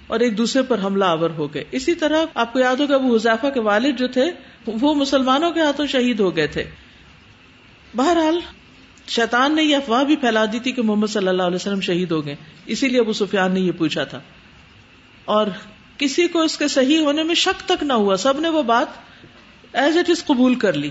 اور 0.07 0.21
ایک 0.21 0.39
دوسرے 0.39 0.63
پر 0.63 0.79
حملہ 0.85 1.05
آور 1.05 1.31
ہو 1.31 1.55
گئے۔ 1.55 1.65
اسی 1.71 1.95
طرح 1.95 2.25
آپ 2.35 2.53
کو 2.53 2.59
یاد 2.59 2.77
ہوگا 2.77 2.97
وہ 2.97 3.17
حذافہ 3.17 3.47
کے 3.47 3.61
والد 3.61 3.99
جو 3.99 4.09
تھے، 4.09 4.25
وہ 4.67 4.95
مسلمانوں 4.95 5.51
کے 5.51 5.61
ہاتھوں 5.61 5.87
شہید 5.87 6.21
ہو 6.21 6.37
گئے 6.37 6.47
تھے۔ 6.47 6.65
بہرحال 7.97 8.41
شیطان 9.09 9.55
نے 9.55 9.63
یہ 9.63 9.77
افواہ 9.77 10.05
بھی 10.05 10.17
پھیلا 10.17 10.45
دی 10.45 10.59
تھی 10.59 10.73
کہ 10.73 10.83
محمد 10.83 11.07
صلی 11.07 11.29
اللہ 11.29 11.43
علیہ 11.43 11.55
وسلم 11.55 11.81
شہید 11.81 12.11
ہو 12.11 12.27
گئے۔ 12.27 12.37
اسی 12.67 12.89
لیے 12.89 13.01
ابو 13.01 13.13
سفیان 13.13 13.55
نے 13.55 13.61
یہ 13.61 13.73
پوچھا 13.73 14.05
تھا۔ 14.05 14.21
اور 15.25 15.47
کسی 15.99 16.29
کو 16.29 16.43
اس 16.43 16.59
کے 16.59 16.69
صحیح 16.69 16.99
ہونے 16.99 17.23
میں 17.23 17.35
شک 17.35 17.69
تک 17.69 17.83
نہ 17.83 17.93
ہوا۔ 17.93 18.17
سب 18.17 18.41
نے 18.41 18.49
وہ 18.49 18.63
بات 18.63 18.87
ایز 19.73 19.97
اٹ 19.97 20.11
از 20.11 20.25
قبول 20.25 20.55
کر 20.55 20.73
لی۔ 20.73 20.91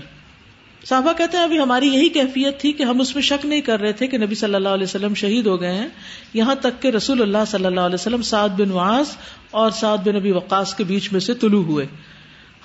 صحابہ 0.84 1.12
کہتے 1.12 1.36
ہیں، 1.36 1.44
ابھی 1.44 1.60
ہماری 1.60 1.88
یہی 1.88 2.08
کیفیت 2.08 2.60
تھی 2.60 2.72
کہ 2.72 2.82
ہم 2.82 3.00
اس 3.00 3.14
میں 3.14 3.22
شک 3.22 3.46
نہیں 3.46 3.60
کر 3.60 3.80
رہے 3.80 3.92
تھے 3.92 4.06
کہ 4.06 4.18
نبی 4.18 4.34
صلی 4.34 4.54
اللہ 4.54 4.68
علیہ 4.68 4.84
وسلم 4.84 5.14
شہید 5.14 5.46
ہو 5.46 5.60
گئے 5.60 5.74
ہیں۔ 5.74 5.88
یہاں 6.34 6.54
تک 6.54 6.82
کہ 6.82 6.88
رسول 6.88 7.22
اللہ 7.22 7.38
صلی 7.46 7.64
اللہ 7.64 7.80
علیہ 7.80 7.94
وسلم 7.94 8.22
سعد 8.22 8.48
بن 8.48 8.70
واس 8.70 9.16
اور 9.50 9.70
سعد 9.70 9.98
بن 9.98 10.14
نبی 10.14 10.30
وقاص 10.30 10.74
کے 10.74 10.84
بیچ 10.84 11.12
میں 11.12 11.20
سے 11.20 11.34
طلوع 11.34 11.62
ہوئے۔ 11.62 11.86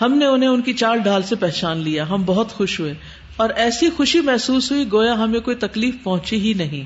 ہم 0.01 0.17
نے 0.17 0.25
انہیں 0.25 0.49
ان 0.49 0.61
کی 0.61 0.73
چال 0.73 0.99
ڈال 0.99 1.23
سے 1.23 1.35
پہچان 1.35 1.77
لیا۔ 1.77 2.09
ہم 2.09 2.23
بہت 2.25 2.49
خوش 2.51 2.79
ہوئے۔ 2.79 2.93
اور 3.41 3.49
ایسی 3.55 3.89
خوشی 3.89 4.19
محسوس 4.19 4.71
ہوئی 4.71 4.85
گویا 4.91 5.13
ہمیں 5.13 5.39
کوئی 5.39 5.55
تکلیف 5.55 5.95
پہنچی 6.03 6.39
ہی 6.39 6.53
نہیں 6.53 6.85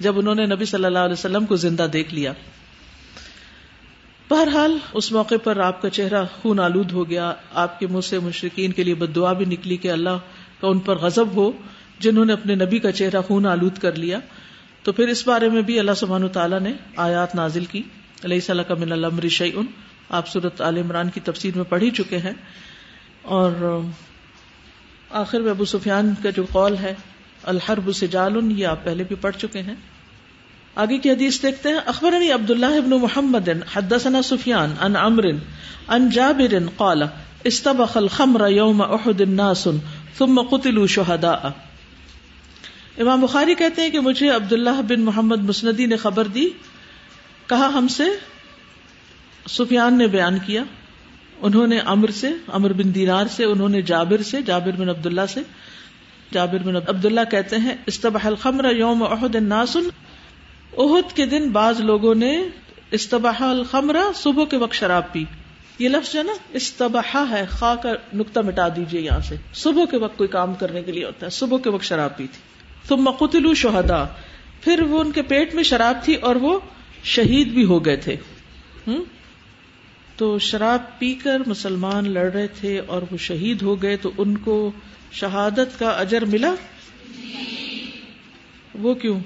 جب 0.00 0.18
انہوں 0.18 0.34
نے 0.34 0.46
نبی 0.46 0.64
صلی 0.64 0.84
اللہ 0.84 0.98
علیہ 0.98 1.12
وسلم 1.12 1.46
کو 1.46 1.56
زندہ 1.56 1.86
دیکھ 1.92 2.14
لیا۔ 2.14 2.32
بہرحال 4.30 4.78
اس 4.92 5.12
موقع 5.12 5.34
پر 5.44 5.56
آپ 5.56 5.82
کا 5.82 5.90
چہرہ 5.90 6.24
خون 6.42 6.60
آلود 6.60 6.92
ہو 6.92 7.10
گیا۔ 7.10 7.34
آپ 7.54 7.80
کے 7.80 7.86
منہ 7.86 8.00
سے 8.00 8.18
مشرقین 8.18 8.72
کے 8.72 8.84
لیے 8.84 8.94
بد 8.94 9.16
دعا 9.16 9.32
بھی 9.32 9.44
نکلی 9.44 9.76
کہ 9.76 9.90
اللہ 9.90 10.18
کا 10.60 10.68
ان 10.68 10.78
پر 10.78 10.96
غزب 10.96 11.36
ہو، 11.36 11.52
جنہوں 11.98 12.24
نے 12.24 12.32
اپنے 12.32 12.54
نبی 12.54 12.78
کا 12.78 12.92
چہرہ 12.92 13.20
خون 13.20 13.46
آلود 13.46 13.78
کر 13.78 13.94
لیا۔ 13.94 14.18
تو 14.82 14.92
پھر 14.92 15.08
اس 15.08 15.26
بارے 15.26 15.48
میں 15.48 15.62
بھی 15.62 15.78
اللہ 15.78 15.94
سبحان 15.96 16.28
تعالیٰ 16.28 16.60
نے 16.60 16.72
آیات 16.96 17.34
نازل 17.34 17.64
کی۔ 17.64 17.82
علیہ 18.24 18.40
صلاح 18.40 18.64
کا 18.64 18.74
من 18.74 18.92
المر 18.92 19.28
شعین 19.28 19.66
آپ 20.10 20.28
صورت 20.28 20.60
عال 20.60 20.76
عمران 20.76 21.10
کی 21.10 21.20
تفسیر 21.20 21.56
میں 21.56 21.64
پڑھ 21.64 21.82
ہی 21.82 21.90
چکے 21.90 22.18
ہیں۔ 22.18 22.32
اور 23.22 23.80
آخر 25.10 25.40
میں 25.40 25.50
ابو 25.50 25.64
سفیان 25.64 26.14
کا 26.22 26.30
جو 26.30 26.44
قول 26.52 26.76
ہے، 26.76 26.94
الحرب 27.42 27.96
سے 27.96 28.06
جالن 28.06 28.50
یہ 28.50 28.66
آپ 28.66 28.84
پہلے 28.84 29.04
بھی 29.04 29.16
پڑھ 29.16 29.36
چکے 29.36 29.62
ہیں۔ 29.62 29.74
آگے 30.74 30.98
کی 30.98 31.10
حدیث 31.10 31.42
دیکھتے 31.42 31.68
ہیں 31.68 31.76
اخبر 31.86 32.14
عبد 32.34 32.50
اللہ 32.50 32.66
ابن 32.66 32.90
محمد، 32.90 33.48
حدثنا 33.74 34.22
سفیان 34.22 34.74
ان 34.80 34.96
امر 34.96 35.24
ان 35.88 36.10
جابر 36.10 36.54
قال، 36.76 37.02
استبخ 37.44 37.96
الخمر 37.96 38.50
یوم 38.50 38.82
احد 38.82 39.20
الناس 39.20 39.68
ثم 40.18 40.42
قتلوا 40.42 40.86
شهداء 40.86 41.48
امام 42.98 43.20
بخاری 43.20 43.54
کہتے 43.54 43.82
ہیں 43.82 43.90
کہ 43.90 44.00
مجھے 44.00 44.30
عبداللہ 44.30 44.82
بن 44.88 45.00
محمد 45.00 45.38
مسندی 45.38 45.86
نے 45.86 45.96
خبر 45.96 46.24
دی، 46.24 46.48
کہا 47.46 47.66
ہم 47.66 47.88
سے، 47.88 48.04
سفیان 49.48 49.98
نے 49.98 50.06
بیان 50.06 50.38
کیا۔ 50.46 50.62
انہوں 51.42 51.66
نے 51.66 51.78
امر 51.78 52.10
سے، 52.10 52.28
امر 52.46 52.72
بن 52.72 52.94
دینار 52.94 53.26
سے، 53.26 53.44
انہوں 53.44 53.68
نے 53.68 53.82
جابر 53.82 54.22
سے، 54.22 54.42
جابر 54.42 54.80
بن 54.80 54.88
عبداللہ 54.88 55.26
سے، 55.28 55.40
جابر 56.32 56.58
بن 56.58 56.76
عبداللہ 56.76 57.20
کہتے 57.30 57.56
ہیں، 57.56 57.74
استبح 57.86 58.20
الخمر 58.24 58.74
یوم 58.74 59.02
احد 59.02 59.34
الناس. 59.34 59.76
عہد 60.78 61.16
کے 61.16 61.26
دن 61.26 61.48
بعض 61.48 61.80
لوگوں 61.80 62.14
نے 62.14 62.42
استباح 62.90 63.42
الخمرہ 63.42 64.12
صبح 64.14 64.44
کے 64.44 64.56
وقت 64.56 64.74
شراب 64.74 65.12
پی۔ 65.12 65.24
یہ 65.78 65.88
لفظ 65.88 66.12
جو 66.12 66.18
ہے 66.18 66.24
نا 66.24 66.32
استباہ 66.52 67.24
ہے، 67.30 67.44
خا 67.48 67.74
کا 67.74 67.92
نقطہ 68.14 68.40
مٹا 68.40 68.68
دیجیے 68.68 69.00
یہاں 69.00 69.20
سے۔ 69.20 69.36
صبح 69.54 69.84
کے 69.90 69.96
وقت 69.96 70.16
کوئی 70.16 70.28
کام 70.28 70.54
کرنے 70.54 70.82
کے 70.82 70.92
لیے 70.92 71.04
ہوتا 71.04 71.26
ہے، 71.26 71.30
صبح 71.30 71.58
کے 71.58 71.70
وقت 71.70 71.84
شراب 71.84 72.16
پی 72.16 72.26
تھی۔ 72.26 72.40
تم 72.88 72.96
مقتلو 72.96 73.54
شہدا 73.54 74.04
پھر 74.60 74.82
وہ 74.82 75.00
ان 75.00 75.12
کے 75.12 75.22
پیٹ 75.22 75.54
میں 75.54 75.62
شراب 75.62 76.04
تھی 76.04 76.14
اور 76.14 76.36
وہ 76.36 76.60
شہید 77.04 77.48
بھی 77.48 77.64
ہو 77.64 77.84
گئے 77.84 77.96
تھے۔ 77.96 78.16
تو 80.16 80.38
شراب 80.38 80.98
پی 80.98 81.14
کر 81.14 81.38
مسلمان 81.46 82.10
لڑ 82.10 82.32
رہے 82.32 82.46
تھے 82.46 82.78
اور 82.78 83.02
وہ 83.10 83.16
شہید 83.16 83.62
ہو 83.62 83.82
گئے 83.82 83.96
تو 83.96 84.12
ان 84.18 84.36
کو 84.36 84.72
شہادت 85.12 85.78
کا 85.78 85.88
اجر 85.88 86.24
ملا؟ 86.24 86.54
وہ 88.74 88.94
کیوں؟ 88.94 89.20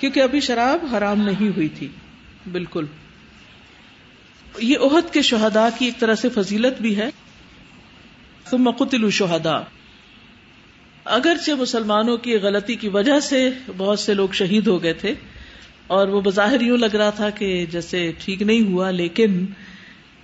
کیونکہ 0.00 0.20
ابھی 0.20 0.40
شراب 0.40 0.94
حرام 0.94 1.20
نہیں 1.20 1.48
ہوئی 1.48 1.68
تھی۔ 1.68 1.88
بالکل۔ 2.52 2.86
یہ 4.58 4.78
عہد 4.78 5.12
کے 5.12 5.22
شہدا 5.22 5.68
کی 5.78 5.84
ایک 5.84 6.00
طرح 6.00 6.14
سے 6.14 6.28
فضیلت 6.28 6.80
بھی 6.80 6.96
ہے۔ 6.96 7.10
تم 8.50 8.58
مقتل 8.58 9.10
شہدا 9.10 9.60
اگرچہ 11.04 11.52
مسلمانوں 11.52 12.16
کی 12.16 12.34
غلطی 12.34 12.74
کی 12.74 12.88
وجہ 12.88 13.20
سے 13.20 13.50
بہت 13.76 13.98
سے 13.98 14.14
لوگ 14.14 14.28
شہید 14.32 14.66
ہو 14.66 14.82
گئے 14.82 14.92
تھے 14.92 15.14
اور 15.86 16.08
وہ 16.08 16.20
بظاہر 16.20 16.60
یوں 16.60 16.78
لگ 16.78 16.96
رہا 16.96 17.10
تھا 17.10 17.30
کہ 17.30 17.66
جیسے 17.70 18.12
ٹھیک 18.18 18.42
نہیں 18.42 18.72
ہوا، 18.72 18.90
لیکن 18.90 19.46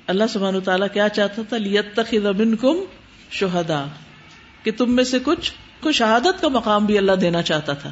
اللہ 0.07 0.25
سبحانہ 0.29 0.59
تعالیٰ 0.59 0.87
کیا 0.93 1.09
چاہتا 1.09 1.43
تھا؟ 1.43 1.57
لیت 1.57 1.97
تخن 1.97 2.57
کم 2.57 2.77
شہدا 3.31 3.87
کہ 4.63 4.71
تم 4.77 4.97
میں 4.97 5.05
سے 5.05 5.19
کچھ 5.23 5.53
کو 5.81 5.93
شہادت 5.93 6.41
کا 6.41 6.49
مقام 6.49 6.87
بھی 6.87 6.99
اللہ 6.99 7.13
دینا 7.13 7.43
چاہتا 7.43 7.73
تھا۔ 7.73 7.91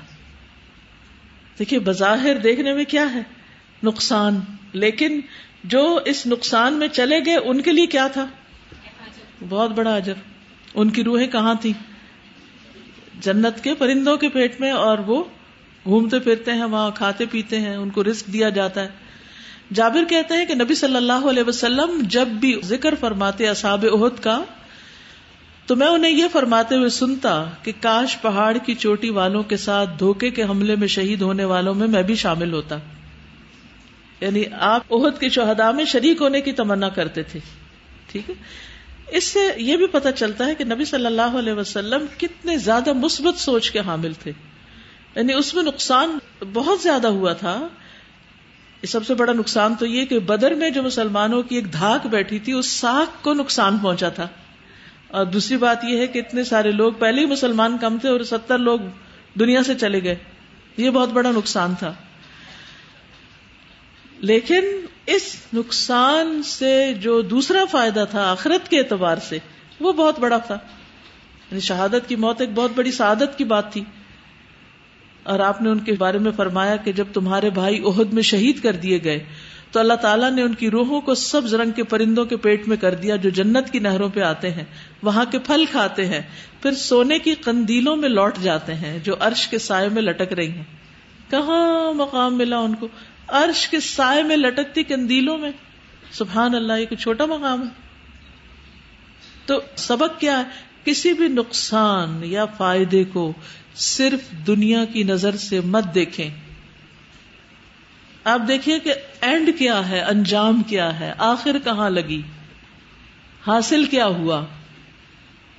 دیکھیے، 1.58 1.80
بظاہر 1.80 2.38
دیکھنے 2.38 2.74
میں 2.74 2.84
کیا 2.84 3.14
ہے؟ 3.14 3.22
نقصان۔ 3.82 4.40
لیکن 4.72 5.20
جو 5.64 6.00
اس 6.04 6.26
نقصان 6.26 6.72
میں 6.72 6.88
چلے 6.88 7.20
گئے، 7.26 7.36
ان 7.36 7.60
کے 7.60 7.72
لیے 7.72 7.86
کیا 7.86 8.06
تھا؟ 8.06 8.26
بہت 9.48 9.70
بڑا 9.70 9.96
اجر۔ 9.96 10.12
ان 10.74 10.90
کی 10.90 11.04
روحیں 11.04 11.26
کہاں 11.26 11.54
تھی 11.54 11.72
جنت 13.20 13.64
کے 13.64 13.74
پرندوں 13.74 14.16
کے 14.16 14.28
پیٹ 14.28 14.60
میں 14.60 14.70
اور 14.70 14.98
وہ 14.98 15.24
گھومتے 15.84 16.18
پھرتے 16.18 16.52
ہیں، 16.52 16.64
وہاں 16.64 16.90
کھاتے 16.94 17.26
پیتے 17.26 17.60
ہیں، 17.60 17.76
ان 17.76 17.90
کو 17.90 18.04
رسک 18.04 18.26
دیا 18.26 18.48
جاتا 18.48 18.82
ہے۔ 18.82 18.88
جابر 19.74 20.04
کہتے 20.04 20.34
ہیں 20.34 20.46
کہ 20.46 20.54
نبی 20.54 20.74
صلی 20.74 20.96
اللہ 20.96 21.12
علیہ 21.12 21.42
وسلم 21.46 22.02
جب 22.02 22.26
بھی 22.26 22.60
ذکر 22.64 22.94
فرماتے 22.94 23.48
اصاب 23.48 23.86
عہد 23.92 24.22
کا، 24.22 24.44
تو 25.66 25.76
میں 25.76 25.86
انہیں 25.86 26.12
یہ 26.12 26.24
فرماتے 26.32 26.76
ہوئے 26.76 26.88
سنتا 26.88 27.44
کہ 27.62 27.72
کاش 27.80 28.20
پہاڑ 28.22 28.56
کی 28.56 28.74
چوٹی 28.74 29.10
والوں 29.10 29.42
کے 29.42 29.56
ساتھ 29.56 29.90
دھوکے 29.98 30.30
کے 30.30 30.42
حملے 30.42 30.76
میں 30.76 30.88
شہید 30.88 31.22
ہونے 31.22 31.44
والوں 31.44 31.74
میں 31.74 31.88
میں 31.88 32.02
بھی 32.02 32.14
شامل 32.14 32.52
ہوتا۔ 32.52 32.76
یعنی 34.20 34.44
آپ 34.52 34.92
عہد 34.92 35.20
کے 35.20 35.28
شہدا 35.28 35.70
میں 35.70 35.84
شریک 35.84 36.20
ہونے 36.20 36.40
کی 36.40 36.52
تمنا 36.52 36.88
کرتے 36.88 37.22
تھے۔ 37.22 37.40
ٹھیک 38.12 38.30
ہے؟ 38.30 38.34
اس 39.10 39.24
سے 39.24 39.40
یہ 39.56 39.76
بھی 39.76 39.86
پتہ 39.86 40.08
چلتا 40.16 40.46
ہے 40.46 40.54
کہ 40.54 40.64
نبی 40.64 40.84
صلی 40.84 41.06
اللہ 41.06 41.22
علیہ 41.22 41.52
وسلم 41.52 42.04
کتنے 42.18 42.58
زیادہ 42.58 42.92
مثبت 42.92 43.40
سوچ 43.40 43.70
کے 43.70 43.78
حامل 43.78 44.12
تھے۔ 44.12 44.32
یعنی 45.14 45.32
اس 45.32 45.54
میں 45.54 45.62
نقصان 45.62 46.18
بہت 46.52 46.80
زیادہ 46.80 47.08
ہوا 47.08 47.32
تھا۔ 47.32 47.68
سب 48.88 49.06
سے 49.06 49.14
بڑا 49.14 49.32
نقصان 49.32 49.74
تو 49.74 49.86
یہ 49.86 50.04
کہ 50.04 50.18
بدر 50.18 50.54
میں 50.54 50.70
جو 50.70 50.82
مسلمانوں 50.82 51.42
کی 51.42 51.54
ایک 51.54 51.72
دھاک 51.72 52.06
بیٹھی 52.06 52.38
تھی، 52.38 52.52
اس 52.52 52.66
ساکھ 52.66 53.24
کو 53.24 53.34
نقصان 53.34 53.78
پہنچا 53.78 54.08
تھا۔ 54.08 54.28
اور 55.08 55.26
دوسری 55.26 55.56
بات 55.56 55.84
یہ 55.84 55.98
ہے 55.98 56.06
کہ 56.06 56.18
اتنے 56.18 56.44
سارے 56.44 56.72
لوگ 56.72 56.92
پہلے 56.92 57.20
ہی 57.20 57.26
مسلمان 57.26 57.78
کم 57.78 57.98
تھے 57.98 58.08
اور 58.08 58.20
ستر 58.20 58.58
لوگ 58.58 58.80
دنیا 59.34 59.62
سے 59.62 59.74
چلے 59.74 60.02
گئے۔ 60.02 60.14
یہ 60.76 60.90
بہت 60.90 61.08
بڑا 61.08 61.30
نقصان 61.30 61.74
تھا۔ 61.74 61.92
لیکن 64.18 64.64
اس 65.06 65.36
نقصان 65.52 66.42
سے 66.42 66.94
جو 66.94 67.20
دوسرا 67.20 67.64
فائدہ 67.70 68.04
تھا 68.10 68.30
آخرت 68.30 68.68
کے 68.68 68.78
اعتبار 68.78 69.16
سے، 69.16 69.38
وہ 69.80 69.92
بہت 69.92 70.18
بڑا 70.18 70.38
تھا۔ 70.38 70.54
یعنی 71.50 71.60
شہادت 71.60 72.08
کی 72.08 72.16
موت 72.16 72.40
ایک 72.40 72.50
بہت 72.54 72.70
بڑی 72.74 72.92
سعادت 72.92 73.38
کی 73.38 73.44
بات 73.44 73.72
تھی۔ 73.72 73.84
اور 75.30 75.40
آپ 75.40 75.62
نے 75.62 75.70
ان 75.70 75.78
کے 75.78 75.92
بارے 75.92 76.18
میں 76.18 76.32
فرمایا 76.36 76.76
کہ 76.76 76.92
جب 76.92 77.06
تمہارے 77.12 77.50
بھائی 77.50 77.82
عہد 77.84 78.12
میں 78.12 78.22
شہید 78.22 78.62
کر 78.62 78.72
دیے 78.72 78.98
گئے، 79.04 79.24
تو 79.70 79.80
اللہ 79.80 79.94
تعالیٰ 79.94 80.30
نے 80.30 80.42
ان 80.42 80.54
کی 80.54 80.70
روحوں 80.70 81.00
کو 81.00 81.14
سبز 81.14 81.54
رنگ 81.54 81.70
کے 81.70 81.84
پرندوں 81.84 82.24
کے 82.24 82.36
پیٹ 82.36 82.68
میں 82.68 82.76
کر 82.76 82.94
دیا 82.94 83.16
جو 83.16 83.30
جنت 83.30 83.70
کی 83.70 83.78
نہروں 83.78 84.08
پہ 84.08 84.20
آتے 84.20 84.50
ہیں، 84.50 84.64
وہاں 85.02 85.24
کے 85.24 85.38
پھل 85.38 85.64
کھاتے 85.70 86.06
ہیں، 86.06 86.20
پھر 86.62 86.72
سونے 86.72 87.18
کی 87.18 87.34
قندیلوں 87.34 87.96
میں 87.96 88.08
لوٹ 88.08 88.38
جاتے 88.42 88.74
ہیں 88.74 88.98
جو 88.98 89.14
عرش 89.20 89.48
کے 89.48 89.58
سائے 89.58 89.88
میں 89.88 90.02
لٹک 90.02 90.32
رہی 90.32 90.50
ہیں۔ 90.50 90.64
کہاں 91.30 91.92
مقام 91.92 92.38
ملا 92.38 92.58
ان 92.58 92.74
کو؟ 92.74 92.88
عرش 93.28 93.68
کے 93.68 93.80
سائے 93.80 94.22
میں 94.22 94.36
لٹکتی 94.36 94.82
قندیلوں 94.82 95.38
میں۔ 95.38 95.50
سبحان 96.12 96.54
اللہ، 96.54 96.72
یہ 96.72 96.96
چھوٹا 96.96 97.24
مقام 97.26 97.62
ہے۔ 97.62 97.68
تو 99.46 99.60
سبق 99.76 100.20
کیا 100.20 100.38
ہے؟ 100.38 100.44
کسی 100.84 101.12
بھی 101.12 101.28
نقصان 101.28 102.20
یا 102.24 102.44
فائدے 102.44 103.04
کو 103.04 103.32
صرف 103.74 104.46
دنیا 104.46 104.84
کی 104.84 105.02
نظر 105.02 105.36
سے 105.36 105.60
مت 105.60 105.94
دیکھیں۔ 105.94 106.30
آپ 108.24 108.40
دیکھیے 108.48 108.78
کہ 108.78 108.94
اینڈ 109.20 109.50
کیا 109.58 109.88
ہے، 109.88 110.00
انجام 110.00 110.62
کیا 110.62 111.00
ہے، 111.00 111.12
آخر 111.18 111.56
کہاں 111.64 111.90
لگی، 111.90 112.22
حاصل 113.46 113.84
کیا 113.84 114.06
ہوا، 114.06 114.44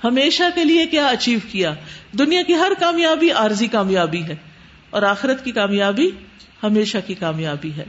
ہمیشہ 0.04 0.42
کے 0.54 0.64
لیے 0.64 0.86
کیا 0.86 1.06
اچیو 1.06 1.38
کیا۔ 1.50 1.74
دنیا 2.18 2.42
کی 2.42 2.54
ہر 2.54 2.72
کامیابی 2.80 3.30
عارضی 3.30 3.66
کامیابی 3.66 4.22
ہے 4.22 4.36
اور 4.90 5.02
آخرت 5.02 5.44
کی 5.44 5.52
کامیابی 5.52 6.10
ہمیشہ 6.62 6.98
کی 7.06 7.14
کامیابی 7.14 7.72
ہے۔ 7.72 7.84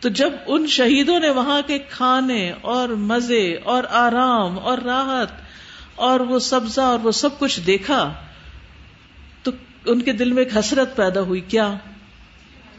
تو 0.00 0.08
جب 0.08 0.32
ان 0.46 0.66
شہیدوں 0.66 1.20
نے 1.20 1.30
وہاں 1.30 1.60
کے 1.66 1.78
کھانے 1.78 2.52
اور 2.60 2.88
مزے 2.88 3.54
اور 3.64 3.84
آرام 3.90 4.58
اور 4.58 4.78
راحت 4.78 5.40
اور 5.94 6.20
وہ 6.20 6.38
سبزہ 6.38 6.80
اور 6.80 6.98
وہ 6.98 7.10
سب 7.10 7.38
کچھ 7.38 7.60
دیکھا 7.60 8.14
ان 9.86 10.02
کے 10.02 10.12
دل 10.12 10.32
میں 10.32 10.44
ایک 10.44 10.56
حسرت 10.56 10.96
پیدا 10.96 11.20
ہوئی، 11.20 11.40
کیا؟ 11.40 11.74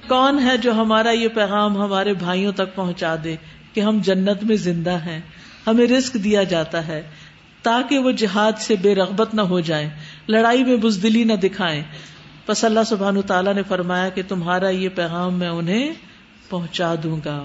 کون 0.08 0.40
ہے 0.40 0.58
جو 0.58 0.72
ہمارا 0.72 1.12
یہ 1.12 1.28
پیغام 1.28 1.78
ہمارے 1.78 2.14
بھائیوں 2.14 2.52
تک 2.52 2.76
پہنچا 2.76 3.16
دے 3.24 3.36
کہ 3.74 3.82
ہم 3.82 4.00
جنت 4.04 4.44
میں 4.44 4.56
زندہ 4.56 4.92
ہیں؟ 4.92 5.20
ہمیں 5.68 5.88
رسک 5.88 6.14
دیا 6.14 6.44
جاتا 6.44 6.88
ہے 6.88 7.02
تاکہ 7.62 8.00
وہ 8.00 8.12
جہاد 8.12 8.52
سے 8.58 8.76
بے 8.82 8.96
رغبت 8.96 9.34
نہ 9.34 9.42
ہو 9.42 9.60
جائیں، 9.60 9.90
لڑائی 10.28 10.64
میں 10.64 10.78
بزدلی 10.78 11.24
نہ 11.24 11.34
دکھائیں۔ 11.34 11.84
بس 12.48 12.66
اللہ 12.66 12.80
سبحان 12.86 13.22
تعالیٰ 13.22 13.54
نے 13.54 13.62
فرمایا 13.68 14.10
کہ 14.10 14.22
تمہارا 14.28 14.70
یہ 14.70 14.90
پیغام 14.90 15.34
میں 15.34 15.50
انہیں 15.50 15.94
پہنچا 16.50 16.96
دوں 17.04 17.18
گا۔ 17.26 17.44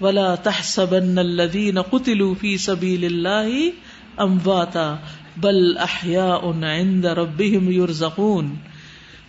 ولا 0.00 0.34
تحسبن 0.34 1.18
الذين 1.18 1.82
قتلوا 1.82 2.34
في 2.40 2.56
سبيل 2.56 3.04
الله 3.04 3.68
امواتا 4.16 4.96
بل 5.36 5.78
احياء 5.78 6.40
عند 6.64 7.04
ربهم 7.04 7.72
يرزقون 7.72 8.54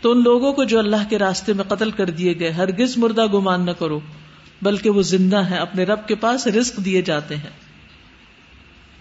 تو 0.01 0.11
ان 0.11 0.23
لوگوں 0.23 0.53
کو 0.53 0.63
جو 0.63 0.79
اللہ 0.79 1.09
کے 1.09 1.19
راستے 1.19 1.53
میں 1.53 1.63
قتل 1.63 1.91
کر 1.91 2.09
دیے 2.09 2.39
گئے، 2.39 2.49
ہرگز 2.49 2.97
مردہ 2.97 3.25
گمان 3.25 3.65
نہ 3.65 3.71
کرو، 3.71 3.99
بلکہ 4.61 4.89
وہ 4.89 5.01
زندہ 5.01 5.49
ہیں، 5.49 5.57
اپنے 5.57 5.83
رب 5.83 6.07
کے 6.07 6.15
پاس 6.15 6.47
رزق 6.47 6.85
دیے 6.85 7.01
جاتے 7.01 7.35
ہیں۔ 7.35 7.49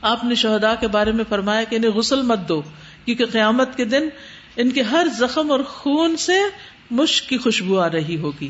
آپ 0.03 0.25
نے 0.25 0.35
شہدا 0.35 0.75
کے 0.75 0.89
بارے 0.89 1.13
میں 1.13 1.25
فرمایا 1.29 1.65
کہ 1.65 1.77
انہیں 1.77 1.91
غسل 1.91 2.23
مت 2.23 2.49
دو، 2.49 2.63
کیونکہ 3.05 3.25
قیامت 3.27 3.77
کے 3.77 3.85
دن 3.85 4.09
ان 4.57 4.71
کے 4.71 4.83
ہر 4.83 5.07
زخم 5.19 5.51
اور 5.51 5.61
خون 5.61 6.17
سے 6.17 6.33
مشک 6.91 7.29
کی 7.29 7.39
خوشبو 7.39 7.81
آ 7.81 7.91
رہی 7.91 8.17
ہوگی۔ 8.17 8.49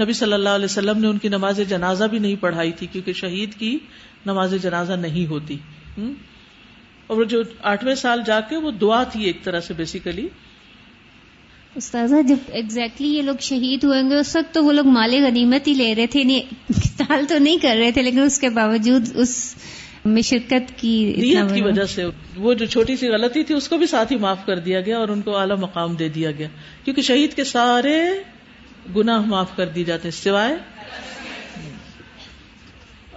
نبی 0.00 0.12
صلی 0.12 0.32
اللہ 0.32 0.48
علیہ 0.48 0.64
وسلم 0.64 0.98
نے 0.98 1.06
ان 1.06 1.18
کی 1.18 1.28
نماز 1.28 1.60
جنازہ 1.68 2.04
بھی 2.04 2.18
نہیں 2.18 2.36
پڑھائی 2.40 2.72
تھی، 2.72 2.86
کیونکہ 2.86 3.12
شہید 3.12 3.54
کی 3.54 3.78
نماز 4.26 4.54
جنازہ 4.62 4.92
نہیں 4.92 5.26
ہوتی۔ 5.26 5.56
اور 7.06 7.24
جو 7.24 7.42
آٹھویں 7.62 7.94
سال 7.94 8.20
جا 8.26 8.40
کے 8.40 8.56
وہ 8.56 8.70
دعا 8.70 9.02
تھی 9.04 9.24
ایک 9.24 9.42
طرح 9.42 9.60
سے 9.60 9.74
بیسیکلی 9.74 10.28
استاذہ 11.74 12.22
جب 12.28 12.36
ایگزیکٹلی 12.48 13.08
یہ 13.08 13.22
لوگ 13.22 13.34
شہید 13.40 13.84
ہوئیں 13.84 14.10
گے 14.10 14.14
اس 14.14 14.36
وقت 14.36 14.54
تو 14.54 14.64
وہ 14.64 14.72
لوگ 14.72 14.86
مال 14.86 15.14
غنیمت 15.26 15.68
ہی 15.68 15.72
لے 15.72 15.94
رہے 15.94 16.06
تھے 16.06 16.24
نہیں 16.24 17.22
تو 17.28 17.38
نہیں 17.38 17.56
کر 17.62 17.76
رہے 17.78 17.90
تھے 17.92 18.02
لیکن 18.02 18.22
اس 18.22 18.38
کے 18.40 18.48
باوجود 18.48 19.08
اس 19.14 19.54
میں 20.04 20.22
شرکت 20.22 20.72
کی 20.76 21.14
نیت 21.16 21.54
کی 21.54 21.62
وجہ 21.62 21.84
سے 21.84 22.04
وہ 22.36 22.54
جو 22.54 22.66
چھوٹی 22.66 22.96
سی 22.96 23.08
غلطی 23.08 23.42
تھی 23.42 23.54
اس 23.54 23.68
کو 23.68 23.76
بھی 23.76 23.86
ساتھ 23.86 24.12
ہی 24.12 24.18
معاف 24.18 24.46
کر 24.46 24.58
دیا 24.58 24.80
گیا 24.80 24.98
اور 24.98 25.08
ان 25.08 25.22
کو 25.22 25.36
اعلیٰ 25.36 25.56
مقام 25.56 25.94
دے 25.94 26.08
دیا 26.08 26.30
گیا۔ 26.30 26.48
کیونکہ 26.84 27.02
شہید 27.02 27.34
کے 27.34 27.44
سارے 27.44 28.00
گناہ 28.96 29.20
معاف 29.20 29.56
کر 29.56 29.66
دی 29.66 29.84
جاتے 29.84 30.08
ہیں 30.08 30.22
سوائے 30.22 30.56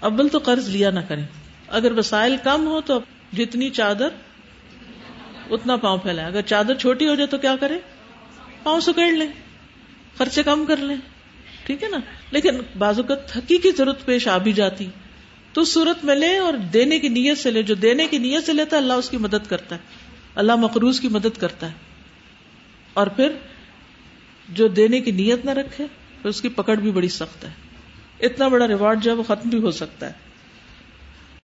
ابل 0.02 0.28
تو 0.28 0.40
قرض 0.40 0.70
لیا 0.70 0.92
نہ 0.92 1.00
کریں۔ 1.08 1.26
اگر 1.68 1.92
وسائل 1.92 2.36
کم 2.44 2.68
ہو 2.68 2.82
تو 2.82 3.00
جتنی 3.34 3.70
چادر 3.70 4.08
اتنا 5.50 5.76
پاؤں 5.76 5.98
پھیلائے۔ 5.98 6.28
اگر 6.28 6.42
چادر 6.42 6.74
چھوٹی 6.76 7.08
ہو 7.08 7.16
جائے 7.16 7.28
تو 7.28 7.38
کیا 7.38 7.56
کرے؟ 7.60 7.80
پاؤں 8.64 8.80
سکیڑ 8.80 9.12
لیں 9.12 9.28
خرچے 10.18 10.44
کم 10.44 10.66
کر 10.66 10.78
لیں 10.78 10.96
ٹھیک 11.66 11.84
ہے 11.84 11.90
نا؟ 11.90 11.98
لیکن 12.32 12.50
بازو 12.78 13.04
کا 13.04 13.16
تھکی 13.16 13.58
کی 13.58 13.72
ضرورت 13.72 14.06
پیش 14.06 14.28
آ 14.28 14.38
بھی 14.38 14.54
جاتی۔ 14.54 14.88
تو 15.54 15.64
صورت 15.64 16.06
میں 16.06 16.16
لے 16.16 16.38
اور 16.38 16.54
دینے 16.54 17.00
کی 17.00 17.10
نیت 17.10 17.38
سے 17.38 17.52
لے۔ 17.52 17.64
جو 17.64 17.76
دینے 17.76 18.08
کی 18.08 18.18
نیت 18.18 18.46
سے 18.46 18.54
لیتا 18.54 18.76
ہے، 18.76 18.82
اللہ 18.82 18.94
اس 18.94 19.10
کی 19.10 19.18
مدد 19.18 19.50
کرتا 19.50 19.76
ہے۔ 19.76 19.82
اللہ 20.36 20.56
مقروض 20.56 21.00
کی 21.00 21.08
مدد 21.08 21.38
کرتا 21.38 21.68
ہے۔ 21.68 21.74
اور 22.94 23.08
پھر 23.08 23.32
جو 24.50 24.68
دینے 24.68 25.02
کی 25.02 25.12
نیت 25.12 25.46
نہ 25.46 25.52
رکھے، 25.52 25.86
پھر 26.22 26.30
اس 26.30 26.42
کی 26.42 26.50
پکڑ 26.50 26.76
بھی 26.76 26.92
بڑی 26.92 27.10
سخت 27.10 27.44
ہے۔ 27.44 27.50
اتنا 28.20 28.48
بڑا 28.48 28.68
ریوارڈ 28.68 29.04
جو 29.04 29.12
ہے، 29.12 29.16
وہ 29.16 29.24
ختم 29.24 29.50
بھی 29.50 29.58
ہو 29.58 29.72
سکتا 29.72 30.08
ہے۔ 30.08 30.27